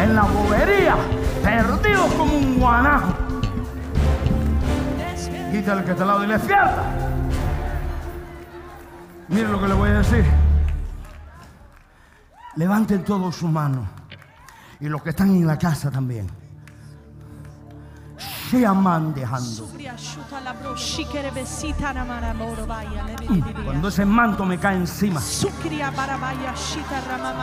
en 0.00 0.14
la 0.14 0.22
bobería, 0.22 0.96
perdidos 1.42 2.12
como 2.14 2.36
un 2.36 2.58
guanajo. 2.58 3.14
Quítale 5.50 5.84
que 5.84 5.90
está 5.92 6.02
al 6.02 6.08
lado 6.08 6.24
y 6.24 6.26
le 6.26 6.34
despierta. 6.34 6.82
Mire 9.28 9.48
lo 9.48 9.60
que 9.60 9.68
le 9.68 9.74
voy 9.74 9.90
a 9.90 9.94
decir. 9.94 10.24
Levanten 12.56 13.04
todos 13.04 13.36
su 13.36 13.48
mano. 13.48 13.86
Y 14.80 14.88
los 14.88 15.02
que 15.02 15.10
están 15.10 15.30
en 15.30 15.46
la 15.46 15.58
casa 15.58 15.90
también. 15.90 16.26
Cuando 23.64 23.88
ese 23.88 24.04
manto 24.04 24.44
me 24.44 24.58
cae 24.58 24.76
encima. 24.76 25.20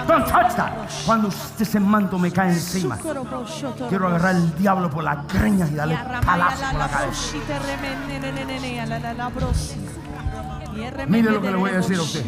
Don't 0.08 0.28
touch 0.28 0.56
that. 0.56 0.72
Cuando 1.06 1.30
ese 1.60 1.80
manto 1.80 2.18
me 2.18 2.32
cae 2.32 2.52
encima. 2.54 2.98
Quiero 3.90 4.08
agarrar 4.08 4.36
al 4.36 4.56
diablo 4.58 4.90
por 4.90 5.04
las 5.04 5.28
greñas 5.28 5.72
y 5.72 5.76
darle 5.76 5.98
palazo 6.26 6.64
por 6.72 6.80
la 6.80 6.88
cabeza. 6.88 7.38
Mire 11.08 11.32
lo 11.32 11.42
que 11.42 11.52
le 11.52 11.58
voy 11.58 11.72
a 11.72 11.78
decir 11.78 11.98
a 11.98 12.02
usted. 12.02 12.26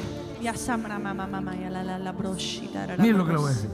Mire 2.99 3.13
lo 3.13 3.26
que 3.26 3.32
le 3.32 3.38
voy 3.38 3.51
a 3.51 3.55
decir. 3.55 3.69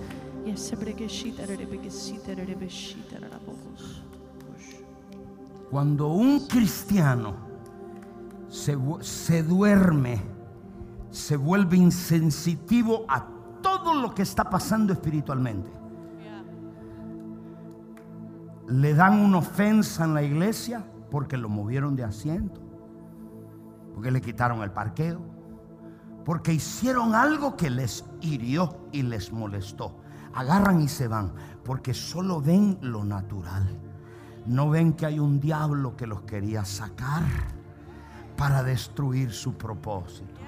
Cuando 5.71 6.09
un 6.09 6.47
cristiano 6.47 7.33
se, 8.49 8.77
se 8.99 9.41
duerme, 9.41 10.21
se 11.09 11.37
vuelve 11.37 11.77
insensitivo 11.77 13.05
a 13.07 13.25
todo 13.61 13.93
lo 13.93 14.13
que 14.13 14.21
está 14.21 14.49
pasando 14.49 14.91
espiritualmente. 14.91 15.71
Le 18.67 18.93
dan 18.93 19.19
una 19.19 19.37
ofensa 19.37 20.03
en 20.03 20.13
la 20.13 20.23
iglesia 20.23 20.83
porque 21.09 21.37
lo 21.37 21.47
movieron 21.47 21.95
de 21.95 22.03
asiento, 22.03 22.59
porque 23.93 24.11
le 24.11 24.19
quitaron 24.19 24.63
el 24.63 24.71
parqueo, 24.71 25.21
porque 26.25 26.51
hicieron 26.51 27.15
algo 27.15 27.55
que 27.55 27.69
les 27.69 28.03
hirió 28.19 28.87
y 28.91 29.03
les 29.03 29.31
molestó. 29.31 29.95
Agarran 30.33 30.81
y 30.81 30.89
se 30.89 31.07
van 31.07 31.31
porque 31.63 31.93
solo 31.93 32.41
ven 32.41 32.77
lo 32.81 33.05
natural. 33.05 33.90
No 34.45 34.69
ven 34.69 34.93
que 34.93 35.05
hay 35.05 35.19
un 35.19 35.39
diablo 35.39 35.95
que 35.95 36.07
los 36.07 36.21
quería 36.21 36.65
sacar 36.65 37.23
para 38.35 38.63
destruir 38.63 39.31
su 39.31 39.53
propósito. 39.53 40.41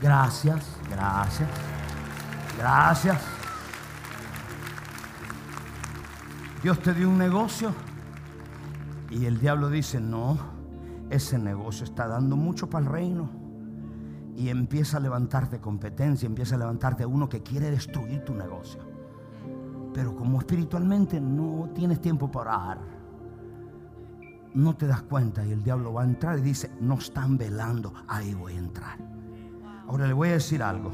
Gracias, 0.00 0.64
gracias, 0.90 1.48
gracias. 2.58 3.22
Dios 6.62 6.78
te 6.80 6.94
dio 6.94 7.10
un 7.10 7.18
negocio 7.18 7.74
y 9.10 9.26
el 9.26 9.38
diablo 9.38 9.68
dice, 9.68 10.00
no, 10.00 10.38
ese 11.10 11.38
negocio 11.38 11.84
está 11.84 12.08
dando 12.08 12.36
mucho 12.36 12.70
para 12.70 12.86
el 12.86 12.90
reino. 12.90 13.30
Y 14.36 14.48
empieza 14.48 14.96
a 14.96 15.00
levantarte 15.00 15.60
competencia, 15.60 16.26
empieza 16.26 16.56
a 16.56 16.58
levantarte 16.58 17.06
uno 17.06 17.28
que 17.28 17.42
quiere 17.42 17.70
destruir 17.70 18.24
tu 18.24 18.34
negocio. 18.34 18.93
Pero 19.94 20.14
como 20.16 20.40
espiritualmente 20.40 21.20
no 21.20 21.70
tienes 21.72 22.00
tiempo 22.00 22.30
para 22.30 22.50
orar, 22.50 22.78
no 24.54 24.76
te 24.76 24.86
das 24.86 25.02
cuenta 25.02 25.46
y 25.46 25.52
el 25.52 25.62
diablo 25.62 25.92
va 25.92 26.02
a 26.02 26.04
entrar 26.04 26.38
y 26.38 26.42
dice, 26.42 26.70
no 26.80 26.94
están 26.94 27.38
velando, 27.38 27.94
ahí 28.08 28.34
voy 28.34 28.54
a 28.54 28.58
entrar. 28.58 28.98
Ahora 29.86 30.06
le 30.06 30.12
voy 30.12 30.30
a 30.30 30.32
decir 30.32 30.62
algo. 30.62 30.90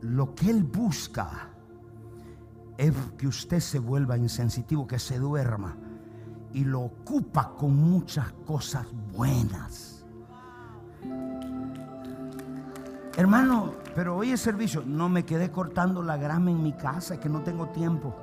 Lo 0.00 0.34
que 0.34 0.48
él 0.48 0.62
busca 0.62 1.50
es 2.76 2.94
que 3.16 3.26
usted 3.26 3.58
se 3.58 3.80
vuelva 3.80 4.16
insensitivo, 4.16 4.86
que 4.86 5.00
se 5.00 5.18
duerma 5.18 5.76
y 6.52 6.64
lo 6.64 6.82
ocupa 6.82 7.54
con 7.56 7.74
muchas 7.74 8.32
cosas 8.46 8.86
buenas. 9.12 9.97
Hermano, 13.18 13.72
pero 13.96 14.16
hoy 14.16 14.30
es 14.30 14.40
servicio. 14.40 14.84
No 14.86 15.08
me 15.08 15.24
quedé 15.24 15.50
cortando 15.50 16.04
la 16.04 16.16
grama 16.16 16.52
en 16.52 16.62
mi 16.62 16.72
casa, 16.72 17.14
es 17.14 17.20
que 17.20 17.28
no 17.28 17.42
tengo 17.42 17.66
tiempo. 17.70 18.14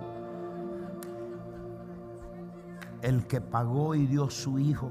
El 3.01 3.27
que 3.27 3.41
pagó 3.41 3.93
y 3.93 4.07
dio 4.07 4.29
su 4.29 4.57
hijo, 4.57 4.89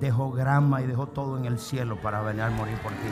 dejó 0.00 0.30
grama 0.30 0.82
y 0.82 0.86
dejó 0.86 1.08
todo 1.08 1.36
en 1.36 1.46
el 1.46 1.58
cielo 1.58 2.00
para 2.00 2.22
venir 2.22 2.42
a 2.42 2.50
morir 2.50 2.78
por 2.78 2.92
ti. 2.92 3.08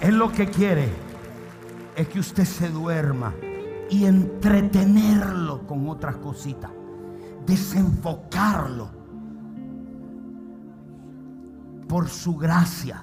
Él 0.00 0.16
lo 0.16 0.32
que 0.32 0.48
quiere 0.48 0.88
es 1.94 2.08
que 2.08 2.18
usted 2.18 2.46
se 2.46 2.70
duerma 2.70 3.34
y 3.90 4.06
entretenerlo 4.06 5.66
con 5.66 5.86
otras 5.90 6.16
cositas, 6.16 6.70
desenfocarlo 7.44 9.01
por 11.92 12.08
su 12.08 12.38
gracia. 12.38 13.02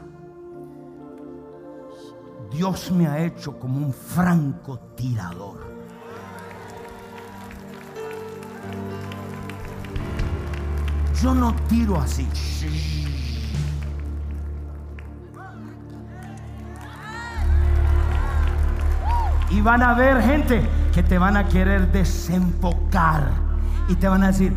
Dios 2.52 2.92
me 2.92 3.06
ha 3.06 3.24
hecho 3.24 3.60
como 3.60 3.78
un 3.78 3.94
francotirador. 3.94 5.60
Yo 11.22 11.36
no 11.36 11.54
tiro 11.68 12.02
así. 12.02 12.28
Y 19.52 19.62
van 19.62 19.84
a 19.84 19.94
ver 19.94 20.20
gente 20.24 20.68
que 20.92 21.04
te 21.04 21.20
van 21.20 21.38
a 21.38 21.48
querer 21.48 21.92
desenfocar. 21.92 23.34
Y 23.88 23.94
te 23.94 24.08
van 24.08 24.24
a 24.24 24.28
decir, 24.30 24.56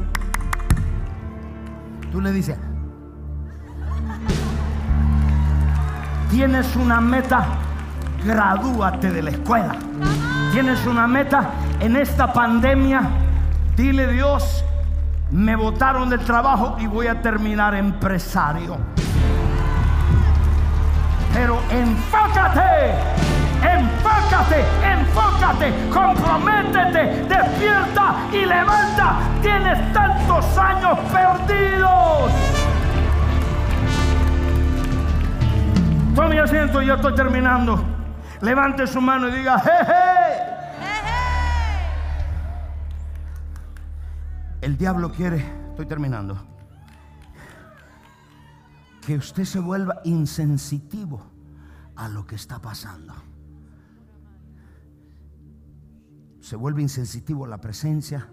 tú 2.11 2.22
le 2.22 2.33
dices, 2.33 2.57
tienes 6.33 6.74
una 6.76 6.99
meta, 6.99 7.45
gradúate 8.24 9.11
de 9.11 9.22
la 9.22 9.30
escuela. 9.30 9.76
Tienes 10.51 10.87
una 10.87 11.07
meta 11.07 11.51
en 11.78 11.95
esta 11.95 12.33
pandemia, 12.33 13.03
dile 13.76 14.11
Dios, 14.11 14.64
me 15.30 15.55
botaron 15.55 16.09
del 16.09 16.20
trabajo 16.20 16.76
y 16.78 16.87
voy 16.87 17.07
a 17.07 17.20
terminar 17.20 17.74
empresario. 17.74 18.78
Pero 21.35 21.61
enfócate, 21.70 22.95
enfócate, 23.62 24.64
enfócate, 24.91 25.91
comprométete, 25.91 27.26
despierta 27.28 28.14
y 28.33 28.47
levanta. 28.47 29.18
Tienes 29.43 29.93
tantos 29.93 30.57
años 30.57 30.99
perdidos. 31.12 32.62
Tome 36.15 36.39
asiento, 36.41 36.83
yo 36.83 36.95
estoy 36.95 37.15
terminando. 37.15 37.83
Levante 38.41 38.87
su 38.87 39.01
mano 39.01 39.29
y 39.29 39.33
diga, 39.33 39.59
jeje. 39.59 40.13
El 44.61 44.77
diablo 44.77 45.11
quiere, 45.11 45.45
estoy 45.71 45.87
terminando. 45.87 46.53
que 49.03 49.17
usted 49.17 49.45
se 49.45 49.59
vuelva 49.59 50.01
insensitivo 50.05 51.23
a 51.97 52.09
lo 52.09 52.25
que 52.25 52.37
está 52.37 52.61
pasando. 52.61 53.15
Se 56.41 56.57
vuelve 56.57 56.83
insensitivo 56.83 57.45
a 57.45 57.49
la 57.49 57.61
presencia. 57.61 58.29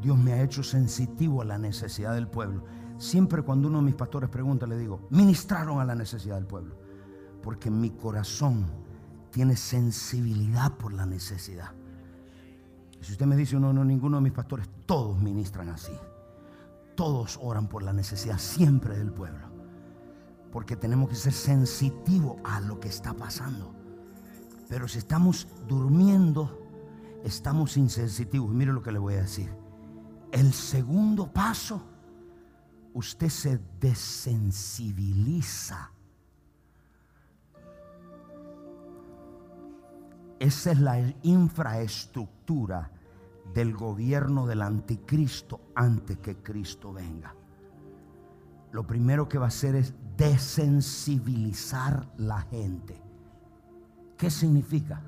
Dios 0.00 0.18
me 0.18 0.32
ha 0.32 0.42
hecho 0.42 0.62
sensitivo 0.62 1.40
a 1.40 1.44
la 1.44 1.56
necesidad 1.56 2.14
del 2.14 2.26
pueblo. 2.26 2.64
Siempre 3.04 3.42
cuando 3.42 3.68
uno 3.68 3.80
de 3.80 3.84
mis 3.84 3.94
pastores 3.96 4.30
pregunta, 4.30 4.66
le 4.66 4.78
digo, 4.78 5.08
ministraron 5.10 5.78
a 5.78 5.84
la 5.84 5.94
necesidad 5.94 6.36
del 6.36 6.46
pueblo. 6.46 6.74
Porque 7.42 7.70
mi 7.70 7.90
corazón 7.90 8.64
tiene 9.30 9.56
sensibilidad 9.56 10.72
por 10.72 10.94
la 10.94 11.04
necesidad. 11.04 11.72
Si 13.02 13.12
usted 13.12 13.26
me 13.26 13.36
dice, 13.36 13.60
no, 13.60 13.74
no, 13.74 13.84
ninguno 13.84 14.16
de 14.16 14.22
mis 14.22 14.32
pastores, 14.32 14.70
todos 14.86 15.20
ministran 15.20 15.68
así. 15.68 15.92
Todos 16.94 17.38
oran 17.42 17.68
por 17.68 17.82
la 17.82 17.92
necesidad 17.92 18.38
siempre 18.38 18.96
del 18.96 19.12
pueblo. 19.12 19.48
Porque 20.50 20.74
tenemos 20.74 21.10
que 21.10 21.16
ser 21.16 21.34
sensitivos 21.34 22.38
a 22.42 22.60
lo 22.60 22.80
que 22.80 22.88
está 22.88 23.12
pasando. 23.12 23.74
Pero 24.70 24.88
si 24.88 24.96
estamos 24.96 25.46
durmiendo, 25.68 26.58
estamos 27.22 27.76
insensitivos. 27.76 28.50
Mire 28.50 28.72
lo 28.72 28.82
que 28.82 28.92
le 28.92 28.98
voy 28.98 29.12
a 29.12 29.20
decir. 29.20 29.50
El 30.32 30.54
segundo 30.54 31.30
paso, 31.30 31.82
usted 32.94 33.28
se 33.28 33.60
desensibiliza. 33.80 35.90
Esa 40.38 40.72
es 40.72 40.80
la 40.80 41.14
infraestructura 41.22 42.90
del 43.52 43.74
gobierno 43.74 44.46
del 44.46 44.62
anticristo 44.62 45.60
antes 45.74 46.18
que 46.18 46.36
Cristo 46.36 46.92
venga. 46.92 47.34
Lo 48.72 48.86
primero 48.86 49.28
que 49.28 49.38
va 49.38 49.46
a 49.46 49.48
hacer 49.48 49.74
es 49.74 49.92
desensibilizar 50.16 52.08
la 52.16 52.42
gente. 52.42 53.00
¿Qué 54.16 54.30
significa? 54.30 55.02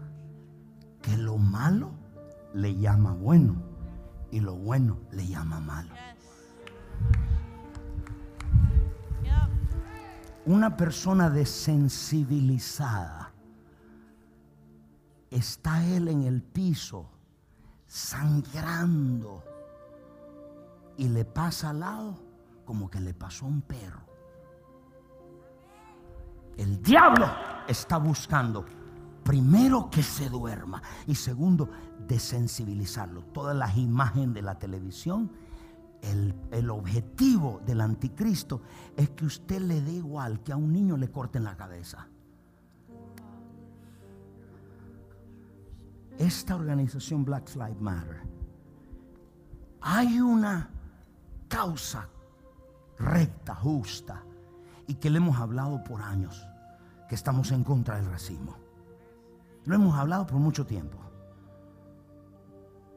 Que 1.02 1.16
lo 1.16 1.38
malo 1.38 1.92
le 2.54 2.76
llama 2.76 3.12
bueno 3.12 3.54
y 4.30 4.40
lo 4.40 4.56
bueno 4.56 4.98
le 5.12 5.26
llama 5.26 5.60
malo. 5.60 5.94
Una 10.46 10.76
persona 10.76 11.28
desensibilizada 11.28 13.32
está 15.28 15.84
él 15.84 16.08
en 16.08 16.22
el 16.22 16.40
piso 16.40 17.10
sangrando 17.86 19.42
y 20.96 21.08
le 21.08 21.24
pasa 21.24 21.70
al 21.70 21.80
lado 21.80 22.16
como 22.64 22.88
que 22.88 23.00
le 23.00 23.12
pasó 23.12 23.46
a 23.46 23.48
un 23.48 23.62
perro. 23.62 24.02
El 26.56 26.80
diablo 26.80 27.28
está 27.66 27.98
buscando 27.98 28.64
primero 29.24 29.90
que 29.90 30.04
se 30.04 30.28
duerma 30.28 30.80
y 31.08 31.16
segundo 31.16 31.68
desensibilizarlo. 32.06 33.22
Todas 33.32 33.56
las 33.56 33.76
imágenes 33.76 34.34
de 34.34 34.42
la 34.42 34.60
televisión, 34.60 35.32
el, 36.02 36.70
objetivo 36.70 37.60
del 37.66 37.80
anticristo 37.80 38.62
es 38.96 39.10
que 39.10 39.26
usted 39.26 39.60
le 39.60 39.80
dé 39.80 39.92
igual 39.92 40.42
que 40.42 40.52
a 40.52 40.56
un 40.56 40.72
niño 40.72 40.96
le 40.96 41.10
corten 41.10 41.44
la 41.44 41.56
cabeza. 41.56 42.08
esta 46.18 46.56
organización 46.56 47.24
Black 47.24 47.54
Lives 47.54 47.80
Matter, 47.80 48.22
hay 49.82 50.20
una 50.20 50.70
causa 51.48 52.08
recta, 52.98 53.54
justa, 53.54 54.22
y 54.86 54.94
que 54.94 55.10
le 55.10 55.18
hemos 55.18 55.38
hablado 55.38 55.82
por 55.84 56.00
años, 56.00 56.46
que 57.08 57.14
estamos 57.14 57.50
en 57.52 57.64
contra 57.64 57.96
del 57.96 58.06
racismo. 58.06 58.56
Lo 59.64 59.74
hemos 59.74 59.96
hablado 59.96 60.26
por 60.26 60.38
mucho 60.38 60.64
tiempo. 60.64 60.98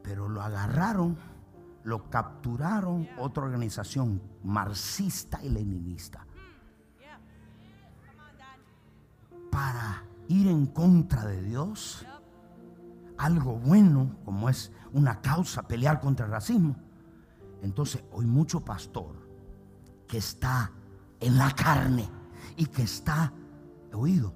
Pero 0.04 0.30
lo 0.30 0.42
agarraron, 0.42 1.18
lo 1.90 2.08
capturaron 2.08 3.10
otra 3.18 3.44
organización 3.44 4.22
marxista 4.44 5.44
y 5.44 5.50
leninista. 5.50 6.26
Para 9.52 10.04
ir 10.28 10.48
en 10.48 10.68
contra 10.68 11.26
de 11.26 11.42
Dios 11.42 12.06
algo 13.18 13.56
bueno, 13.56 14.16
como 14.24 14.50
es 14.50 14.72
una 14.94 15.20
causa, 15.20 15.64
pelear 15.64 16.00
contra 16.00 16.28
el 16.28 16.32
racismo. 16.32 16.76
Entonces, 17.64 18.04
hoy 18.12 18.28
mucho 18.28 18.64
pastor 18.64 19.28
que 20.08 20.20
está 20.20 20.72
en 21.20 21.38
la 21.38 21.52
carne 21.52 22.08
y 22.56 22.68
que 22.68 22.84
está, 22.84 23.34
oído, 23.92 24.34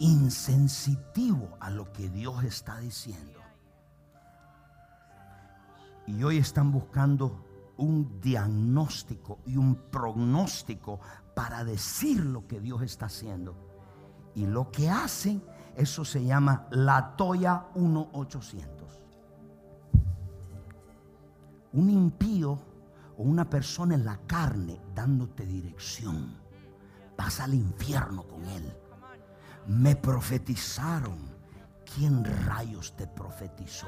insensitivo 0.00 1.56
a 1.60 1.70
lo 1.70 1.92
que 1.92 2.10
Dios 2.10 2.42
está 2.42 2.80
diciendo. 2.80 3.45
Y 6.06 6.22
hoy 6.22 6.38
están 6.38 6.70
buscando 6.70 7.44
un 7.76 8.20
diagnóstico 8.20 9.40
y 9.46 9.56
un 9.56 9.74
pronóstico 9.74 11.00
para 11.34 11.64
decir 11.64 12.24
lo 12.24 12.46
que 12.46 12.60
Dios 12.60 12.82
está 12.82 13.06
haciendo. 13.06 13.54
Y 14.34 14.46
lo 14.46 14.70
que 14.70 14.88
hacen 14.88 15.42
eso 15.76 16.06
se 16.06 16.24
llama 16.24 16.66
la 16.70 17.14
Toya 17.16 17.66
1800. 17.74 19.02
Un 21.74 21.90
impío 21.90 22.58
o 23.18 23.22
una 23.22 23.48
persona 23.48 23.94
en 23.94 24.06
la 24.06 24.16
carne 24.26 24.80
dándote 24.94 25.44
dirección. 25.44 26.34
Vas 27.16 27.40
al 27.40 27.52
infierno 27.52 28.22
con 28.22 28.42
él. 28.46 28.72
Me 29.66 29.96
profetizaron. 29.96 31.36
¿Quién 31.94 32.24
rayos 32.24 32.96
te 32.96 33.06
profetizó? 33.06 33.86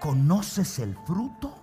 ¿Conoces 0.00 0.78
el 0.78 0.96
fruto? 1.06 1.54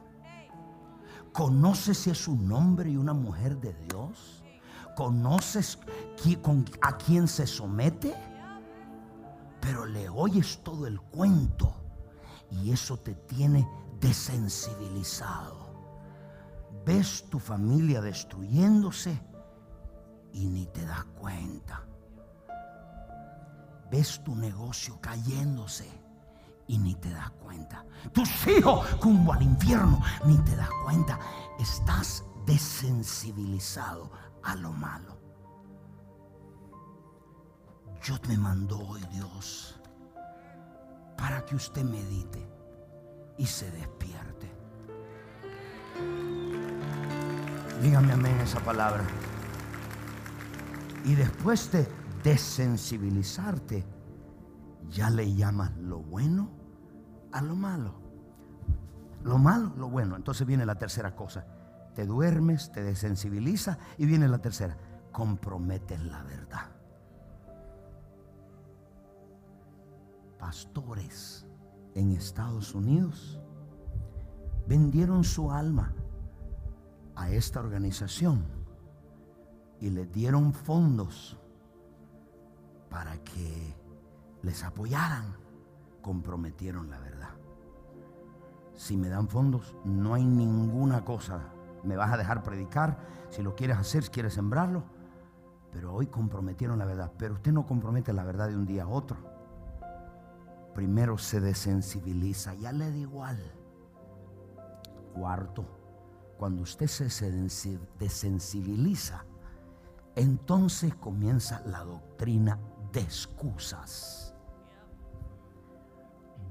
¿Conoces 1.32 1.98
si 1.98 2.10
es 2.10 2.28
un 2.28 2.52
hombre 2.52 2.92
y 2.92 2.98
una 2.98 3.14
mujer 3.14 3.60
de 3.60 3.74
Dios? 3.74 4.44
¿Conoces 4.96 5.80
a 6.82 6.98
quién 6.98 7.28
se 7.28 7.48
somete? 7.48 8.16
pero 9.64 9.86
le 9.86 10.10
oyes 10.10 10.60
todo 10.62 10.88
el 10.88 11.00
cuento 11.00 11.74
y 12.52 12.72
eso 12.72 12.98
te 12.98 13.16
tiene 13.16 13.66
desensibilizado. 14.02 15.72
Ves 16.86 17.24
tu 17.30 17.40
familia 17.40 18.02
destruyéndose 18.02 19.18
y 20.34 20.48
ni 20.48 20.66
te 20.66 20.86
das 20.86 21.06
cuenta. 21.18 21.82
Ves 23.90 24.22
tu 24.22 24.36
negocio 24.36 25.00
cayéndose 25.00 25.90
y 26.74 26.80
ni 26.80 26.96
te 26.96 27.12
das 27.12 27.30
cuenta. 27.32 27.86
Tus 28.12 28.48
hijos 28.48 29.00
rumbo 29.00 29.32
al 29.32 29.44
infierno, 29.44 30.02
ni 30.26 30.38
te 30.40 30.56
das 30.56 30.70
cuenta. 30.84 31.20
Estás 31.60 32.26
desensibilizado 32.48 34.10
a 34.42 34.56
lo 34.56 34.72
malo. 34.72 35.20
Yo 38.02 38.20
te 38.20 38.36
mando 38.38 38.80
hoy 38.80 39.02
Dios 39.12 39.80
para 41.16 41.46
que 41.46 41.56
usted 41.56 41.84
medite 41.84 42.44
y 43.38 43.46
se 43.46 43.70
despierte. 43.70 44.52
Dígame 47.84 48.14
amén 48.14 48.40
esa 48.40 48.60
palabra. 48.62 49.04
Y 51.06 51.14
después 51.14 51.72
de 51.72 51.88
desensibilizarte, 52.24 53.86
ya 54.90 55.12
le 55.12 55.36
llamas 55.36 55.72
lo 55.78 56.00
bueno 56.00 56.63
a 57.34 57.42
lo 57.42 57.56
malo. 57.56 57.94
Lo 59.24 59.38
malo, 59.38 59.74
lo 59.78 59.90
bueno. 59.90 60.16
Entonces 60.16 60.48
viene 60.48 60.66
la 60.66 60.76
tercera 60.76 61.16
cosa. 61.16 61.46
Te 61.94 62.06
duermes, 62.06 62.72
te 62.72 62.82
desensibiliza 62.82 63.78
y 63.98 64.06
viene 64.06 64.28
la 64.28 64.40
tercera. 64.40 64.78
Comprometes 65.12 66.02
la 66.06 66.24
verdad. 66.24 66.74
pastores 70.44 71.48
en 71.96 72.12
Estados 72.12 72.76
Unidos 72.76 73.40
vendieron 74.68 75.24
su 75.24 75.50
alma 75.50 75.94
a 77.16 77.30
esta 77.30 77.62
organización 77.62 78.44
y 79.80 79.90
le 79.90 80.06
dieron 80.06 80.52
fondos 80.52 81.40
para 82.90 83.18
que 83.24 83.74
les 84.42 84.66
apoyaran, 84.66 85.34
comprometieron 86.02 86.90
la 86.90 87.00
verdad. 87.00 87.13
Si 88.76 88.98
me 88.98 89.10
dan 89.10 89.28
fondos, 89.28 89.76
no 89.84 90.14
hay 90.14 90.26
ninguna 90.26 91.06
cosa. 91.06 91.54
Me 91.84 91.96
vas 91.96 92.12
a 92.12 92.18
dejar 92.18 92.44
predicar, 92.44 92.98
si 93.30 93.44
lo 93.44 93.56
quieres 93.56 93.78
hacer, 93.78 94.04
si 94.04 94.10
quieres 94.10 94.34
sembrarlo, 94.34 94.84
pero 95.72 95.94
hoy 95.94 96.08
comprometieron 96.08 96.80
la 96.80 96.86
verdad. 96.86 97.12
Pero 97.18 97.36
usted 97.36 97.52
no 97.52 97.66
compromete 97.66 98.14
la 98.14 98.24
verdad 98.24 98.48
de 98.48 98.56
un 98.56 98.66
día 98.66 98.84
a 98.84 98.88
otro 98.88 99.34
primero 100.74 101.18
se 101.18 101.40
desensibiliza, 101.40 102.54
ya 102.56 102.72
le 102.72 102.90
da 102.90 102.98
igual. 102.98 103.40
Cuarto, 105.14 105.66
cuando 106.38 106.64
usted 106.64 106.88
se 106.88 107.06
desensibiliza, 108.00 109.26
Entonces 110.16 110.94
comienza 110.94 111.64
la 111.66 111.80
doctrina 111.80 112.60
de 112.92 113.00
excusas. 113.00 114.36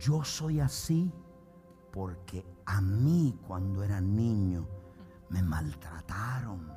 Yo 0.00 0.24
soy 0.24 0.58
así 0.58 1.12
porque 1.92 2.44
a 2.66 2.80
mí 2.80 3.38
cuando 3.46 3.82
era 3.84 4.00
niño 4.00 4.66
me 5.28 5.42
maltrataron. 5.42 6.72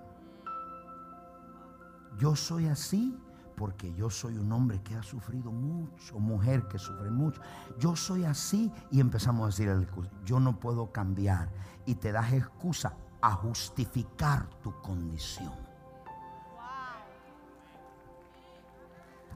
Yo 2.18 2.36
soy 2.36 2.68
así 2.68 3.18
porque 3.56 3.94
yo 3.94 4.10
soy 4.10 4.38
un 4.38 4.52
hombre 4.52 4.82
que 4.82 4.96
ha 4.96 5.04
sufrido 5.04 5.52
mucho, 5.52 6.20
mujer 6.20 6.68
que 6.68 6.78
sufre 6.78 7.10
mucho. 7.10 7.42
Yo 7.80 7.96
soy 7.96 8.26
así 8.26 8.72
y 8.92 9.00
empezamos 9.00 9.44
a 9.44 9.48
decir, 9.48 9.88
yo 10.26 10.40
no 10.40 10.60
puedo 10.60 10.92
cambiar. 10.92 11.50
Y 11.86 11.96
te 11.96 12.12
das 12.12 12.34
excusa 12.34 12.94
a 13.22 13.32
justificar 13.32 14.50
tu 14.62 14.74
condición. 14.82 15.54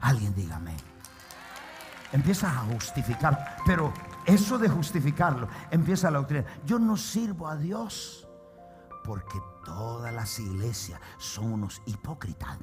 Alguien 0.00 0.34
dígame. 0.34 0.76
Empiezas 2.12 2.52
a 2.52 2.60
justificar, 2.72 3.56
pero 3.64 3.92
eso 4.26 4.58
de 4.58 4.68
justificarlo 4.68 5.48
empieza 5.70 6.10
la 6.10 6.18
doctrina. 6.18 6.44
Yo 6.64 6.78
no 6.78 6.96
sirvo 6.96 7.48
a 7.48 7.56
Dios 7.56 8.28
porque 9.04 9.40
todas 9.64 10.12
las 10.12 10.38
iglesias 10.38 11.00
son 11.18 11.52
unos 11.52 11.82
hipócritas 11.86 12.58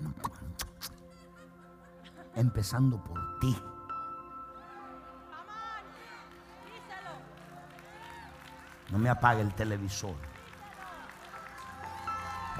empezando 2.35 3.03
por 3.03 3.39
ti. 3.39 3.57
No 8.91 8.97
me 8.99 9.09
apague 9.09 9.41
el 9.41 9.53
televisor. 9.53 10.15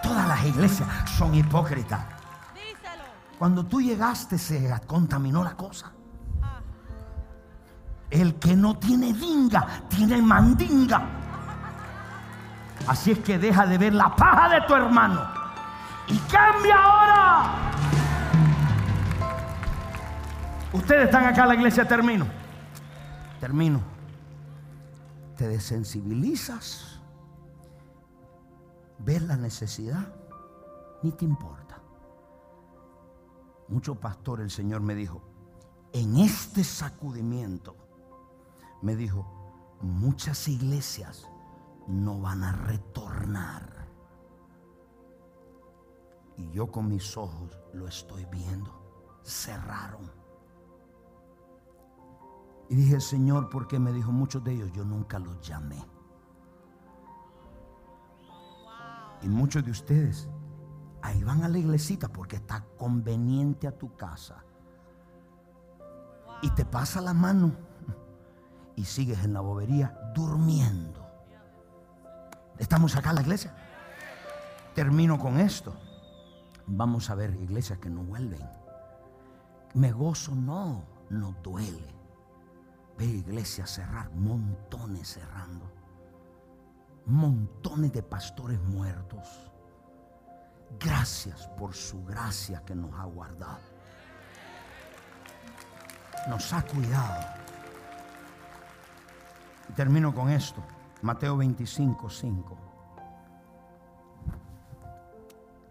Todas 0.03 0.27
las 0.27 0.45
iglesias 0.45 1.09
son 1.11 1.33
hipócritas. 1.33 2.05
Cuando 3.39 3.65
tú 3.65 3.79
llegaste 3.79 4.37
se 4.37 4.69
contaminó 4.87 5.43
la 5.43 5.55
cosa. 5.55 5.93
El 8.09 8.35
que 8.35 8.55
no 8.55 8.77
tiene 8.77 9.13
dinga, 9.13 9.83
tiene 9.89 10.21
mandinga. 10.21 11.01
Así 12.87 13.11
es 13.11 13.19
que 13.19 13.37
deja 13.37 13.65
de 13.65 13.77
ver 13.77 13.93
la 13.93 14.15
paja 14.15 14.49
de 14.49 14.61
tu 14.61 14.73
hermano. 14.73 15.21
Y 16.07 16.17
cambia 16.31 16.75
ahora. 16.81 17.53
Ustedes 20.71 21.05
están 21.05 21.25
acá 21.25 21.43
en 21.43 21.47
la 21.49 21.55
iglesia, 21.55 21.85
termino. 21.85 22.25
Termino. 23.39 23.81
Te 25.35 25.47
desensibilizas, 25.47 26.99
ves 28.99 29.21
la 29.21 29.35
necesidad, 29.35 30.07
ni 31.03 31.11
te 31.11 31.25
importa. 31.25 31.77
Mucho 33.67 33.95
pastor 33.95 34.41
el 34.41 34.49
Señor 34.49 34.81
me 34.81 34.95
dijo, 34.95 35.21
en 35.93 36.17
este 36.17 36.63
sacudimiento, 36.63 37.75
me 38.81 38.95
dijo, 38.95 39.25
muchas 39.81 40.47
iglesias 40.47 41.27
no 41.87 42.19
van 42.19 42.43
a 42.43 42.51
retornar. 42.53 43.87
Y 46.35 46.49
yo 46.51 46.71
con 46.71 46.87
mis 46.87 47.17
ojos 47.17 47.57
lo 47.73 47.87
estoy 47.87 48.25
viendo. 48.25 48.71
Cerraron. 49.23 50.11
Y 52.69 52.75
dije, 52.75 52.99
Señor, 52.99 53.49
porque 53.49 53.79
me 53.79 53.91
dijo 53.91 54.11
muchos 54.11 54.43
de 54.43 54.53
ellos, 54.53 54.71
yo 54.73 54.83
nunca 54.83 55.19
los 55.19 55.41
llamé. 55.41 55.83
Y 59.21 59.29
muchos 59.29 59.65
de 59.65 59.71
ustedes 59.71 60.29
ahí 61.01 61.23
van 61.23 61.43
a 61.43 61.49
la 61.49 61.57
iglesita 61.57 62.07
porque 62.09 62.35
está 62.35 62.63
conveniente 62.77 63.67
a 63.67 63.77
tu 63.77 63.95
casa. 63.95 64.43
Y 66.41 66.51
te 66.51 66.65
pasa 66.65 67.01
la 67.01 67.13
mano 67.13 67.66
y 68.77 68.85
sigues 68.85 69.23
en 69.25 69.33
la 69.33 69.41
bobería 69.41 69.97
durmiendo. 70.13 71.05
Estamos 72.57 72.95
acá 72.95 73.09
en 73.09 73.15
la 73.15 73.21
iglesia. 73.23 73.53
Termino 74.73 75.17
con 75.17 75.39
esto. 75.39 75.75
Vamos 76.67 77.09
a 77.09 77.15
ver 77.15 77.35
iglesias 77.35 77.79
que 77.79 77.89
no 77.89 78.03
vuelven. 78.03 78.47
Me 79.73 79.91
gozo, 79.91 80.35
no, 80.35 80.83
no 81.09 81.35
duele. 81.43 81.95
Ve 82.99 83.05
iglesias 83.05 83.71
cerrar, 83.71 84.11
montones 84.11 85.07
cerrando. 85.07 85.71
Montones 87.07 87.91
de 87.93 88.03
pastores 88.03 88.61
muertos. 88.61 89.27
Gracias 90.79 91.47
por 91.57 91.73
su 91.73 92.05
gracia 92.05 92.63
que 92.63 92.75
nos 92.75 92.93
ha 92.93 93.05
guardado. 93.05 93.59
Nos 96.27 96.53
ha 96.53 96.61
cuidado. 96.61 97.46
Y 99.69 99.73
termino 99.73 100.13
con 100.13 100.29
esto. 100.29 100.63
Mateo 101.01 101.37
25, 101.37 102.09
5. 102.09 102.57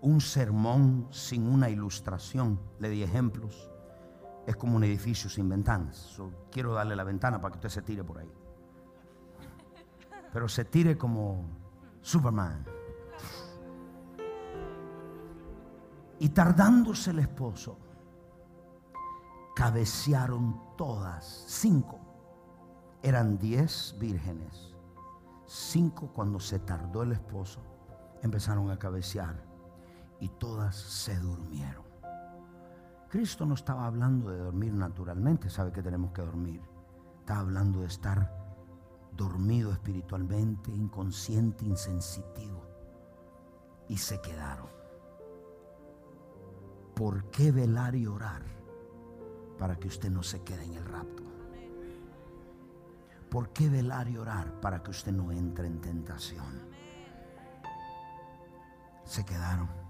Un 0.02 0.20
sermón 0.20 1.08
sin 1.10 1.48
una 1.48 1.68
ilustración. 1.68 2.60
Le 2.78 2.90
di 2.90 3.02
ejemplos 3.02 3.70
es 4.46 4.56
como 4.56 4.76
un 4.76 4.84
edificio 4.84 5.28
sin 5.28 5.48
ventanas. 5.48 6.16
quiero 6.50 6.72
darle 6.72 6.94
la 6.94 7.04
ventana 7.04 7.40
para 7.40 7.52
que 7.52 7.58
usted 7.58 7.68
se 7.68 7.82
tire 7.82 8.04
por 8.04 8.18
ahí. 8.18 8.30
Pero 10.32 10.48
se 10.48 10.64
tire 10.64 10.96
como 10.96 11.44
Superman. 12.00 12.64
Y 16.20 16.28
tardándose 16.30 17.10
el 17.10 17.18
esposo, 17.18 17.76
cabecearon 19.54 20.76
todas, 20.76 21.44
cinco. 21.48 22.00
Eran 23.02 23.38
diez 23.38 23.94
vírgenes. 23.98 24.74
Cinco 25.46 26.10
cuando 26.12 26.40
se 26.40 26.58
tardó 26.58 27.02
el 27.02 27.12
esposo, 27.12 27.60
empezaron 28.22 28.70
a 28.70 28.78
cabecear 28.78 29.44
y 30.18 30.28
todas 30.28 30.74
se 30.74 31.18
durmieron. 31.18 31.84
Cristo 33.08 33.46
no 33.46 33.54
estaba 33.54 33.86
hablando 33.86 34.30
de 34.30 34.38
dormir 34.38 34.72
naturalmente, 34.72 35.48
sabe 35.48 35.72
que 35.72 35.82
tenemos 35.82 36.12
que 36.12 36.22
dormir. 36.22 36.60
Estaba 37.20 37.40
hablando 37.40 37.80
de 37.80 37.86
estar 37.86 38.30
dormido 39.16 39.72
espiritualmente, 39.72 40.70
inconsciente, 40.72 41.64
insensitivo. 41.64 42.62
Y 43.88 43.98
se 43.98 44.20
quedaron. 44.20 44.68
¿Por 46.94 47.30
qué 47.30 47.52
velar 47.52 47.94
y 47.94 48.06
orar 48.06 48.42
para 49.58 49.76
que 49.76 49.88
usted 49.88 50.10
no 50.10 50.22
se 50.22 50.42
quede 50.42 50.64
en 50.64 50.74
el 50.74 50.84
rapto? 50.84 51.22
¿Por 53.30 53.50
qué 53.50 53.68
velar 53.68 54.08
y 54.08 54.16
orar 54.16 54.60
para 54.60 54.82
que 54.82 54.90
usted 54.90 55.12
no 55.12 55.32
entre 55.32 55.66
en 55.66 55.80
tentación? 55.80 56.62
Se 59.04 59.24
quedaron 59.24 59.86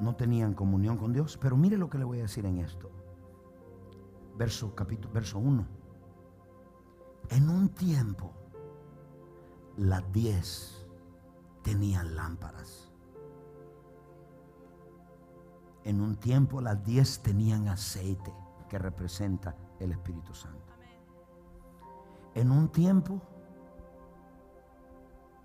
no 0.00 0.16
tenían 0.16 0.54
comunión 0.54 0.96
con 0.96 1.12
Dios. 1.12 1.38
Pero 1.40 1.56
mire 1.56 1.76
lo 1.76 1.88
que 1.88 1.98
le 1.98 2.04
voy 2.04 2.18
a 2.18 2.22
decir 2.22 2.46
en 2.46 2.58
esto. 2.58 2.90
Verso, 4.36 4.74
capítulo, 4.74 5.12
verso 5.12 5.38
1. 5.38 5.66
En 7.28 7.48
un 7.48 7.68
tiempo, 7.68 8.32
las 9.76 10.10
diez 10.12 10.86
tenían 11.62 12.16
lámparas. 12.16 12.90
En 15.84 16.00
un 16.00 16.16
tiempo, 16.16 16.60
las 16.60 16.82
diez 16.82 17.20
tenían 17.20 17.68
aceite 17.68 18.32
que 18.68 18.78
representa 18.78 19.54
el 19.78 19.92
Espíritu 19.92 20.34
Santo. 20.34 20.59
En 22.34 22.50
un 22.50 22.68
tiempo, 22.68 23.20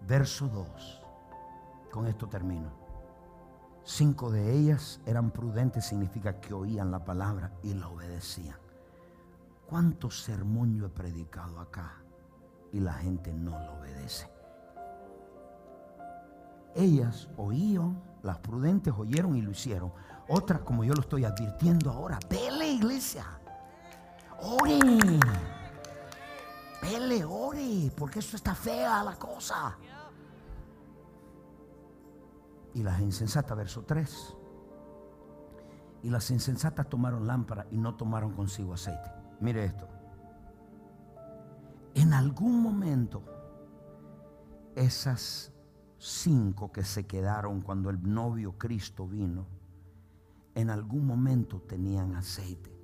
verso 0.08 0.48
2. 0.48 1.02
Con 1.92 2.08
esto 2.08 2.28
termino 2.28 2.86
Cinco 3.88 4.32
de 4.32 4.52
ellas 4.52 5.00
eran 5.06 5.30
prudentes, 5.30 5.86
significa 5.86 6.42
que 6.42 6.56
oían 6.56 6.90
la 6.90 7.06
palabra 7.06 7.52
y 7.62 7.76
la 7.76 7.88
obedecían. 7.88 8.58
¿Cuántos 9.70 10.24
sermón 10.24 10.74
yo 10.74 10.88
he 10.88 10.90
predicado 10.90 11.60
acá 11.60 11.94
y 12.74 12.80
la 12.80 12.94
gente 12.94 13.32
no 13.32 13.52
lo 13.52 13.74
obedece? 13.76 14.28
Ellas 16.74 17.30
oían, 17.38 18.02
las 18.24 18.40
prudentes 18.40 18.92
oyeron 18.98 19.36
y 19.36 19.44
lo 19.44 19.52
hicieron. 19.52 19.94
Otras, 20.30 20.62
como 20.62 20.84
yo 20.84 20.96
lo 20.96 21.02
estoy 21.02 21.24
advirtiendo 21.24 21.92
ahora, 21.92 22.18
vele 22.28 22.72
iglesia, 22.72 23.24
ore, 24.42 24.80
vele, 26.90 27.26
ore, 27.26 27.92
porque 27.96 28.20
eso 28.20 28.36
está 28.36 28.54
fea 28.54 29.04
la 29.04 29.16
cosa 29.16 29.78
y 32.76 32.84
las 32.84 33.00
insensatas, 33.02 33.58
verso 33.58 33.84
3. 33.84 34.36
Y 36.04 36.10
las 36.10 36.30
insensatas 36.30 36.88
tomaron 36.88 37.26
lámpara 37.26 37.66
y 37.72 37.78
no 37.78 37.96
tomaron 37.96 38.34
consigo 38.34 38.74
aceite. 38.74 39.10
Mire 39.40 39.64
esto. 39.64 39.88
En 41.96 42.14
algún 42.14 42.62
momento 42.62 43.24
esas 44.76 45.54
cinco 45.98 46.72
que 46.74 46.84
se 46.84 47.08
quedaron 47.08 47.62
cuando 47.62 47.90
el 47.90 48.04
novio 48.04 48.58
Cristo 48.58 49.08
vino, 49.08 49.48
en 50.54 50.70
algún 50.70 51.08
momento 51.08 51.62
tenían 51.62 52.14
aceite. 52.16 52.75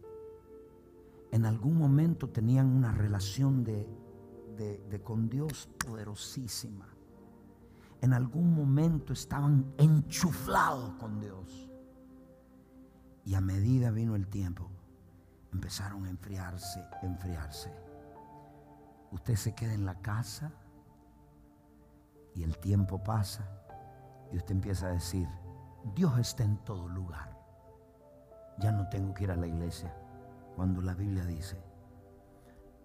En 1.32 1.46
algún 1.46 1.78
momento 1.78 2.30
tenían 2.30 2.68
una 2.68 2.92
relación 2.92 3.64
de, 3.64 3.88
de- 4.58 5.02
con 5.02 5.30
Dios 5.30 5.70
poderosísima. 5.86 6.88
En 8.02 8.14
algún 8.14 8.54
momento 8.54 9.14
estaban 9.14 9.74
enchuflados 9.78 10.94
con 10.96 11.20
Dios. 11.20 11.70
Y 13.24 13.36
a 13.36 13.42
medida 13.42 13.92
vino 13.92 14.16
el 14.16 14.28
tiempo, 14.28 14.68
empezaron 15.54 16.06
a 16.06 16.10
enfriarse, 16.10 16.84
enfriarse. 17.04 17.72
Usted 19.12 19.36
se 19.36 19.54
queda 19.54 19.74
en 19.74 19.86
la 19.86 19.96
casa 20.02 20.52
y 22.34 22.44
el 22.44 22.58
tiempo 22.58 23.04
pasa 23.04 23.46
y 24.32 24.38
usted 24.38 24.52
empieza 24.56 24.88
a 24.88 24.92
decir, 24.92 25.28
Dios 25.96 26.18
está 26.20 26.44
en 26.44 26.58
todo 26.64 26.88
lugar. 26.88 27.38
Ya 28.60 28.72
no 28.72 28.88
tengo 28.90 29.14
que 29.14 29.24
ir 29.26 29.32
a 29.32 29.36
la 29.36 29.48
iglesia. 29.48 29.96
Cuando 30.56 30.82
la 30.82 30.94
Biblia 30.94 31.26
dice, 31.26 31.58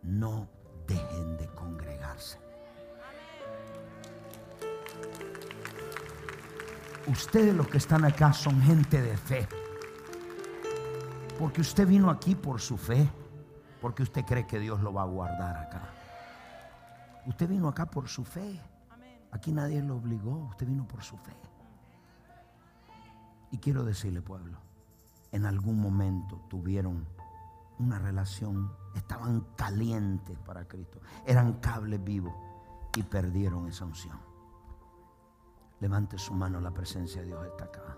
no 0.02 0.48
dejen 0.86 1.36
de 1.36 1.46
congregarse. 1.48 2.38
Ustedes 7.06 7.54
los 7.54 7.68
que 7.68 7.78
están 7.78 8.04
acá 8.04 8.32
son 8.32 8.60
gente 8.62 9.00
de 9.00 9.16
fe. 9.16 9.46
Porque 11.38 11.60
usted 11.60 11.86
vino 11.86 12.10
aquí 12.10 12.34
por 12.34 12.60
su 12.60 12.76
fe. 12.76 13.08
Porque 13.80 14.02
usted 14.02 14.24
cree 14.24 14.46
que 14.46 14.58
Dios 14.58 14.80
lo 14.80 14.92
va 14.92 15.02
a 15.02 15.06
guardar 15.06 15.56
acá. 15.56 15.82
Usted 17.26 17.48
vino 17.48 17.68
acá 17.68 17.86
por 17.86 18.08
su 18.08 18.24
fe. 18.24 18.60
Aquí 19.30 19.52
nadie 19.52 19.82
lo 19.82 19.96
obligó. 19.96 20.48
Usted 20.50 20.66
vino 20.66 20.86
por 20.88 21.02
su 21.02 21.16
fe. 21.18 21.32
Y 23.52 23.58
quiero 23.58 23.84
decirle, 23.84 24.20
pueblo, 24.22 24.58
en 25.30 25.46
algún 25.46 25.80
momento 25.80 26.40
tuvieron 26.48 27.06
una 27.78 27.98
relación, 27.98 28.72
estaban 28.94 29.40
calientes 29.56 30.38
para 30.38 30.66
Cristo, 30.66 31.00
eran 31.26 31.54
cables 31.54 32.02
vivos 32.02 32.34
y 32.96 33.02
perdieron 33.02 33.68
esa 33.68 33.84
unción. 33.84 34.18
Levante 35.80 36.16
su 36.18 36.32
mano, 36.32 36.60
la 36.60 36.70
presencia 36.70 37.20
de 37.20 37.28
Dios 37.28 37.46
está 37.46 37.64
acá. 37.64 37.96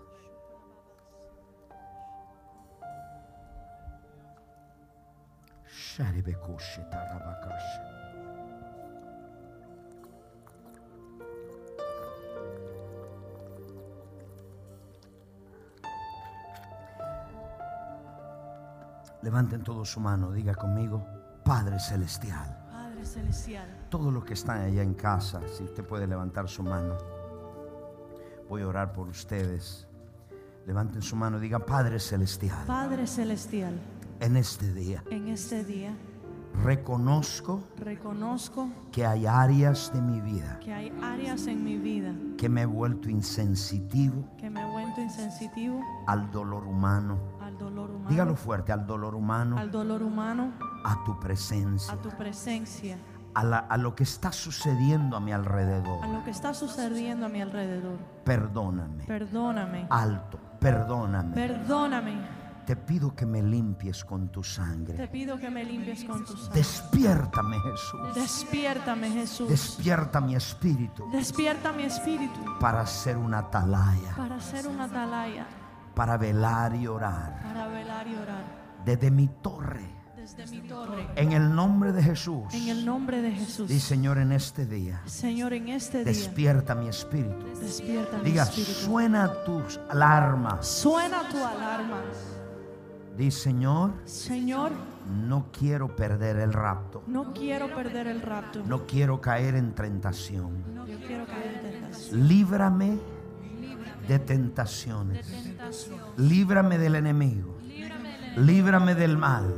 Levanten 19.21 19.63
todos 19.63 19.89
su 19.91 19.99
mano, 19.99 20.31
diga 20.31 20.55
conmigo, 20.55 21.05
Padre 21.43 21.79
Celestial. 21.79 22.57
Padre 22.71 23.05
Celestial, 23.05 23.67
Todos 23.89 24.13
los 24.13 24.23
que 24.23 24.33
están 24.33 24.61
allá 24.61 24.81
en 24.81 24.93
casa, 24.93 25.41
si 25.57 25.63
usted 25.63 25.83
puede 25.83 26.07
levantar 26.07 26.47
su 26.47 26.63
mano, 26.63 26.97
voy 28.47 28.61
a 28.61 28.67
orar 28.67 28.93
por 28.93 29.07
ustedes. 29.07 29.87
Levanten 30.65 31.01
su 31.01 31.15
mano 31.15 31.39
diga, 31.39 31.59
Padre 31.59 31.99
Celestial, 31.99 32.65
Padre 32.67 33.07
Celestial, 33.07 33.79
en 34.19 34.35
este 34.35 34.71
día 34.73 35.03
en 35.09 35.29
este 35.29 35.63
día 35.63 35.93
reconozco 36.63 37.63
reconozco 37.77 38.69
que 38.91 39.05
hay 39.05 39.25
áreas 39.25 39.91
de 39.93 40.01
mi 40.01 40.19
vida 40.19 40.59
que 40.59 40.73
hay 40.73 40.91
áreas 41.01 41.47
en 41.47 41.63
mi 41.63 41.77
vida 41.77 42.13
que 42.37 42.49
me 42.49 42.63
he 42.63 42.65
vuelto 42.65 43.09
insensitivo 43.09 44.25
que 44.37 44.49
me 44.49 44.61
he 44.61 44.71
vuelto 44.71 44.99
insensitivo 45.01 45.81
al 46.05 46.29
dolor 46.31 46.65
humano. 46.65 47.17
Al 47.49 47.57
dolor 47.57 47.89
humano, 47.89 48.09
Dígalo 48.09 48.35
fuerte, 48.35 48.71
al 48.71 48.85
dolor 48.87 49.15
humano, 49.15 49.57
al 49.57 49.69
dolor 49.71 50.01
humano, 50.03 50.53
a 50.85 51.03
tu 51.03 51.19
presencia, 51.19 51.93
a 51.93 51.97
tu 51.97 52.09
presencia, 52.09 52.97
a, 53.33 53.43
la- 53.43 53.59
a 53.59 53.77
lo 53.77 53.93
que 53.95 54.03
está 54.03 54.31
sucediendo 54.31 55.17
a 55.17 55.19
mi 55.19 55.31
alrededor. 55.33 56.03
a 56.03 56.07
lo 56.07 56.23
que 56.23 56.31
está 56.31 56.53
sucediendo 56.53 57.25
a 57.25 57.29
mi 57.29 57.41
alrededor. 57.41 57.97
Perdóname. 58.23 59.03
Perdóname, 59.05 59.87
Alto, 59.89 60.39
perdóname. 60.59 61.33
perdóname. 61.35 62.39
Te 62.65 62.75
pido 62.75 63.15
que 63.15 63.25
me 63.25 63.41
limpies 63.41 64.05
con 64.05 64.29
tu 64.29 64.41
Te 64.41 64.47
sangre. 64.47 65.07
pido 65.07 65.39
que 65.39 65.49
me 65.49 65.63
limpies 65.65 66.03
con 66.05 66.23
tu 66.23 66.37
sangre. 66.37 66.53
Despiértame, 66.59 67.59
Jesús. 67.61 68.13
Despiértame, 68.13 69.09
Jesús. 69.09 69.49
Despierta 69.49 70.21
mi 70.21 70.35
espíritu 70.35 71.09
Despierta 71.11 71.71
mi 71.73 71.83
espíritu 71.83 72.39
para 72.59 72.85
ser 72.85 73.17
una 73.17 73.39
atalaya, 73.39 74.13
para 74.15 74.39
ser 74.39 74.67
una 74.67 74.83
atalaya, 74.83 75.47
para 75.99 76.15
velar 76.15 76.73
y 76.75 76.87
orar 76.87 77.41
para 77.43 77.67
velar 77.67 78.07
y 78.07 78.15
orar 78.15 78.41
desde 78.85 79.11
mi 79.11 79.27
torre. 79.27 79.85
desde 80.15 80.47
mi 80.47 80.61
torre. 80.65 81.05
En 81.17 81.33
el 81.33 81.53
nombre 81.53 81.91
de 81.91 82.01
Jesús. 82.01 82.45
En 82.53 82.69
el 82.69 82.85
nombre 82.85 83.21
de 83.21 83.31
Jesús. 83.33 83.69
Y 83.69 83.81
Señor, 83.81 84.17
en 84.17 84.31
este 84.31 84.65
día, 84.65 85.01
Señor, 85.05 85.51
en 85.51 85.67
este 85.67 85.97
día, 85.97 86.05
despierta 86.05 86.73
mi 86.73 86.87
espíritu. 86.87 87.45
despierta 87.59 88.17
mi 88.19 88.23
Diga, 88.23 88.43
espíritu. 88.43 88.71
suena 88.71 89.43
tus 89.43 89.77
alarmas. 89.89 90.65
Suena 90.65 91.27
tu 91.29 91.37
alarma. 91.43 91.97
Di, 93.17 93.29
Señor, 93.29 93.91
Señor, 94.05 94.71
no 95.27 95.47
quiero 95.51 95.93
perder 95.97 96.37
el 96.37 96.53
rapto. 96.53 97.03
no 97.07 97.33
quiero 97.33 97.75
perder 97.75 98.07
el 98.07 98.21
rapto. 98.21 98.63
No 98.65 98.87
quiero 98.87 99.19
caer 99.19 99.55
en 99.55 99.73
tentación. 99.75 100.63
Yo 100.87 100.97
quiero 101.05 101.25
caer 101.25 101.55
en 101.55 101.71
tentación. 101.81 102.27
Líbrame 102.29 102.97
de 104.07 104.17
tentaciones. 104.19 105.27
Líbrame 106.17 106.77
del 106.77 106.95
enemigo. 106.95 107.57
Líbrame 108.35 108.95
del 108.95 109.17
mal. 109.17 109.53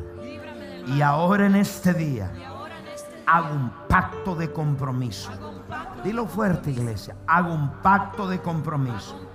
Y 0.88 1.02
ahora 1.02 1.46
en 1.46 1.56
este 1.56 1.94
día 1.94 2.32
hago 3.26 3.54
un 3.54 3.72
pacto 3.88 4.36
de 4.36 4.52
compromiso. 4.52 5.32
Dilo 6.04 6.26
fuerte, 6.26 6.72
iglesia. 6.72 7.16
Hago 7.28 7.54
un 7.54 7.72
pacto 7.82 8.28
de 8.28 8.42
compromiso. 8.42 9.30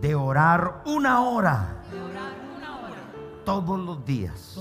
De 0.00 0.14
orar 0.14 0.82
una 0.86 1.20
hora 1.22 1.76
todos 3.44 3.78
los 3.78 4.04
días 4.04 4.58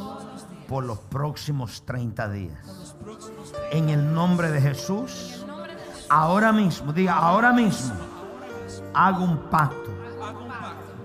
por 0.68 0.84
los 0.84 1.00
próximos 1.00 1.84
30 1.86 2.30
días. 2.30 2.96
En 3.72 3.90
el 3.90 4.14
nombre 4.14 4.52
de 4.52 4.62
Jesús, 4.62 5.46
ahora 6.10 6.52
mismo, 6.52 6.94
diga, 6.94 7.18
ahora 7.18 7.52
mismo, 7.52 7.94
hago 8.94 9.24
un 9.24 9.38
pacto 9.50 10.01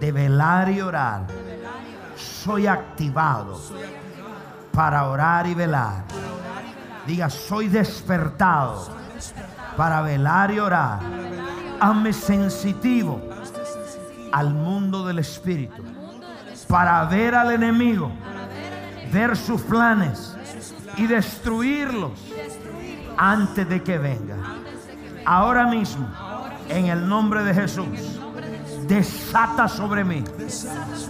de 0.01 0.13
velar 0.13 0.71
y 0.71 0.81
orar. 0.81 1.27
Soy 2.17 2.67
activado 2.67 3.61
para 4.73 5.09
orar 5.09 5.47
y 5.47 5.55
velar. 5.55 6.05
Diga, 7.07 7.31
soy 7.31 7.69
despertado 7.69 8.89
para 9.77 10.03
velar 10.03 10.51
y 10.51 10.59
orar. 10.59 11.01
Hazme 11.81 12.13
sensitivo 12.13 13.21
al 14.33 14.53
mundo 14.53 15.07
del 15.07 15.19
Espíritu 15.19 15.83
para 16.69 17.05
ver 17.05 17.35
al 17.35 17.53
enemigo, 17.53 18.11
ver 19.13 19.37
sus 19.37 19.63
planes 19.63 20.35
y 20.97 21.07
destruirlos 21.07 22.13
antes 23.17 23.69
de 23.69 23.83
que 23.83 23.99
venga. 23.99 24.37
Ahora 25.25 25.67
mismo, 25.67 26.09
en 26.69 26.87
el 26.87 27.09
nombre 27.09 27.45
de 27.45 27.55
Jesús, 27.55 28.16
desata 28.87 29.69
sobre 29.69 30.05
mí 30.05 30.23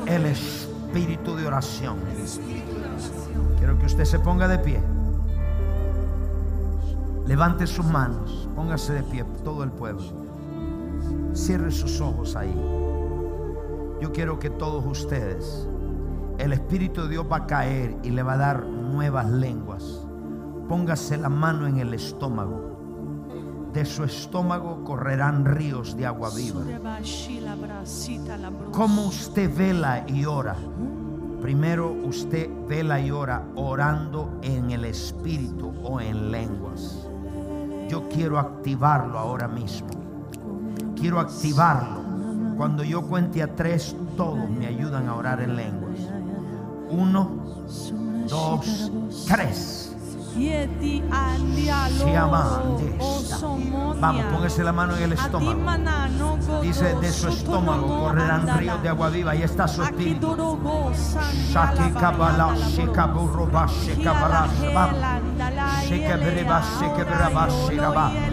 el 0.06 0.26
espíritu 0.26 1.36
de 1.36 1.46
oración. 1.46 1.96
Quiero 3.58 3.78
que 3.78 3.86
usted 3.86 4.04
se 4.04 4.18
ponga 4.18 4.48
de 4.48 4.58
pie. 4.58 4.80
Levante 7.26 7.66
sus 7.66 7.84
manos, 7.84 8.48
póngase 8.54 8.92
de 8.92 9.02
pie, 9.02 9.24
todo 9.44 9.64
el 9.64 9.70
pueblo. 9.70 10.04
Cierre 11.34 11.70
sus 11.70 12.00
ojos 12.00 12.36
ahí. 12.36 12.54
Yo 14.00 14.12
quiero 14.12 14.38
que 14.38 14.50
todos 14.50 14.84
ustedes, 14.86 15.66
el 16.38 16.52
Espíritu 16.52 17.02
de 17.02 17.08
Dios 17.08 17.26
va 17.30 17.38
a 17.38 17.46
caer 17.46 17.96
y 18.02 18.10
le 18.10 18.22
va 18.22 18.34
a 18.34 18.38
dar 18.38 18.64
nuevas 18.64 19.28
lenguas. 19.28 20.06
Póngase 20.68 21.16
la 21.16 21.28
mano 21.28 21.66
en 21.66 21.78
el 21.78 21.94
estómago. 21.94 22.65
De 23.76 23.84
su 23.84 24.04
estómago 24.04 24.82
correrán 24.84 25.44
ríos 25.44 25.98
de 25.98 26.06
agua 26.06 26.30
viva. 26.34 26.62
¿Cómo 28.72 29.04
usted 29.04 29.54
vela 29.54 30.02
y 30.08 30.24
ora? 30.24 30.56
Primero 31.42 31.92
usted 31.92 32.48
vela 32.66 32.98
y 32.98 33.10
ora 33.10 33.44
orando 33.54 34.40
en 34.40 34.70
el 34.70 34.86
Espíritu 34.86 35.74
o 35.84 36.00
en 36.00 36.32
lenguas. 36.32 37.06
Yo 37.90 38.08
quiero 38.08 38.38
activarlo 38.38 39.18
ahora 39.18 39.46
mismo. 39.46 39.88
Quiero 40.98 41.20
activarlo. 41.20 42.00
Cuando 42.56 42.82
yo 42.82 43.02
cuente 43.02 43.42
a 43.42 43.54
tres, 43.54 43.94
todos 44.16 44.48
me 44.48 44.68
ayudan 44.68 45.06
a 45.06 45.16
orar 45.16 45.42
en 45.42 45.54
lenguas. 45.54 45.98
Uno, 46.88 47.30
dos, 48.26 48.90
tres. 49.28 49.75
Vamos, 54.00 54.24
póngase 54.26 54.62
la 54.64 54.72
mano 54.72 54.96
en 54.96 55.02
el 55.04 55.12
estómago. 55.12 55.60
Dice, 56.62 56.94
de 56.96 57.12
su 57.12 57.28
estómago 57.28 57.86
correrán 58.00 58.46
ríos 58.58 58.82
de 58.82 58.88
agua 58.88 59.08
viva. 59.10 59.34
Y 59.34 59.42
está 59.42 59.66
su 59.68 59.82
espíritu. 59.82 60.36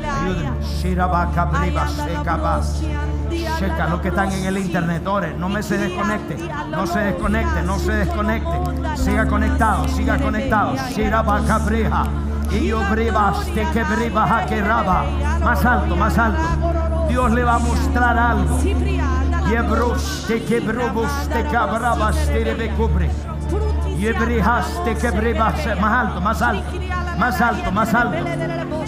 Ayúdenme. 0.09 0.59
Checa 3.59 3.87
los 3.87 4.01
que 4.01 4.09
están 4.09 4.31
en 4.31 4.45
el 4.45 4.57
internet, 4.57 5.05
ore, 5.07 5.33
no 5.37 5.49
me 5.49 5.63
se 5.63 5.77
desconecte, 5.77 6.37
no 6.69 6.85
se 6.85 6.99
desconecte, 6.99 7.61
no 7.63 7.79
se 7.79 7.91
desconecte. 7.93 8.95
Siga 8.95 9.25
conectado, 9.27 9.87
siga 9.87 10.17
conectado. 10.17 10.75
Shiraba 10.91 11.41
cabreja. 11.45 12.05
Y 12.51 12.67
yo 12.67 12.79
brevas 12.89 13.45
te 13.47 13.65
que 13.71 13.83
breva 13.83 14.27
jaqueraba. 14.27 15.03
Más 15.43 15.65
alto, 15.65 15.95
más 15.95 16.17
alto. 16.17 16.41
Dios 17.09 17.31
le 17.31 17.43
va 17.43 17.55
a 17.55 17.59
mostrar 17.59 18.17
algo. 18.17 18.59
Yebros 19.49 20.25
te 20.27 20.43
que 20.43 20.59
brobos 20.59 21.11
te 21.29 21.43
cabrabas 21.47 22.15
te 22.27 22.43
rebe 22.43 22.69
cubre. 22.69 23.09
Yebrijas 23.97 24.83
te 24.83 24.95
que 24.95 25.11
brevas. 25.11 25.55
Más 25.79 25.93
alto, 25.93 26.21
más 26.21 26.41
alto. 26.41 26.71
Más 27.17 27.41
alto, 27.41 27.71
más 27.71 27.93
alto. 27.93 28.25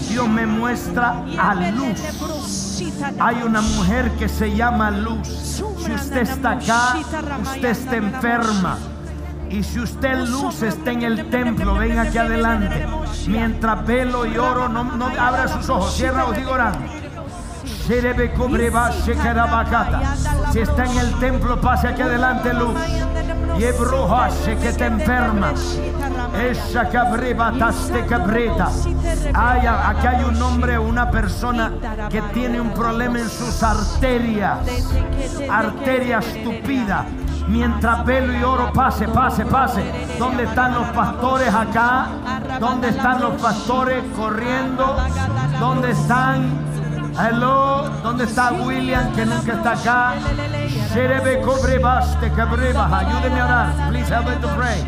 Dios 0.09 0.27
me 0.27 0.45
muestra 0.45 1.23
a 1.39 1.55
luz. 1.55 2.64
Hay 3.19 3.41
una 3.43 3.61
mujer 3.61 4.11
que 4.17 4.27
se 4.27 4.55
llama 4.55 4.91
Luz. 4.91 5.27
Si 5.27 5.91
usted 5.93 6.23
está 6.23 6.51
acá, 6.51 6.97
usted 7.41 7.69
está 7.69 7.95
enferma. 7.95 8.77
Y 9.49 9.63
si 9.63 9.79
usted 9.79 10.17
luz 10.27 10.63
está 10.63 10.91
en 10.91 11.03
el 11.03 11.29
templo, 11.29 11.75
ven 11.75 11.99
aquí 11.99 12.17
adelante. 12.17 12.85
Mientras 13.27 13.85
velo 13.85 14.25
y 14.25 14.37
oro, 14.37 14.67
no, 14.67 14.83
no 14.83 15.05
abra 15.05 15.47
sus 15.47 15.69
ojos, 15.69 15.95
cierra 15.95 16.25
o 16.25 16.33
digo 16.33 16.51
orando. 16.51 16.79
Si 20.51 20.59
está 20.59 20.85
en 20.85 20.97
el 20.97 21.19
templo, 21.19 21.61
pase 21.61 21.87
aquí 21.89 22.01
adelante, 22.01 22.51
luz. 22.51 22.73
Yebroja, 23.59 24.29
que 24.59 24.73
te 24.73 24.85
enferma. 24.85 25.53
Esa 26.49 26.89
cabreba, 26.89 27.53
taste 27.59 28.03
cabreta. 28.07 28.71
Aquí 29.35 30.07
hay 30.07 30.23
un 30.23 30.41
hombre, 30.41 30.79
una 30.79 31.11
persona 31.11 31.73
que 32.09 32.23
tiene 32.33 32.59
un 32.59 32.73
problema 32.73 33.19
en 33.19 33.29
sus 33.29 33.61
arterias. 33.61 34.57
Arteria 35.47 36.19
estúpida. 36.19 37.05
Mientras 37.47 38.03
velo 38.03 38.33
y 38.33 38.43
oro, 38.43 38.73
pase, 38.73 39.07
pase, 39.07 39.45
pase. 39.45 39.83
¿Dónde 40.17 40.45
están 40.45 40.73
los 40.73 40.87
pastores 40.87 41.53
acá? 41.53 42.07
¿Dónde 42.59 42.89
están 42.89 43.21
los 43.21 43.39
pastores 43.39 44.03
corriendo? 44.17 44.97
¿Dónde 45.59 45.91
están? 45.91 46.74
Hello, 47.17 47.89
¿dónde 48.03 48.25
está 48.25 48.51
William 48.51 49.11
que 49.13 49.25
nunca 49.25 49.53
está 49.53 49.71
acá? 49.71 50.15
Sherebe 50.93 51.39
cobrebaste 51.41 52.29
cabrebas. 52.31 52.91
Ayúdeme 52.91 53.39
a 53.39 53.45
orar. 53.45 53.89
Please 53.89 54.09
help 54.09 54.27
me 54.27 54.35
to 54.41 54.47
pray. 54.55 54.83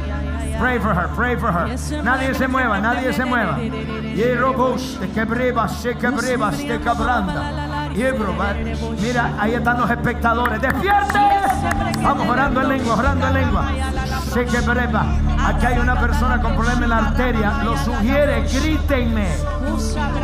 Pray 0.59 0.77
for 0.79 0.93
her, 0.93 1.07
pray 1.15 1.37
for 1.37 1.51
her. 1.51 1.67
Nadie 2.03 2.33
se 2.33 2.47
mueva, 2.47 2.79
nadie 2.79 3.13
se 3.13 3.23
mueva. 3.23 3.57
Yerobos 3.59 4.97
te 4.99 5.07
quebrebas, 5.09 5.71
se 5.81 5.95
quebrebas, 5.95 6.57
te 6.57 6.79
cabranda. 6.79 7.86
Mira, 7.97 9.33
ahí 9.39 9.55
están 9.55 9.79
los 9.79 9.89
espectadores. 9.89 10.61
¡Despierte! 10.61 11.19
Vamos 12.03 12.29
orando 12.29 12.61
en 12.61 12.69
lengua, 12.69 12.95
orando 12.95 13.27
en 13.27 13.33
lengua. 13.33 13.65
Se 14.31 14.45
quebreba. 14.45 15.05
Aquí 15.47 15.65
hay 15.65 15.79
una 15.79 15.99
persona 15.99 16.39
con 16.39 16.55
problema 16.55 16.83
en 16.83 16.89
la 16.89 16.97
arteria. 16.97 17.53
Lo 17.63 17.75
sugiere, 17.77 18.41
grítenme. 18.43 19.27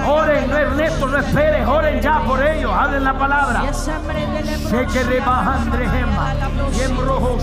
Oren, 0.07 0.49
no 0.49 0.57
Ernesto, 0.57 1.07
no 1.07 1.17
esperes, 1.17 1.67
oren 1.67 1.99
ya 1.99 2.19
por 2.23 2.45
ellos, 2.45 2.71
hablen 2.71 3.03
la 3.03 3.17
palabra. 3.17 3.73
Sé 3.73 4.85
que 4.93 5.03
rebajandre 5.03 5.89
gema. 5.89 6.33
Y 6.77 6.81
en 6.81 6.97
rojo 6.97 7.37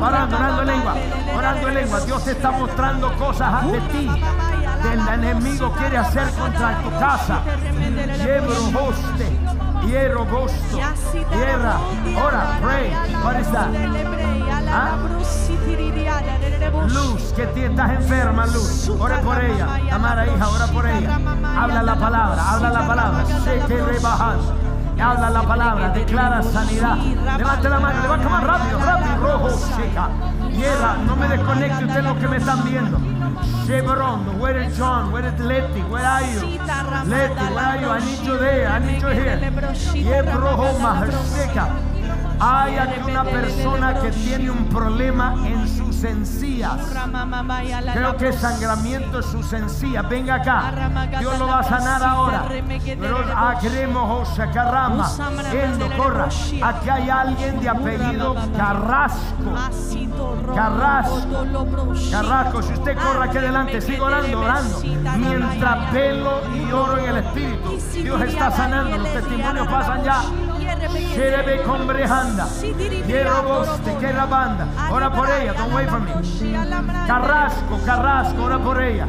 orando, 0.00 0.62
en 0.62 0.66
lengua, 0.66 0.94
orando 1.36 1.68
en 1.68 1.74
lengua. 1.74 2.00
Dios 2.00 2.24
te 2.24 2.30
está 2.30 2.50
mostrando 2.52 3.12
cosas 3.18 3.70
de 3.70 3.80
ti. 3.80 4.10
El 4.92 5.08
enemigo 5.08 5.72
quiere 5.72 5.98
hacer 5.98 6.30
contra 6.30 6.78
tu 6.82 6.90
casa. 6.98 7.42
Yebro 8.18 8.80
hoste, 8.80 9.43
hierro 9.86 10.24
gosto, 10.26 10.78
tierra. 11.30 11.78
Ora, 12.16 12.58
pray. 12.60 12.90
What 13.22 13.40
is 13.40 13.50
that? 13.52 13.70
Luz, 16.88 17.32
que 17.34 17.42
estás 17.42 17.90
enferma, 17.90 18.46
Luz. 18.46 18.88
Ora 19.00 19.20
por 19.20 19.42
ella. 19.42 19.66
Amada 19.92 20.26
hija, 20.26 20.48
ora 20.48 20.66
por 20.66 20.86
ella. 20.86 21.18
Habla 21.56 21.82
la 21.82 21.96
palabra, 21.96 22.50
habla 22.50 22.70
la 22.70 22.86
palabra. 22.86 23.26
Sé 23.26 23.62
que 23.66 23.82
rebajas. 23.82 24.38
Habla 25.00 25.30
la 25.30 25.42
palabra, 25.42 25.88
declara 25.90 26.42
sanidad. 26.42 26.96
Levante 27.36 27.68
la 27.68 27.80
mano, 27.80 28.00
levanta 28.02 28.28
más 28.28 28.44
rápido, 28.44 28.78
rápido, 28.78 29.16
rojo, 29.16 29.50
seca. 29.50 30.08
Hierra, 30.52 30.96
no 31.04 31.16
me 31.16 31.28
desconecte 31.28 31.84
ustedes 31.84 32.04
los 32.04 32.16
que 32.18 32.28
me 32.28 32.36
están 32.36 32.64
viendo. 32.64 33.13
Chevron, 33.66 34.38
where 34.38 34.56
is 34.62 34.76
John? 34.76 35.10
Where 35.12 35.24
is 35.26 35.40
Letty? 35.40 35.80
Where 35.82 36.04
are 36.04 36.22
you? 36.22 36.40
Letty, 37.08 37.34
where 37.54 37.64
are 37.64 37.80
you? 37.80 37.88
I 37.88 37.98
need 38.04 38.26
you 38.26 38.38
there, 38.38 38.68
I 38.68 38.78
need 38.78 39.02
you 39.02 39.08
here. 39.08 39.38
Hay 42.40 42.76
aquí 42.76 43.00
una 43.04 43.24
persona 43.24 43.94
que 44.00 44.10
tiene 44.10 44.50
un 44.50 44.66
problema 44.66 45.34
en 45.46 45.68
sus 45.68 46.04
encías. 46.04 46.72
Creo 47.92 48.16
que 48.16 48.32
sangramiento 48.32 49.18
en 49.18 49.22
sus 49.22 49.52
encías. 49.52 50.08
Venga 50.08 50.36
acá. 50.36 50.72
Dios 51.18 51.38
lo 51.38 51.46
va 51.46 51.60
a 51.60 51.64
sanar 51.64 52.02
ahora. 52.02 52.44
Pero 52.48 53.18
agremo 53.36 54.06
José 54.06 54.48
Carrama. 54.52 55.10
Endo, 55.52 55.88
corra. 55.96 56.26
Aquí 56.62 56.88
hay 56.88 57.10
alguien 57.10 57.60
de 57.60 57.68
apellido 57.68 58.34
Carrasco. 58.56 59.54
Carrasco. 60.54 61.46
Carrasco, 62.10 62.62
si 62.62 62.72
usted 62.74 62.96
corre 62.96 63.28
aquí 63.28 63.38
adelante, 63.38 63.80
sigue 63.80 64.00
orando, 64.00 64.40
orando. 64.40 64.80
Mientras 65.18 65.92
velo 65.92 66.40
y 66.54 66.72
oro 66.72 66.98
en 66.98 67.04
el 67.04 67.16
Espíritu, 67.18 67.78
Dios 67.92 68.20
está 68.22 68.50
sanando. 68.50 68.98
Los 68.98 69.12
testimonios 69.12 69.68
pasan 69.68 70.04
ya. 70.04 70.22
Sherebe 71.14 71.62
combrejanda. 71.62 72.46
Quiero 73.06 73.42
vos, 73.42 73.68
te 73.80 73.94
queda 73.96 74.26
banda. 74.26 74.66
Ora 74.90 75.10
por 75.12 75.28
ella, 75.30 75.52
don't 75.52 75.72
wait 75.72 75.88
for 75.88 76.00
me. 76.00 76.12
Carrasco, 77.06 77.78
Carrasco, 77.84 78.42
ora 78.42 78.58
por 78.58 78.82
ella. 78.82 79.06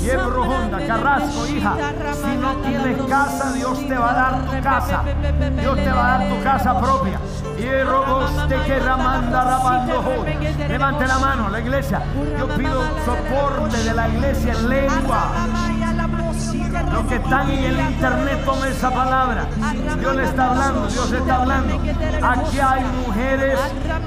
Yebro 0.00 0.42
Honda, 0.42 0.86
Carrasco, 0.86 1.46
hija. 1.46 1.74
Si 2.14 2.36
no 2.36 2.54
tienes 2.56 3.02
casa, 3.08 3.52
Dios 3.52 3.86
te 3.86 3.94
va 3.94 4.10
a 4.10 4.14
dar 4.14 4.46
tu 4.46 4.62
casa. 4.62 5.02
Dios 5.60 5.76
te 5.76 5.90
va 5.90 6.14
a 6.14 6.18
dar 6.18 6.28
tu 6.28 6.42
casa 6.42 6.80
propia. 6.80 7.20
Hierro 7.58 8.04
vos 8.04 8.48
te 8.48 8.56
queda 8.62 8.96
manda 8.96 9.44
rabando. 9.44 10.24
Levante 10.68 11.06
la 11.06 11.18
mano, 11.18 11.48
la 11.48 11.60
iglesia. 11.60 12.02
Yo 12.38 12.48
pido 12.48 12.82
soporte 13.04 13.82
de 13.82 13.94
la 13.94 14.08
iglesia 14.08 14.52
en 14.52 14.68
lengua. 14.68 15.32
Los 16.96 17.04
que 17.08 17.16
están 17.16 17.50
en 17.50 17.62
el 17.62 17.78
internet 17.78 18.42
tomen 18.46 18.72
esa 18.72 18.90
palabra. 18.90 19.46
Dios 20.00 20.16
le 20.16 20.24
está 20.24 20.50
hablando, 20.50 20.86
Dios 20.88 21.12
está 21.12 21.36
hablando. 21.36 21.74
Aquí 22.22 22.58
hay 22.58 22.84
mujeres 23.06 23.58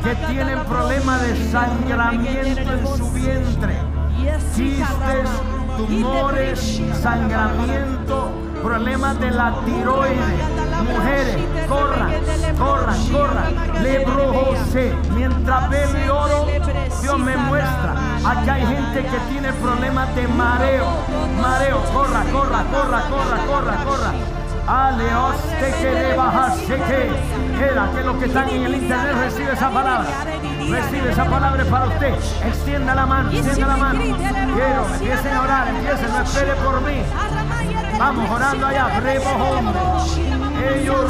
que 0.03 0.15
tienen 0.25 0.59
problemas 0.65 1.21
de 1.21 1.51
sangramiento 1.51 2.73
en 2.73 2.87
su 2.97 3.11
vientre. 3.11 3.75
Quistes, 4.55 5.29
tumores, 5.77 6.81
sangramiento, 6.99 8.31
problemas 8.59 9.19
de 9.19 9.31
la 9.31 9.53
tiroides. 9.65 10.19
Mujeres, 10.83 11.37
corran, 11.67 12.11
corran, 12.57 13.07
corran. 13.11 13.83
Lebro 13.83 14.33
José, 14.33 14.93
mientras 15.15 15.69
veo 15.69 16.05
y 16.05 16.09
oro, 16.09 16.47
Dios 17.01 17.19
me 17.19 17.37
muestra. 17.37 17.95
Aquí 18.25 18.49
hay 18.49 18.65
gente 18.65 19.03
que 19.03 19.19
tiene 19.31 19.53
problemas 19.53 20.15
de 20.15 20.27
mareo. 20.27 20.85
Mareo, 21.41 21.83
corra, 21.93 22.23
corra, 22.31 22.63
corra, 22.71 23.01
corra, 23.09 23.37
corra, 23.47 23.83
corra. 23.85 24.13
Aleos 24.69 25.35
te 25.59 25.71
que 25.81 26.15
bajar, 26.15 26.51
sé 26.55 26.75
que 26.75 27.65
era 27.71 27.89
que 27.91 28.03
los 28.03 28.17
que 28.17 28.25
están 28.25 28.49
en 28.49 28.65
el 28.65 28.75
internet 28.75 29.15
recibe 29.19 29.53
esa 29.53 29.69
palabra. 29.71 30.07
Recibe 30.69 31.11
esa 31.11 31.25
palabra 31.25 31.65
para 31.65 31.85
usted. 31.87 32.13
Extienda 32.45 32.93
la 32.93 33.05
mano, 33.07 33.31
extienda 33.31 33.67
la 33.67 33.77
mano. 33.77 33.99
Quiero, 33.99 34.85
empiecen 34.93 35.33
a 35.33 35.41
orar, 35.41 35.67
empiecen, 35.69 36.13
no 36.13 36.21
espere 36.21 36.53
por 36.53 36.81
mí. 36.81 37.01
Vamos 37.99 38.29
orando 38.29 38.65
allá, 38.65 38.87
bremo 39.01 39.29
hombre. 39.29 39.79
Ellos 40.73 41.05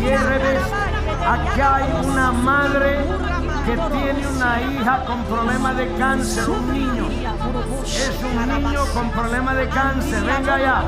revés, 0.00 0.62
aquí 1.28 1.60
hay 1.60 2.06
una 2.06 2.32
madre 2.32 3.04
que 3.66 3.72
tiene 3.72 4.26
una 4.28 4.62
hija 4.62 5.04
con 5.04 5.24
problemas 5.24 5.76
de 5.76 5.92
cáncer, 5.96 6.48
un 6.48 6.72
niño. 6.72 7.06
Es 7.84 8.18
un 8.22 8.48
niño 8.48 8.84
con 8.94 9.10
problemas 9.10 9.56
de 9.56 9.68
cáncer. 9.68 10.24
Venga 10.24 10.54
allá. 10.54 10.82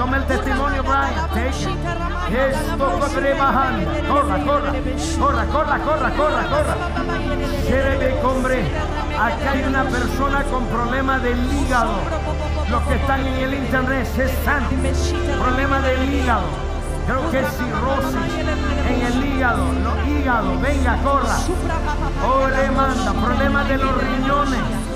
Toma 0.00 0.16
el 0.16 0.24
testimonio, 0.24 0.82
Brian. 0.82 1.14
Esto 2.30 2.90
fue 3.12 3.34
bajando. 3.34 3.90
Corra, 4.08 4.38
corra, 4.44 4.72
corra, 5.18 5.46
corra, 5.46 5.78
corra, 5.78 6.10
corra, 6.16 6.42
corra. 6.48 6.76
Quiere 7.66 8.20
combre. 8.20 8.64
Aquí 9.20 9.46
hay 9.46 9.62
una 9.64 9.84
persona 9.84 10.42
con 10.44 10.64
problemas 10.68 11.22
del 11.22 11.38
hígado. 11.52 11.92
Los 12.70 12.82
que 12.84 12.94
están 12.94 13.26
en 13.26 13.34
el 13.34 13.54
internet 13.54 14.08
se 14.14 14.24
están. 14.24 14.64
Problema 15.38 15.80
del 15.80 16.14
hígado. 16.14 16.46
Creo 17.06 17.30
que 17.30 17.40
es 17.40 17.48
cirrosis 17.58 18.16
en 18.88 19.02
el 19.02 19.24
hígado. 19.24 19.64
Los 19.84 20.08
hígados. 20.08 20.62
Venga, 20.62 20.96
corra. 21.02 21.36
Oh, 22.26 22.48
le 22.48 22.70
manda. 22.70 23.12
Problemas 23.12 23.68
de 23.68 23.76
los 23.76 24.02
riñones. 24.02 24.89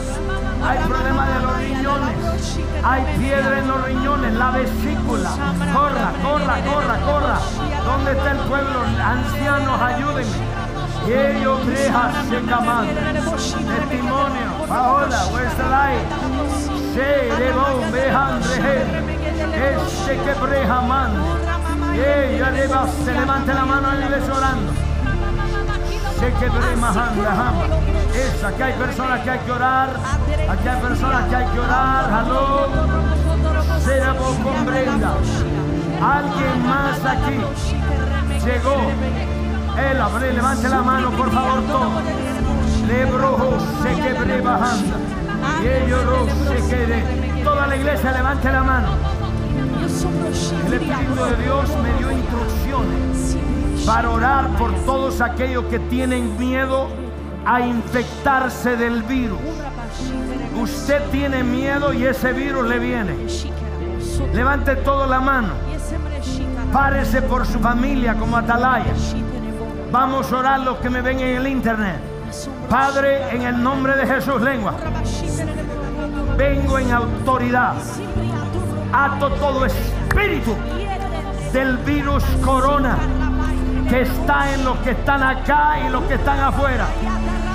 Hay 0.66 0.78
problemas 0.78 1.28
de 1.34 1.40
los 1.40 1.56
riñones. 1.58 2.58
Hay 2.82 3.02
piedra 3.18 3.58
en 3.58 3.68
los 3.68 3.84
riñones. 3.84 4.32
La 4.34 4.50
vesícula. 4.50 5.30
Corra, 5.72 6.12
corra, 6.22 6.56
corra, 6.62 6.96
corra. 7.04 7.38
¿Dónde 7.84 8.12
está 8.12 8.30
el 8.32 8.38
pueblo? 8.38 8.80
Ancianos, 9.04 9.82
ayúdenme. 9.82 10.64
Y 11.06 11.12
ellos 11.12 11.60
se 11.66 12.40
caman. 12.46 12.86
Testimonio. 12.86 14.66
Paola, 14.68 15.26
where's? 15.32 15.52
Se 16.94 17.28
levó, 17.38 17.90
vejan, 17.92 18.40
Este 18.40 20.16
que 20.16 20.34
breja 20.34 20.80
man. 20.82 21.10
Y 21.94 22.00
ella 22.00 22.86
se 23.04 23.12
levante 23.12 23.52
la 23.52 23.64
mano 23.64 23.88
y 23.94 24.08
le 24.08 24.32
orando. 24.32 24.83
Que 28.56 28.62
hay 28.62 28.72
personas 28.74 29.20
que 29.22 29.30
hay 29.30 29.38
que 29.40 29.52
orar. 29.52 29.90
Aquí 30.48 30.68
hay 30.68 30.80
personas 30.80 31.28
que 31.28 31.36
hay 31.36 31.46
que 31.46 31.60
orar. 31.60 32.12
Aló. 32.12 32.68
Será 33.80 34.14
con 34.14 34.66
Brenda. 34.66 35.14
Alguien 36.00 36.66
más 36.66 37.04
aquí 37.04 37.38
llegó 38.44 38.76
él 39.76 40.00
abre, 40.00 40.32
levante 40.32 40.68
la 40.68 40.82
mano, 40.82 41.10
por 41.10 41.30
favor, 41.32 41.62
todo. 41.62 41.90
Le 42.86 43.04
brojo 43.06 43.58
se 43.82 43.94
quebre 43.94 44.40
bajando. 44.40 44.96
Y 45.62 45.66
ellos 45.66 46.30
se 46.48 46.68
quede. 46.68 47.42
Toda 47.42 47.66
la 47.66 47.76
iglesia 47.76 48.12
levante 48.12 48.52
la 48.52 48.62
mano. 48.62 48.88
El 50.66 50.74
Espíritu 50.74 51.24
de 51.24 51.42
Dios 51.42 51.70
me 51.82 51.98
dio 51.98 52.12
instrucciones 52.12 53.43
para 53.86 54.10
orar 54.10 54.48
por 54.56 54.72
todos 54.86 55.20
aquellos 55.20 55.64
que 55.66 55.78
tienen 55.78 56.38
miedo 56.38 56.88
a 57.44 57.60
infectarse 57.60 58.76
del 58.76 59.02
virus. 59.02 59.38
Usted 60.56 61.02
tiene 61.10 61.42
miedo 61.42 61.92
y 61.92 62.06
ese 62.06 62.32
virus 62.32 62.66
le 62.66 62.78
viene. 62.78 63.14
Levante 64.32 64.76
toda 64.76 65.06
la 65.06 65.20
mano. 65.20 65.54
Párese 66.72 67.22
por 67.22 67.46
su 67.46 67.58
familia 67.58 68.14
como 68.14 68.36
atalaya. 68.36 68.94
Vamos 69.92 70.32
a 70.32 70.38
orar 70.38 70.60
los 70.60 70.78
que 70.78 70.88
me 70.88 71.02
ven 71.02 71.20
en 71.20 71.36
el 71.36 71.46
internet. 71.46 71.96
Padre, 72.68 73.30
en 73.34 73.42
el 73.42 73.62
nombre 73.62 73.96
de 73.96 74.06
Jesús, 74.06 74.40
lengua. 74.40 74.74
Vengo 76.36 76.78
en 76.78 76.90
autoridad. 76.90 77.74
Ato 78.92 79.30
todo 79.30 79.66
espíritu 79.66 80.56
del 81.52 81.76
virus 81.78 82.24
corona 82.44 82.96
que 83.88 84.02
está 84.02 84.52
en 84.54 84.64
los 84.64 84.78
que 84.78 84.90
están 84.92 85.22
acá 85.22 85.78
y 85.86 85.90
los 85.90 86.04
que 86.04 86.14
están 86.14 86.40
afuera. 86.40 86.86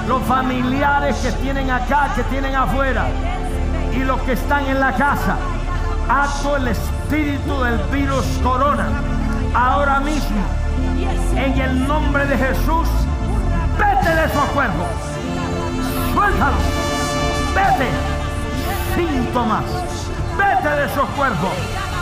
Los 0.08 0.22
familiares 0.24 1.16
que 1.18 1.32
tienen 1.34 1.70
acá, 1.70 2.12
que 2.16 2.24
tienen 2.24 2.56
afuera. 2.56 3.08
Y 3.94 4.00
los 4.00 4.20
que 4.22 4.34
están 4.34 4.66
en 4.68 4.80
la 4.80 4.94
casa. 4.94 5.38
Ato 6.08 6.58
el 6.58 6.68
espíritu 6.70 7.62
del 7.62 7.78
virus 7.92 8.26
corona. 8.44 8.88
Ahora 9.54 10.00
mismo 10.00 10.40
en 11.36 11.60
el 11.60 11.88
nombre 11.88 12.26
de 12.26 12.38
Jesús, 12.38 12.88
vete 13.78 14.16
de 14.16 14.26
esos 14.26 14.44
cuerpos. 14.54 14.88
Suéltalo. 16.14 16.58
Vete. 17.56 17.90
Síntomas. 18.96 19.64
Vete 20.38 20.70
de 20.70 20.86
esos 20.86 21.10
cuerpos. 21.10 21.52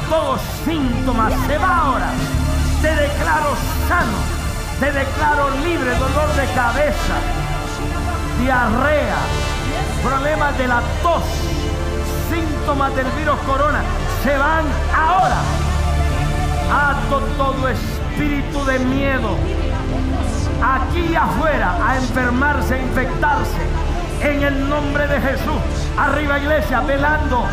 Todos 0.10 0.42
síntomas. 0.66 1.34
Se 1.48 1.58
va 1.58 1.78
ahora. 1.78 2.12
Te 2.82 2.96
declaro 2.96 3.56
sano. 3.88 4.18
Te 4.80 4.92
declaro 4.92 5.50
libre. 5.64 5.92
Dolor 5.96 6.30
de 6.36 6.46
cabeza. 6.54 7.16
Diarrea. 8.40 9.18
Problemas 10.04 10.58
de 10.58 10.68
la 10.68 10.82
tos. 11.02 11.24
Síntomas 12.30 12.96
del 12.96 13.08
virus 13.12 13.40
corona. 13.48 13.82
Se 14.24 14.38
van 14.38 14.66
ahora. 14.96 15.42
Ato 16.70 17.20
todo 17.38 17.70
espíritu 17.70 18.66
de 18.66 18.80
miedo 18.80 19.38
aquí 20.62 21.16
afuera 21.16 21.78
a 21.86 21.98
enfermarse, 21.98 22.76
a 22.76 22.80
infectarse. 22.80 23.62
En 24.22 24.44
el 24.44 24.70
nombre 24.70 25.08
de 25.08 25.22
Jesús. 25.22 25.62
Arriba 25.98 26.40
iglesia, 26.40 26.82
velando, 26.82 27.46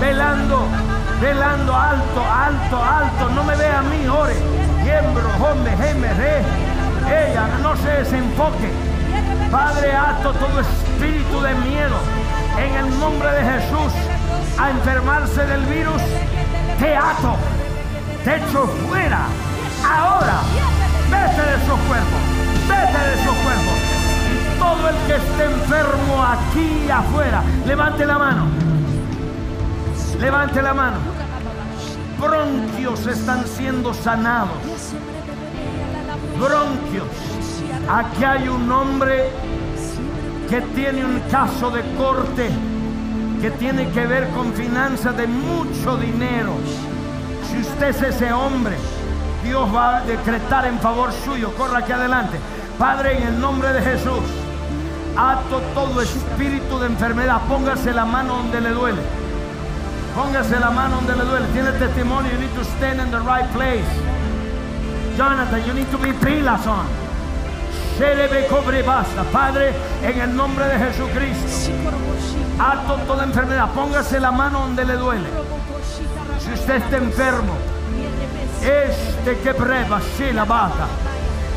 velando, 0.00 0.66
velando, 1.20 1.74
alto, 1.74 2.24
alto, 2.24 2.82
alto. 2.82 3.28
No 3.30 3.44
me 3.44 3.56
vea 3.56 3.78
a 3.78 3.82
mí, 3.82 4.06
ore. 4.08 4.36
Miembro, 4.82 5.28
hombre, 5.38 5.76
re. 5.76 6.42
Ella 7.06 7.48
no 7.62 7.76
se 7.76 7.88
desenfoque. 7.88 8.70
Padre, 9.50 9.92
ato 9.92 10.32
todo 10.34 10.60
espíritu 10.60 11.40
de 11.40 11.54
miedo. 11.54 11.96
En 12.58 12.74
el 12.74 12.98
nombre 12.98 13.30
de 13.32 13.42
Jesús, 13.42 13.92
a 14.58 14.70
enfermarse 14.70 15.44
del 15.46 15.62
virus, 15.66 16.02
te 16.78 16.96
ato, 16.96 17.36
te 18.24 18.36
echo 18.36 18.66
fuera 18.88 19.20
Ahora, 19.84 20.42
vete 21.10 21.42
de 21.42 21.56
esos 21.56 21.80
cuerpos, 21.80 22.20
vete 22.68 22.98
de 23.06 23.14
esos 23.22 23.36
cuerpos. 23.36 23.78
Y 24.30 24.58
todo 24.58 24.88
el 24.88 24.96
que 25.06 25.16
esté 25.16 25.44
enfermo 25.44 26.22
aquí 26.22 26.90
afuera, 26.90 27.42
levante 27.66 28.04
la 28.04 28.18
mano. 28.18 28.46
Levante 30.20 30.60
la 30.62 30.74
mano. 30.74 31.09
Bronquios 32.20 33.06
están 33.06 33.46
siendo 33.46 33.94
sanados. 33.94 34.58
Bronquios. 36.38 37.06
Aquí 37.88 38.24
hay 38.24 38.48
un 38.48 38.70
hombre 38.70 39.30
que 40.48 40.60
tiene 40.60 41.04
un 41.04 41.20
caso 41.30 41.70
de 41.70 41.82
corte 41.96 42.50
que 43.40 43.50
tiene 43.52 43.88
que 43.90 44.06
ver 44.06 44.28
con 44.30 44.52
finanzas 44.52 45.16
de 45.16 45.26
mucho 45.26 45.96
dinero. 45.96 46.52
Si 47.50 47.60
usted 47.60 47.88
es 47.88 48.02
ese 48.02 48.32
hombre, 48.32 48.76
Dios 49.42 49.74
va 49.74 49.96
a 49.96 50.00
decretar 50.02 50.66
en 50.66 50.78
favor 50.78 51.10
suyo. 51.24 51.54
Corra 51.56 51.78
aquí 51.78 51.92
adelante. 51.92 52.38
Padre, 52.78 53.16
en 53.16 53.28
el 53.28 53.40
nombre 53.40 53.72
de 53.72 53.80
Jesús, 53.80 54.24
ato 55.16 55.60
todo 55.74 56.02
espíritu 56.02 56.78
de 56.78 56.86
enfermedad. 56.86 57.40
Póngase 57.48 57.94
la 57.94 58.04
mano 58.04 58.36
donde 58.36 58.60
le 58.60 58.70
duele. 58.70 59.19
Póngase 60.14 60.58
la 60.58 60.70
mano 60.70 60.96
donde 60.96 61.16
le 61.16 61.24
duele. 61.24 61.46
Tiene 61.52 61.72
testimonio. 61.72 62.30
You 62.32 62.38
need 62.38 62.54
to 62.54 62.64
stand 62.64 63.00
in 63.00 63.10
the 63.10 63.20
right 63.20 63.50
place. 63.52 63.88
Jonathan, 65.16 65.66
you 65.66 65.74
need 65.74 65.90
to 65.90 65.98
be 65.98 66.12
pilas 66.14 66.66
on. 66.66 66.86
cobre 68.48 68.82
basta. 68.82 69.22
Padre, 69.24 69.72
en 70.02 70.20
el 70.20 70.34
nombre 70.34 70.64
de 70.66 70.78
Jesucristo, 70.78 71.72
ato 72.58 72.96
toda 73.06 73.24
enfermedad. 73.24 73.68
Póngase 73.74 74.18
la 74.18 74.30
mano 74.30 74.60
donde 74.60 74.84
le 74.84 74.96
duele. 74.96 75.28
Si 76.38 76.52
usted 76.52 76.76
está 76.76 76.96
enfermo, 76.96 77.54
este 78.62 79.38
que 79.40 79.54
prueba, 79.54 80.00
si 80.16 80.32
la 80.32 80.44
baja. 80.44 80.86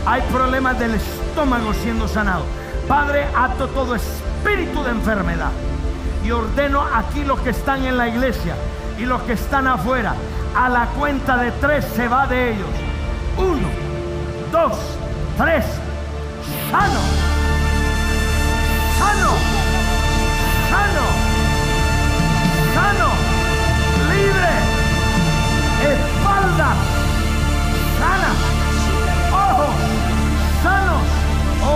Hay 0.06 0.22
problemas 0.24 0.78
del 0.78 0.96
estómago 0.96 1.74
siendo 1.74 2.08
sanado. 2.08 2.44
Padre, 2.88 3.26
ato 3.36 3.68
todo 3.70 3.96
espíritu 3.96 4.84
de 4.84 4.92
enfermedad. 4.92 5.52
Y 6.24 6.32
ordeno 6.32 6.82
aquí 6.94 7.24
los 7.24 7.40
que 7.42 7.50
están 7.50 7.86
en 7.86 7.98
la 7.98 8.08
iglesia 8.08 8.56
y 8.98 9.06
los 9.06 9.22
que 9.24 9.34
están 9.34 9.68
afuera. 9.68 10.16
A 10.56 10.70
la 10.70 10.86
cuenta 10.88 11.38
de 11.38 11.52
tres 11.52 11.86
se 11.96 12.08
va 12.08 12.28
de 12.28 12.52
ellos. 12.52 12.70
Uno, 13.38 13.68
dos, 14.52 14.78
tres. 15.38 15.66
Sano. 16.72 17.00
Sano. 19.00 19.32
Sano. 20.70 21.06
Sano. 22.74 23.10
Libre. 24.10 24.74
Espaldas 25.84 27.04
sana, 28.04 28.32
ojos 29.32 29.76
sano, 30.64 30.96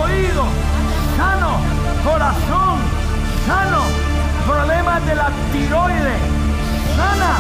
oído 0.01 0.45
sano, 1.17 1.51
corazón 2.03 2.79
sano, 3.45 3.81
problemas 4.47 5.05
de 5.05 5.15
la 5.15 5.29
tiroides 5.51 6.21
sana, 6.95 7.33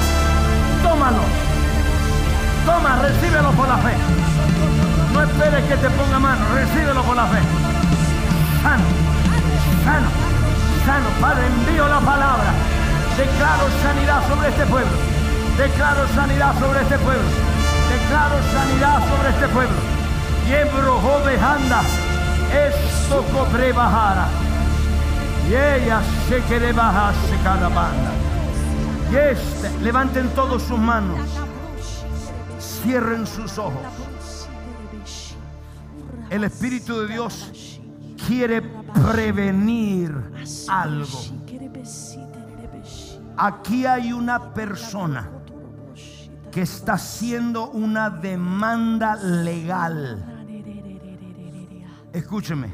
tómalo, 0.83 1.23
toma, 2.65 2.99
recíbelo 3.01 3.51
por 3.53 3.67
la 3.67 3.77
fe. 3.77 3.93
No 5.13 5.23
esperes 5.23 5.63
que 5.65 5.77
te 5.77 5.89
ponga 5.89 6.19
mano, 6.19 6.45
recíbelo 6.53 7.01
por 7.03 7.15
la 7.15 7.25
fe. 7.25 7.39
Sano, 8.61 8.87
sano, 9.83 10.09
sano. 10.85 11.09
Padre, 11.19 11.47
envío 11.47 11.87
la 11.87 11.99
palabra. 12.01 12.51
Declaro 13.17 13.65
sanidad 13.81 14.21
sobre 14.27 14.49
este 14.49 14.65
pueblo. 14.67 14.97
Declaro 15.57 16.07
sanidad 16.13 16.53
sobre 16.59 16.81
este 16.81 16.99
pueblo 16.99 17.57
declaro 17.89 18.37
sanidad 18.53 18.99
sobre 19.09 19.29
este 19.29 19.47
pueblo. 19.49 19.77
Yebro 20.47 21.01
anda, 21.41 21.81
esto 22.51 23.23
cobre 23.33 23.73
bajara. 23.73 24.46
Este, 29.13 29.79
levanten 29.81 30.27
todos 30.35 30.63
sus 30.63 30.77
manos. 30.77 31.19
Cierren 32.59 33.25
sus 33.25 33.57
ojos. 33.57 34.49
El 36.29 36.43
Espíritu 36.43 36.99
de 36.99 37.07
Dios 37.07 37.79
quiere 38.27 38.61
prevenir 38.61 40.13
algo. 40.67 41.19
Aquí 43.37 43.85
hay 43.85 44.11
una 44.11 44.53
persona 44.53 45.29
que 46.51 46.63
está 46.63 46.93
haciendo 46.93 47.69
una 47.69 48.09
demanda 48.09 49.15
legal. 49.15 50.36
Escúcheme, 52.13 52.73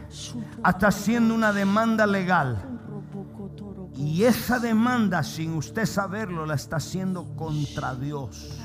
está 0.68 0.88
haciendo 0.88 1.34
una 1.34 1.52
demanda 1.52 2.06
legal. 2.06 2.74
Y 3.96 4.24
esa 4.24 4.60
demanda, 4.60 5.24
sin 5.24 5.54
usted 5.54 5.86
saberlo, 5.86 6.46
la 6.46 6.56
está 6.56 6.78
haciendo 6.78 7.36
contra 7.36 7.96
Dios. 7.96 8.60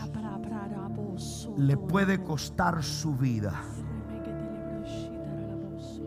Le 1.57 1.77
puede 1.77 2.23
costar 2.23 2.83
su 2.83 3.15
vida. 3.17 3.63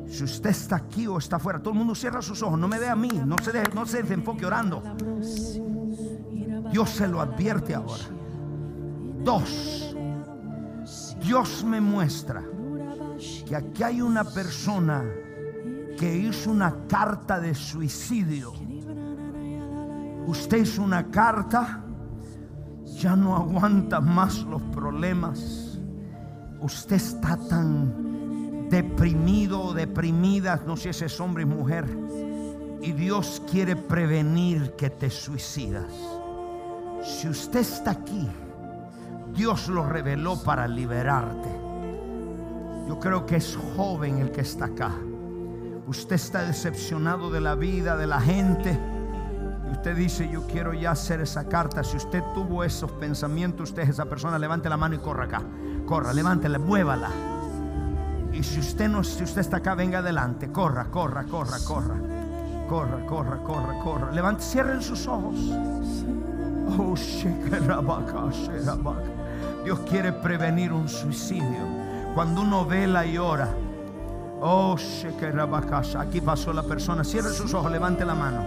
Si 0.08 0.24
usted 0.24 0.50
está 0.50 0.76
aquí 0.76 1.08
o 1.08 1.18
está 1.18 1.38
afuera, 1.38 1.60
todo 1.60 1.72
el 1.72 1.78
mundo 1.78 1.96
cierra 1.96 2.22
sus 2.22 2.42
ojos. 2.42 2.60
No 2.60 2.68
me 2.68 2.80
ve 2.80 2.90
a 2.90 2.96
mí, 2.96 3.10
no 3.26 3.38
se, 3.38 3.64
no 3.74 3.86
se 3.86 4.04
desenfoque 4.04 4.46
orando. 4.46 4.82
Dios 6.72 6.90
se 6.90 7.08
lo 7.08 7.22
advierte 7.22 7.76
ahora. 7.76 8.04
Dos, 9.24 9.96
Dios 11.22 11.64
me 11.64 11.80
muestra 11.80 12.44
que 13.48 13.56
aquí 13.56 13.84
hay 13.84 14.02
una 14.02 14.24
persona 14.24 15.04
que 15.98 16.18
hizo 16.18 16.52
una 16.52 16.88
carta 16.88 17.40
de 17.40 17.54
suicidio. 17.54 18.54
Usted 20.26 20.58
hizo 20.58 20.82
una 20.82 21.12
carta, 21.12 21.84
ya 22.98 23.16
no 23.16 23.36
aguanta 23.36 24.02
más 24.02 24.44
los 24.44 24.62
problemas. 24.64 25.80
Usted 26.60 26.96
está 26.96 27.38
tan 27.38 28.68
deprimido 28.70 29.62
o 29.62 29.74
deprimida, 29.74 30.62
no 30.66 30.78
sé 30.78 30.94
si 30.94 31.06
es 31.06 31.20
hombre 31.20 31.44
y 31.44 31.46
mujer, 31.46 31.86
y 32.82 32.94
Dios 32.94 33.42
quiere 33.50 33.76
prevenir 33.76 34.74
que 34.76 34.90
te 34.90 35.10
suicidas. 35.10 35.92
Si 37.04 37.28
usted 37.28 37.60
está 37.60 37.92
aquí, 37.92 38.28
Dios 39.36 39.68
lo 39.68 39.88
reveló 39.88 40.42
para 40.42 40.68
liberarte. 40.68 41.61
Yo 42.92 43.00
creo 43.00 43.26
que 43.26 43.38
es 43.38 43.58
joven 43.78 44.18
el 44.18 44.32
que 44.32 44.42
está 44.42 44.66
acá. 44.66 44.92
Usted 45.88 46.16
está 46.16 46.44
decepcionado 46.44 47.32
de 47.32 47.40
la 47.40 47.56
vida, 47.56 47.96
de 47.96 48.06
la 48.06 48.20
gente. 48.20 48.78
Y 49.66 49.72
usted 49.72 49.96
dice, 49.96 50.28
yo 50.30 50.46
quiero 50.46 50.74
ya 50.74 50.92
hacer 50.92 51.22
esa 51.22 51.48
carta. 51.48 51.86
Si 51.86 51.96
usted 51.96 52.22
tuvo 52.34 52.66
esos 52.66 52.92
pensamientos, 52.92 53.70
usted 53.70 53.84
es 53.84 53.90
esa 53.92 54.08
persona, 54.08 54.38
levante 54.38 54.68
la 54.68 54.76
mano 54.76 54.96
y 54.96 54.98
corra 54.98 55.24
acá. 55.24 55.42
Corra, 55.86 56.12
levántela, 56.12 56.60
muévala. 56.60 57.10
Y 58.34 58.44
si 58.44 58.60
usted 58.60 58.90
no, 58.90 59.06
si 59.06 59.24
usted 59.24 59.40
está 59.40 59.58
acá, 59.58 59.74
venga 59.74 60.00
adelante. 60.00 60.52
Corra, 60.52 60.92
corra, 60.92 61.24
corra, 61.24 61.60
corra. 61.66 61.96
Corra, 62.68 63.06
corra, 63.06 63.38
corra, 63.38 63.80
corra. 63.80 64.12
Levante, 64.12 64.44
cierren 64.44 64.82
sus 64.82 65.08
ojos. 65.08 65.38
Oh, 66.78 66.96
Dios 69.64 69.80
quiere 69.90 70.12
prevenir 70.12 70.74
un 70.74 70.90
suicidio. 70.90 71.81
Cuando 72.14 72.42
uno 72.42 72.66
vela 72.66 73.06
y 73.06 73.18
ora. 73.18 73.48
Oh, 74.42 74.76
aquí 75.98 76.20
pasó 76.20 76.52
la 76.52 76.64
persona. 76.64 77.04
Cierre 77.04 77.30
sus 77.30 77.54
ojos, 77.54 77.72
levante 77.72 78.04
la 78.04 78.16
mano. 78.16 78.44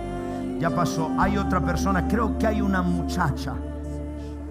Ya 0.58 0.70
pasó. 0.70 1.10
Hay 1.18 1.38
otra 1.38 1.60
persona. 1.60 2.06
Creo 2.06 2.36
que 2.36 2.46
hay 2.46 2.60
una 2.60 2.82
muchacha. 2.82 3.54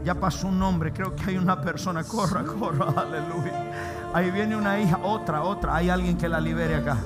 Ya 0.04 0.16
pasó 0.16 0.48
un 0.48 0.62
hombre. 0.64 0.92
Creo 0.92 1.16
que 1.16 1.30
hay 1.30 1.38
una 1.38 1.62
persona. 1.62 2.04
Corra, 2.04 2.44
corra. 2.44 2.86
Aleluya. 3.02 4.12
Ahí 4.14 4.32
viene 4.32 4.56
una 4.56 4.80
hija. 4.80 4.98
Otra, 5.04 5.44
otra. 5.44 5.76
Hay 5.76 5.90
alguien 5.90 6.18
que 6.18 6.28
la 6.28 6.40
libere 6.40 6.78
acá. 6.78 6.98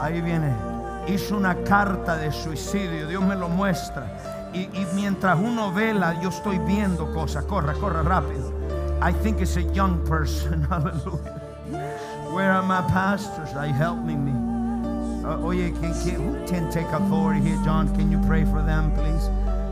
Ahí 0.00 0.20
viene. 0.20 0.52
Hizo 1.06 1.34
una 1.36 1.54
carta 1.62 2.16
de 2.16 2.30
suicidio. 2.30 3.06
Dios 3.06 3.22
me 3.22 3.36
lo 3.36 3.48
muestra. 3.48 4.50
Y, 4.52 4.62
y 4.62 4.86
mientras 4.94 5.38
uno 5.38 5.72
vela, 5.72 6.20
yo 6.20 6.28
estoy 6.28 6.58
viendo 6.58 7.10
cosas. 7.14 7.44
Corra, 7.44 7.72
corra 7.72 8.02
rápido. 8.02 8.59
I 9.02 9.12
think 9.12 9.40
it's 9.40 9.56
a 9.56 9.62
young 9.62 10.06
person. 10.06 10.62
Hallelujah. 10.70 11.40
Where 12.32 12.52
are 12.52 12.62
my 12.62 12.82
pastors? 12.82 13.50
Are 13.56 13.66
you 13.66 13.72
helping 13.72 14.24
me? 14.24 14.32
Uh, 15.24 15.38
oye, 15.42 15.70
can, 15.70 15.92
can, 16.02 16.20
who 16.20 16.46
can 16.46 16.70
take 16.70 16.86
authority 16.88 17.40
here, 17.40 17.60
John? 17.64 17.94
Can 17.94 18.10
you 18.10 18.20
pray 18.26 18.44
for 18.44 18.62
them, 18.62 18.92
please? 18.92 19.28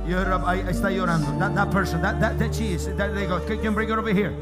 Llora, 0.08 0.40
ahí 0.46 0.60
está 0.68 0.90
llorando. 0.90 1.38
That, 1.38 1.54
that 1.54 1.70
person, 1.70 2.00
that, 2.02 2.20
that, 2.20 2.38
that 2.38 2.54
she 2.54 2.72
is. 2.72 2.86
That, 2.96 3.14
they 3.14 3.26
go. 3.26 3.40
Can 3.40 3.62
you 3.62 3.70
bring 3.70 3.90
it 3.90 3.98
over 3.98 4.12
here? 4.12 4.34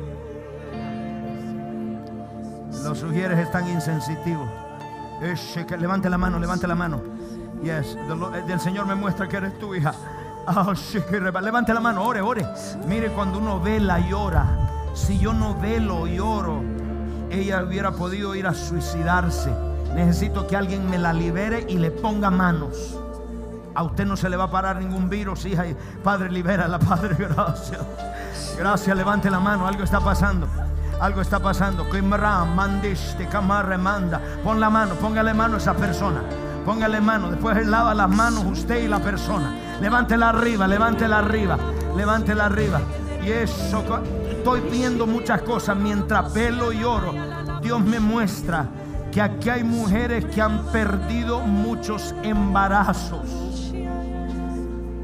Los 2.82 3.00
sugieres 3.00 3.38
están 3.38 3.68
insensitivos. 3.68 4.48
Levante 5.78 6.08
la 6.08 6.18
mano, 6.18 6.38
levante 6.38 6.66
la 6.68 6.74
mano. 6.74 7.02
Yes, 7.62 7.96
el 8.48 8.60
Señor 8.60 8.86
me 8.86 8.94
muestra 8.94 9.28
que 9.28 9.38
eres 9.38 9.58
tu 9.58 9.74
hija. 9.74 9.94
Oh, 10.48 10.72
levante 11.10 11.74
la 11.74 11.80
mano, 11.80 12.04
ore, 12.04 12.20
ore. 12.20 12.46
Mire, 12.86 13.08
cuando 13.08 13.40
uno 13.40 13.58
vela 13.58 13.98
y 13.98 14.12
ora, 14.12 14.65
si 14.96 15.18
yo 15.18 15.32
no 15.32 15.54
velo 15.60 16.06
y 16.06 16.18
oro, 16.18 16.62
ella 17.30 17.62
hubiera 17.62 17.92
podido 17.92 18.34
ir 18.34 18.46
a 18.46 18.54
suicidarse. 18.54 19.52
Necesito 19.94 20.46
que 20.46 20.56
alguien 20.56 20.88
me 20.88 20.98
la 20.98 21.12
libere 21.12 21.66
y 21.68 21.76
le 21.76 21.90
ponga 21.90 22.30
manos. 22.30 22.98
A 23.74 23.82
usted 23.82 24.06
no 24.06 24.16
se 24.16 24.30
le 24.30 24.38
va 24.38 24.44
a 24.44 24.50
parar 24.50 24.76
ningún 24.76 25.10
virus, 25.10 25.44
hija. 25.44 25.64
Padre, 26.02 26.30
libérala, 26.30 26.78
Padre, 26.78 27.14
gracias. 27.18 27.82
Gracias, 28.58 28.96
levante 28.96 29.30
la 29.30 29.38
mano. 29.38 29.66
Algo 29.66 29.84
está 29.84 30.00
pasando. 30.00 30.48
Algo 30.98 31.20
está 31.20 31.40
pasando. 31.40 31.86
manda. 33.78 34.20
Pon 34.42 34.58
la 34.58 34.70
mano, 34.70 34.94
póngale 34.94 35.34
mano 35.34 35.56
a 35.56 35.58
esa 35.58 35.74
persona. 35.74 36.22
Póngale 36.64 37.02
mano. 37.02 37.30
Después 37.30 37.66
lava 37.66 37.92
las 37.92 38.08
manos 38.08 38.44
usted 38.46 38.82
y 38.82 38.88
la 38.88 39.00
persona. 39.00 39.54
Levántela 39.78 40.30
arriba, 40.30 40.66
levántela 40.66 41.18
arriba, 41.18 41.58
levántela 41.94 42.46
arriba. 42.46 42.80
Y 43.22 43.30
eso 43.30 43.84
estoy 44.46 44.70
viendo 44.70 45.08
muchas 45.08 45.42
cosas 45.42 45.76
mientras 45.76 46.32
velo 46.32 46.70
y 46.70 46.84
oro. 46.84 47.12
Dios 47.62 47.80
me 47.80 47.98
muestra 47.98 48.68
que 49.10 49.20
aquí 49.20 49.48
hay 49.48 49.64
mujeres 49.64 50.24
que 50.26 50.40
han 50.40 50.66
perdido 50.66 51.40
muchos 51.40 52.14
embarazos. 52.22 53.72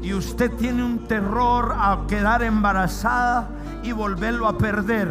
Y 0.01 0.13
usted 0.13 0.49
tiene 0.51 0.81
un 0.81 1.07
terror 1.09 1.75
a 1.77 2.05
quedar 2.07 2.41
embarazada 2.41 3.49
y 3.83 3.91
volverlo 3.91 4.47
a 4.47 4.57
perder. 4.57 5.09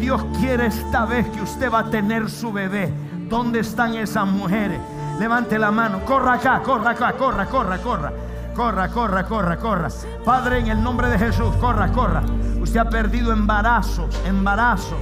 Dios 0.00 0.24
quiere 0.40 0.68
esta 0.68 1.04
vez 1.04 1.28
que 1.28 1.42
usted 1.42 1.70
va 1.70 1.80
a 1.80 1.90
tener 1.90 2.30
su 2.30 2.50
bebé. 2.50 2.90
¿Dónde 3.28 3.60
están 3.60 3.96
esas 3.96 4.26
mujeres? 4.26 4.80
Levante 5.20 5.58
la 5.58 5.70
mano, 5.70 6.06
corra 6.06 6.34
acá, 6.34 6.62
corra 6.62 6.92
acá, 6.92 7.12
corra, 7.12 7.44
corra, 7.44 7.76
corra. 7.82 8.12
Corra, 8.58 8.88
corra, 8.88 9.22
corra, 9.24 9.56
corra. 9.56 9.88
Padre, 10.24 10.58
en 10.58 10.66
el 10.66 10.82
nombre 10.82 11.08
de 11.08 11.16
Jesús, 11.16 11.54
corra, 11.60 11.92
corra. 11.92 12.24
Usted 12.60 12.80
ha 12.80 12.90
perdido 12.90 13.32
embarazos, 13.32 14.20
embarazos. 14.26 14.98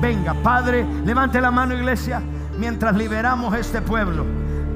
Venga, 0.00 0.34
Padre, 0.34 0.86
levante 1.04 1.40
la 1.40 1.50
mano, 1.50 1.74
iglesia, 1.74 2.22
mientras 2.58 2.94
liberamos 2.94 3.56
este 3.56 3.82
pueblo. 3.82 4.24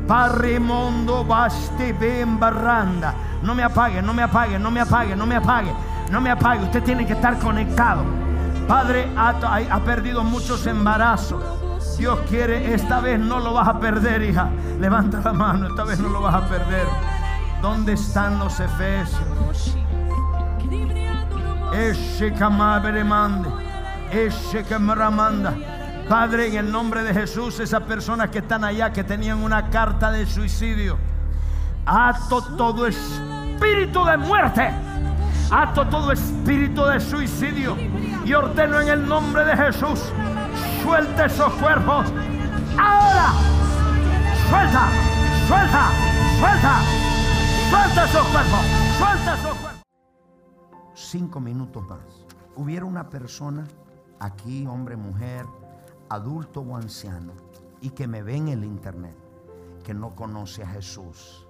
Parrimondo 0.08 1.24
baste 1.24 1.92
ben 1.92 2.36
barranda. 2.40 3.14
No 3.44 3.54
me 3.54 3.62
apague, 3.62 4.02
no 4.02 4.12
me 4.12 4.24
apague, 4.24 4.58
no 4.58 4.72
me 4.72 4.80
apague, 4.80 5.14
no 5.14 5.24
me 5.24 5.36
apague, 5.36 5.72
no 6.10 6.20
me 6.20 6.30
apague. 6.32 6.64
Usted 6.64 6.82
tiene 6.82 7.06
que 7.06 7.12
estar 7.12 7.38
conectado. 7.38 8.02
Padre 8.66 9.08
ha 9.16 9.80
perdido 9.84 10.24
muchos 10.24 10.66
embarazos. 10.66 11.44
Dios 11.96 12.18
quiere, 12.28 12.74
esta 12.74 12.98
vez 12.98 13.20
no 13.20 13.38
lo 13.38 13.54
vas 13.54 13.68
a 13.68 13.78
perder, 13.78 14.20
hija. 14.22 14.48
Levanta 14.80 15.20
la 15.20 15.32
mano, 15.32 15.68
esta 15.68 15.84
vez 15.84 16.00
no 16.00 16.08
lo 16.08 16.20
vas 16.20 16.34
a 16.34 16.48
perder. 16.48 16.88
¿Dónde 17.66 17.94
están 17.94 18.38
los 18.38 18.60
efesios? 18.60 19.76
Padre, 26.08 26.46
en 26.46 26.54
el 26.58 26.70
nombre 26.70 27.02
de 27.02 27.12
Jesús, 27.12 27.58
esas 27.58 27.82
personas 27.82 28.30
que 28.30 28.38
están 28.38 28.62
allá, 28.62 28.92
que 28.92 29.02
tenían 29.02 29.42
una 29.42 29.68
carta 29.68 30.12
de 30.12 30.26
suicidio, 30.26 30.96
ato 31.84 32.40
todo 32.56 32.86
espíritu 32.86 34.04
de 34.04 34.16
muerte, 34.16 34.70
ato 35.50 35.88
todo 35.88 36.12
espíritu 36.12 36.84
de 36.84 37.00
suicidio 37.00 37.76
y 38.24 38.32
ordeno 38.32 38.80
en 38.80 38.90
el 38.90 39.08
nombre 39.08 39.44
de 39.44 39.56
Jesús, 39.56 40.12
suelte 40.84 41.24
esos 41.24 41.52
cuerpos. 41.54 42.06
Ahora, 42.78 43.32
suelta, 44.48 44.88
suelta, 45.48 45.90
suelta, 46.38 47.15
suelta 47.70 48.04
esos 48.04 48.26
cuerpos, 48.28 48.66
suelta 48.98 49.34
esos 49.34 49.56
cuerpos 49.56 49.82
cinco 50.94 51.40
minutos 51.40 51.86
más, 51.86 52.26
hubiera 52.56 52.86
una 52.86 53.08
persona 53.10 53.66
aquí, 54.18 54.66
hombre, 54.66 54.96
mujer, 54.96 55.44
adulto 56.08 56.60
o 56.62 56.74
anciano, 56.74 57.32
y 57.80 57.90
que 57.90 58.08
me 58.08 58.22
ve 58.22 58.36
en 58.36 58.48
el 58.48 58.64
internet, 58.64 59.14
que 59.84 59.92
no 59.92 60.14
conoce 60.14 60.62
a 60.62 60.68
Jesús, 60.68 61.46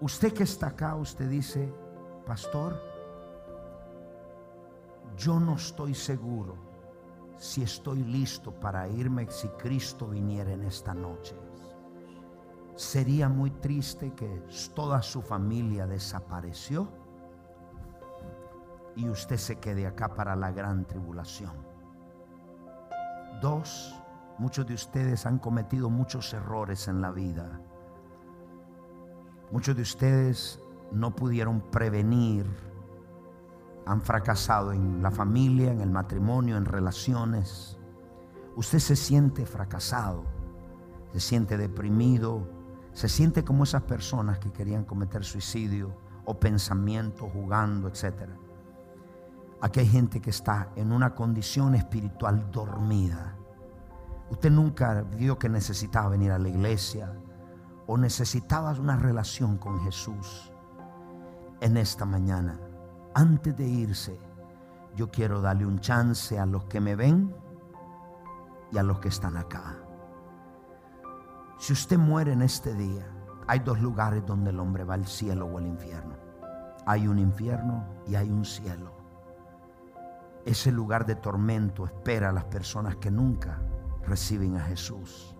Usted 0.00 0.34
que 0.34 0.42
está 0.42 0.66
acá, 0.66 0.96
usted 0.96 1.30
dice, 1.30 1.72
pastor, 2.26 2.78
yo 5.16 5.40
no 5.40 5.54
estoy 5.54 5.94
seguro 5.94 6.56
si 7.38 7.62
estoy 7.62 8.02
listo 8.02 8.52
para 8.52 8.86
irme 8.86 9.30
si 9.30 9.48
Cristo 9.48 10.06
viniera 10.06 10.52
en 10.52 10.64
esta 10.64 10.92
noche. 10.92 11.34
Sería 12.76 13.28
muy 13.28 13.50
triste 13.50 14.12
que 14.14 14.42
toda 14.74 15.00
su 15.02 15.22
familia 15.22 15.86
desapareció 15.86 16.88
y 18.96 19.08
usted 19.08 19.36
se 19.36 19.56
quede 19.60 19.86
acá 19.86 20.14
para 20.14 20.34
la 20.34 20.50
gran 20.50 20.84
tribulación. 20.84 21.52
Dos, 23.40 23.94
muchos 24.38 24.66
de 24.66 24.74
ustedes 24.74 25.24
han 25.26 25.38
cometido 25.38 25.88
muchos 25.88 26.32
errores 26.32 26.88
en 26.88 27.00
la 27.00 27.12
vida. 27.12 27.60
Muchos 29.52 29.76
de 29.76 29.82
ustedes 29.82 30.60
no 30.90 31.14
pudieron 31.14 31.60
prevenir, 31.60 32.46
han 33.86 34.00
fracasado 34.00 34.72
en 34.72 35.02
la 35.02 35.10
familia, 35.10 35.70
en 35.70 35.80
el 35.80 35.90
matrimonio, 35.90 36.56
en 36.56 36.64
relaciones. 36.64 37.78
Usted 38.56 38.78
se 38.78 38.96
siente 38.96 39.46
fracasado, 39.46 40.24
se 41.12 41.20
siente 41.20 41.56
deprimido, 41.56 42.63
se 42.94 43.08
siente 43.08 43.44
como 43.44 43.64
esas 43.64 43.82
personas 43.82 44.38
que 44.38 44.52
querían 44.52 44.84
cometer 44.84 45.24
suicidio 45.24 45.94
o 46.24 46.38
pensamiento 46.38 47.28
jugando, 47.28 47.88
etc. 47.88 48.30
Aquí 49.60 49.80
hay 49.80 49.88
gente 49.88 50.20
que 50.20 50.30
está 50.30 50.70
en 50.76 50.92
una 50.92 51.14
condición 51.14 51.74
espiritual 51.74 52.50
dormida. 52.50 53.36
Usted 54.30 54.50
nunca 54.50 55.02
vio 55.02 55.38
que 55.38 55.48
necesitaba 55.48 56.10
venir 56.10 56.30
a 56.30 56.38
la 56.38 56.48
iglesia 56.48 57.12
o 57.86 57.98
necesitaba 57.98 58.70
una 58.72 58.96
relación 58.96 59.58
con 59.58 59.80
Jesús. 59.80 60.52
En 61.60 61.76
esta 61.76 62.04
mañana, 62.04 62.58
antes 63.14 63.56
de 63.56 63.66
irse, 63.66 64.18
yo 64.94 65.10
quiero 65.10 65.40
darle 65.40 65.66
un 65.66 65.80
chance 65.80 66.38
a 66.38 66.46
los 66.46 66.64
que 66.66 66.80
me 66.80 66.94
ven 66.94 67.34
y 68.70 68.78
a 68.78 68.82
los 68.82 69.00
que 69.00 69.08
están 69.08 69.36
acá. 69.36 69.83
Si 71.58 71.72
usted 71.72 71.98
muere 71.98 72.32
en 72.32 72.42
este 72.42 72.74
día, 72.74 73.06
hay 73.46 73.60
dos 73.60 73.80
lugares 73.80 74.24
donde 74.26 74.50
el 74.50 74.58
hombre 74.58 74.84
va 74.84 74.94
al 74.94 75.06
cielo 75.06 75.46
o 75.46 75.58
al 75.58 75.66
infierno. 75.66 76.14
Hay 76.86 77.06
un 77.06 77.18
infierno 77.18 77.84
y 78.06 78.14
hay 78.14 78.30
un 78.30 78.44
cielo. 78.44 78.92
Ese 80.44 80.72
lugar 80.72 81.06
de 81.06 81.14
tormento 81.14 81.86
espera 81.86 82.28
a 82.28 82.32
las 82.32 82.44
personas 82.44 82.96
que 82.96 83.10
nunca 83.10 83.60
reciben 84.06 84.56
a 84.56 84.60
Jesús. 84.60 85.34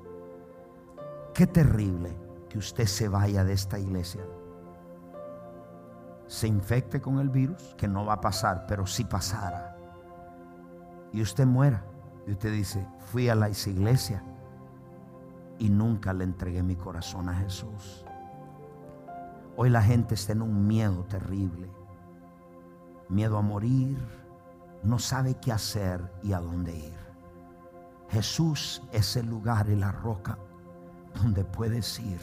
Qué 1.34 1.46
terrible 1.46 2.16
que 2.48 2.58
usted 2.58 2.86
se 2.86 3.08
vaya 3.08 3.44
de 3.44 3.52
esta 3.52 3.78
iglesia, 3.78 4.22
se 6.26 6.46
infecte 6.48 7.00
con 7.00 7.18
el 7.18 7.28
virus, 7.28 7.74
que 7.76 7.88
no 7.88 8.06
va 8.06 8.14
a 8.14 8.20
pasar, 8.20 8.64
pero 8.66 8.86
si 8.86 9.04
pasara, 9.04 9.76
y 11.12 11.20
usted 11.20 11.46
muera, 11.46 11.84
y 12.26 12.32
usted 12.32 12.52
dice, 12.52 12.86
fui 13.10 13.28
a 13.28 13.34
la 13.34 13.50
iglesia 13.50 14.22
y 15.58 15.68
nunca 15.68 16.12
le 16.12 16.24
entregué 16.24 16.62
mi 16.62 16.76
corazón 16.76 17.28
a 17.28 17.34
Jesús. 17.34 18.04
Hoy 19.56 19.70
la 19.70 19.82
gente 19.82 20.14
está 20.14 20.32
en 20.32 20.42
un 20.42 20.66
miedo 20.66 21.04
terrible, 21.04 21.70
miedo 23.08 23.38
a 23.38 23.42
morir, 23.42 23.98
no 24.82 24.98
sabe 24.98 25.34
qué 25.34 25.52
hacer 25.52 26.12
y 26.22 26.32
a 26.32 26.40
dónde 26.40 26.76
ir. 26.76 27.04
Jesús 28.10 28.82
es 28.92 29.16
el 29.16 29.26
lugar 29.26 29.68
y 29.68 29.76
la 29.76 29.92
roca 29.92 30.38
donde 31.14 31.44
puedes 31.44 32.00
ir, 32.00 32.20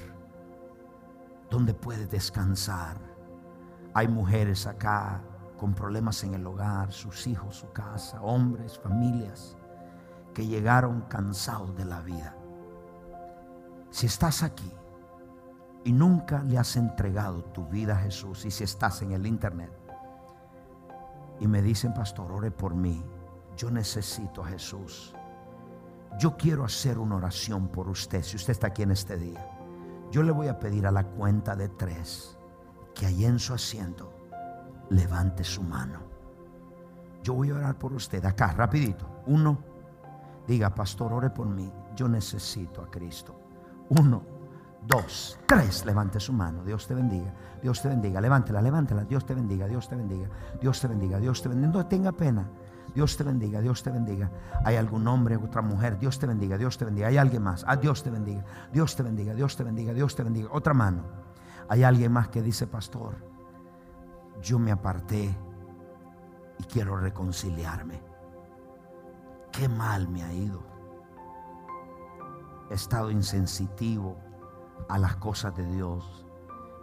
donde 1.49 1.73
puedes 1.73 2.09
descansar. 2.11 2.97
Hay 3.93 4.07
mujeres 4.07 4.67
acá 4.67 5.21
con 5.57 5.73
problemas 5.73 6.23
en 6.23 6.33
el 6.33 6.45
hogar, 6.45 6.91
sus 6.91 7.27
hijos, 7.27 7.57
su 7.57 7.71
casa, 7.71 8.21
hombres, 8.21 8.77
familias, 8.79 9.57
que 10.33 10.47
llegaron 10.47 11.01
cansados 11.01 11.75
de 11.75 11.85
la 11.85 12.01
vida 12.01 12.40
si 13.91 14.07
estás 14.07 14.41
aquí 14.41 14.71
y 15.83 15.91
nunca 15.91 16.41
le 16.43 16.57
has 16.57 16.75
entregado 16.75 17.43
tu 17.43 17.65
vida 17.65 17.93
a 17.93 17.99
Jesús, 17.99 18.45
y 18.45 18.51
si 18.51 18.63
estás 18.63 19.01
en 19.01 19.11
el 19.11 19.27
internet 19.27 19.71
y 21.39 21.47
me 21.47 21.61
dicen, 21.61 21.93
pastor, 21.93 22.31
ore 22.31 22.51
por 22.51 22.73
mí, 22.73 23.03
yo 23.57 23.69
necesito 23.69 24.43
a 24.43 24.47
Jesús. 24.47 25.13
Yo 26.17 26.37
quiero 26.37 26.63
hacer 26.63 26.99
una 26.99 27.15
oración 27.15 27.67
por 27.67 27.89
usted, 27.89 28.23
si 28.23 28.35
usted 28.35 28.51
está 28.51 28.67
aquí 28.67 28.83
en 28.83 28.91
este 28.91 29.17
día. 29.17 29.47
Yo 30.11 30.23
le 30.23 30.31
voy 30.31 30.47
a 30.47 30.59
pedir 30.59 30.85
a 30.85 30.91
la 30.91 31.03
cuenta 31.03 31.55
de 31.55 31.69
tres 31.69 32.37
que 32.93 33.05
ahí 33.05 33.25
en 33.25 33.39
su 33.39 33.53
asiento 33.53 34.11
levante 34.89 35.43
su 35.43 35.63
mano. 35.63 35.99
Yo 37.23 37.33
voy 37.33 37.49
a 37.49 37.55
orar 37.55 37.77
por 37.77 37.93
usted 37.93 38.23
acá, 38.25 38.53
rapidito. 38.53 39.07
Uno, 39.27 39.57
diga, 40.47 40.73
pastor, 40.75 41.13
ore 41.13 41.29
por 41.29 41.47
mí. 41.47 41.71
Yo 41.95 42.07
necesito 42.07 42.81
a 42.81 42.91
Cristo. 42.91 43.35
Uno, 43.99 44.23
dos, 44.87 45.37
tres. 45.45 45.85
Levante 45.85 46.19
su 46.19 46.31
mano. 46.31 46.63
Dios 46.63 46.87
te 46.87 46.93
bendiga. 46.93 47.33
Dios 47.61 47.81
te 47.81 47.89
bendiga. 47.89 48.21
Levántela, 48.21 48.61
levántela. 48.61 49.03
Dios 49.03 49.25
te 49.25 49.33
bendiga. 49.33 49.67
Dios 49.67 49.89
te 49.89 49.95
bendiga. 49.95 50.29
Dios 50.61 50.79
te 50.79 50.87
bendiga. 50.87 51.19
Dios 51.19 51.41
te 51.41 51.49
bendiga. 51.49 51.71
No 51.73 51.85
tenga 51.85 52.11
pena. 52.11 52.47
Dios 52.93 53.15
te 53.15 53.23
bendiga, 53.23 53.61
Dios 53.61 53.83
te 53.83 53.89
bendiga. 53.89 54.29
Hay 54.65 54.75
algún 54.75 55.07
hombre, 55.07 55.37
otra 55.37 55.61
mujer, 55.61 55.97
Dios 55.97 56.19
te 56.19 56.27
bendiga, 56.27 56.57
Dios 56.57 56.77
te 56.77 56.83
bendiga. 56.83 57.07
Hay 57.07 57.17
alguien 57.17 57.41
más, 57.41 57.63
ah, 57.65 57.77
Dios 57.77 58.03
te 58.03 58.09
bendiga, 58.09 58.43
Dios 58.73 58.97
te 58.97 59.03
bendiga, 59.03 59.33
Dios 59.33 59.55
te 59.55 59.63
bendiga, 59.63 59.93
Dios 59.93 60.13
te 60.13 60.23
bendiga. 60.23 60.49
Otra 60.51 60.73
mano. 60.73 61.03
Hay 61.69 61.83
alguien 61.83 62.11
más 62.11 62.27
que 62.27 62.41
dice, 62.41 62.67
pastor, 62.67 63.15
yo 64.41 64.59
me 64.59 64.73
aparté 64.73 65.33
y 66.59 66.63
quiero 66.65 66.97
reconciliarme. 66.97 68.01
Qué 69.53 69.69
mal 69.69 70.09
me 70.09 70.23
ha 70.23 70.33
ido 70.33 70.70
estado 72.71 73.11
insensitivo 73.11 74.17
a 74.89 74.97
las 74.97 75.15
cosas 75.17 75.55
de 75.55 75.65
Dios. 75.65 76.25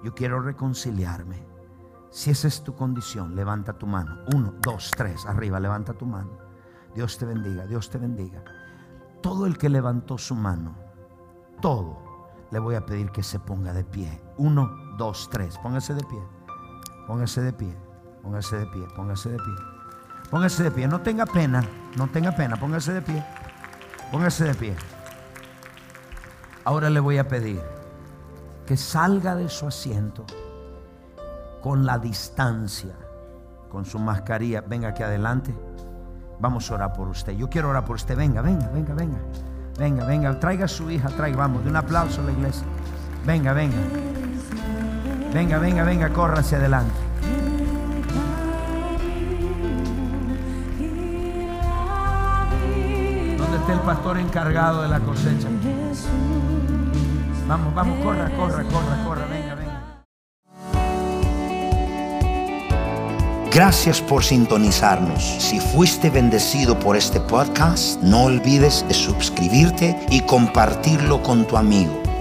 Yo 0.02 0.14
quiero 0.14 0.40
reconciliarme. 0.40 1.46
Si 2.10 2.30
esa 2.30 2.48
es 2.48 2.62
tu 2.62 2.74
condición, 2.74 3.34
levanta 3.34 3.74
tu 3.74 3.86
mano. 3.86 4.22
Uno, 4.34 4.54
dos, 4.62 4.90
tres, 4.96 5.26
arriba, 5.26 5.60
levanta 5.60 5.92
tu 5.92 6.06
mano. 6.06 6.38
Dios 6.94 7.18
te 7.18 7.26
bendiga, 7.26 7.66
Dios 7.66 7.90
te 7.90 7.98
bendiga. 7.98 8.42
Todo 9.20 9.46
el 9.46 9.58
que 9.58 9.68
levantó 9.68 10.16
su 10.16 10.34
mano, 10.34 10.76
todo, 11.60 11.98
le 12.50 12.58
voy 12.58 12.76
a 12.76 12.86
pedir 12.86 13.10
que 13.10 13.22
se 13.22 13.38
ponga 13.38 13.72
de 13.72 13.84
pie. 13.84 14.22
Uno, 14.38 14.70
dos, 14.96 15.28
tres, 15.30 15.58
póngase 15.58 15.94
de 15.94 16.04
pie. 16.04 16.22
Póngase 17.06 17.42
de 17.42 17.52
pie, 17.52 17.76
póngase 18.22 18.58
de 18.58 18.66
pie, 18.66 18.86
póngase 18.94 19.30
de 19.30 19.36
pie. 19.36 19.54
Póngase 20.30 20.62
de 20.62 20.70
pie, 20.70 20.88
no 20.88 21.00
tenga 21.00 21.26
pena, 21.26 21.64
no 21.96 22.06
tenga 22.08 22.32
pena, 22.32 22.56
póngase 22.56 22.92
de 22.92 23.02
pie. 23.02 23.24
Póngase 24.12 24.44
de 24.44 24.54
pie. 24.54 24.76
Ahora 26.68 26.90
le 26.90 27.00
voy 27.00 27.16
a 27.16 27.26
pedir 27.26 27.62
que 28.66 28.76
salga 28.76 29.34
de 29.34 29.48
su 29.48 29.66
asiento 29.66 30.26
con 31.62 31.86
la 31.86 31.98
distancia, 31.98 32.94
con 33.70 33.86
su 33.86 33.98
mascarilla. 33.98 34.60
Venga 34.60 34.88
aquí 34.88 35.02
adelante. 35.02 35.54
Vamos 36.38 36.70
a 36.70 36.74
orar 36.74 36.92
por 36.92 37.08
usted. 37.08 37.32
Yo 37.32 37.48
quiero 37.48 37.70
orar 37.70 37.86
por 37.86 37.96
usted. 37.96 38.14
Venga, 38.18 38.42
venga, 38.42 38.68
venga, 38.68 38.92
venga. 38.92 39.16
Venga, 39.78 40.04
venga. 40.04 40.38
Traiga 40.38 40.66
a 40.66 40.68
su 40.68 40.90
hija, 40.90 41.08
traiga. 41.08 41.38
Vamos, 41.38 41.64
de 41.64 41.70
un 41.70 41.76
aplauso 41.76 42.20
a 42.20 42.24
la 42.24 42.32
iglesia. 42.32 42.66
Venga, 43.24 43.54
venga. 43.54 43.78
Venga, 45.32 45.58
venga, 45.58 45.84
venga, 45.84 46.12
corra 46.12 46.40
hacia 46.40 46.58
adelante. 46.58 46.92
¿Dónde 53.38 53.56
está 53.56 53.72
el 53.72 53.80
pastor 53.80 54.18
encargado 54.18 54.82
de 54.82 54.88
la 54.88 55.00
cosecha? 55.00 55.48
Vamos, 57.48 57.74
vamos, 57.74 57.98
corra, 58.04 58.30
corra, 58.36 58.62
corra, 58.64 59.04
corra, 59.06 59.26
venga, 59.26 59.54
venga. 59.54 60.04
Gracias 63.50 64.02
por 64.02 64.22
sintonizarnos. 64.22 65.22
Si 65.22 65.58
fuiste 65.58 66.10
bendecido 66.10 66.78
por 66.78 66.94
este 66.94 67.20
podcast, 67.20 68.02
no 68.02 68.24
olvides 68.24 68.84
de 68.86 68.92
suscribirte 68.92 69.98
y 70.10 70.20
compartirlo 70.20 71.22
con 71.22 71.46
tu 71.46 71.56
amigo. 71.56 72.07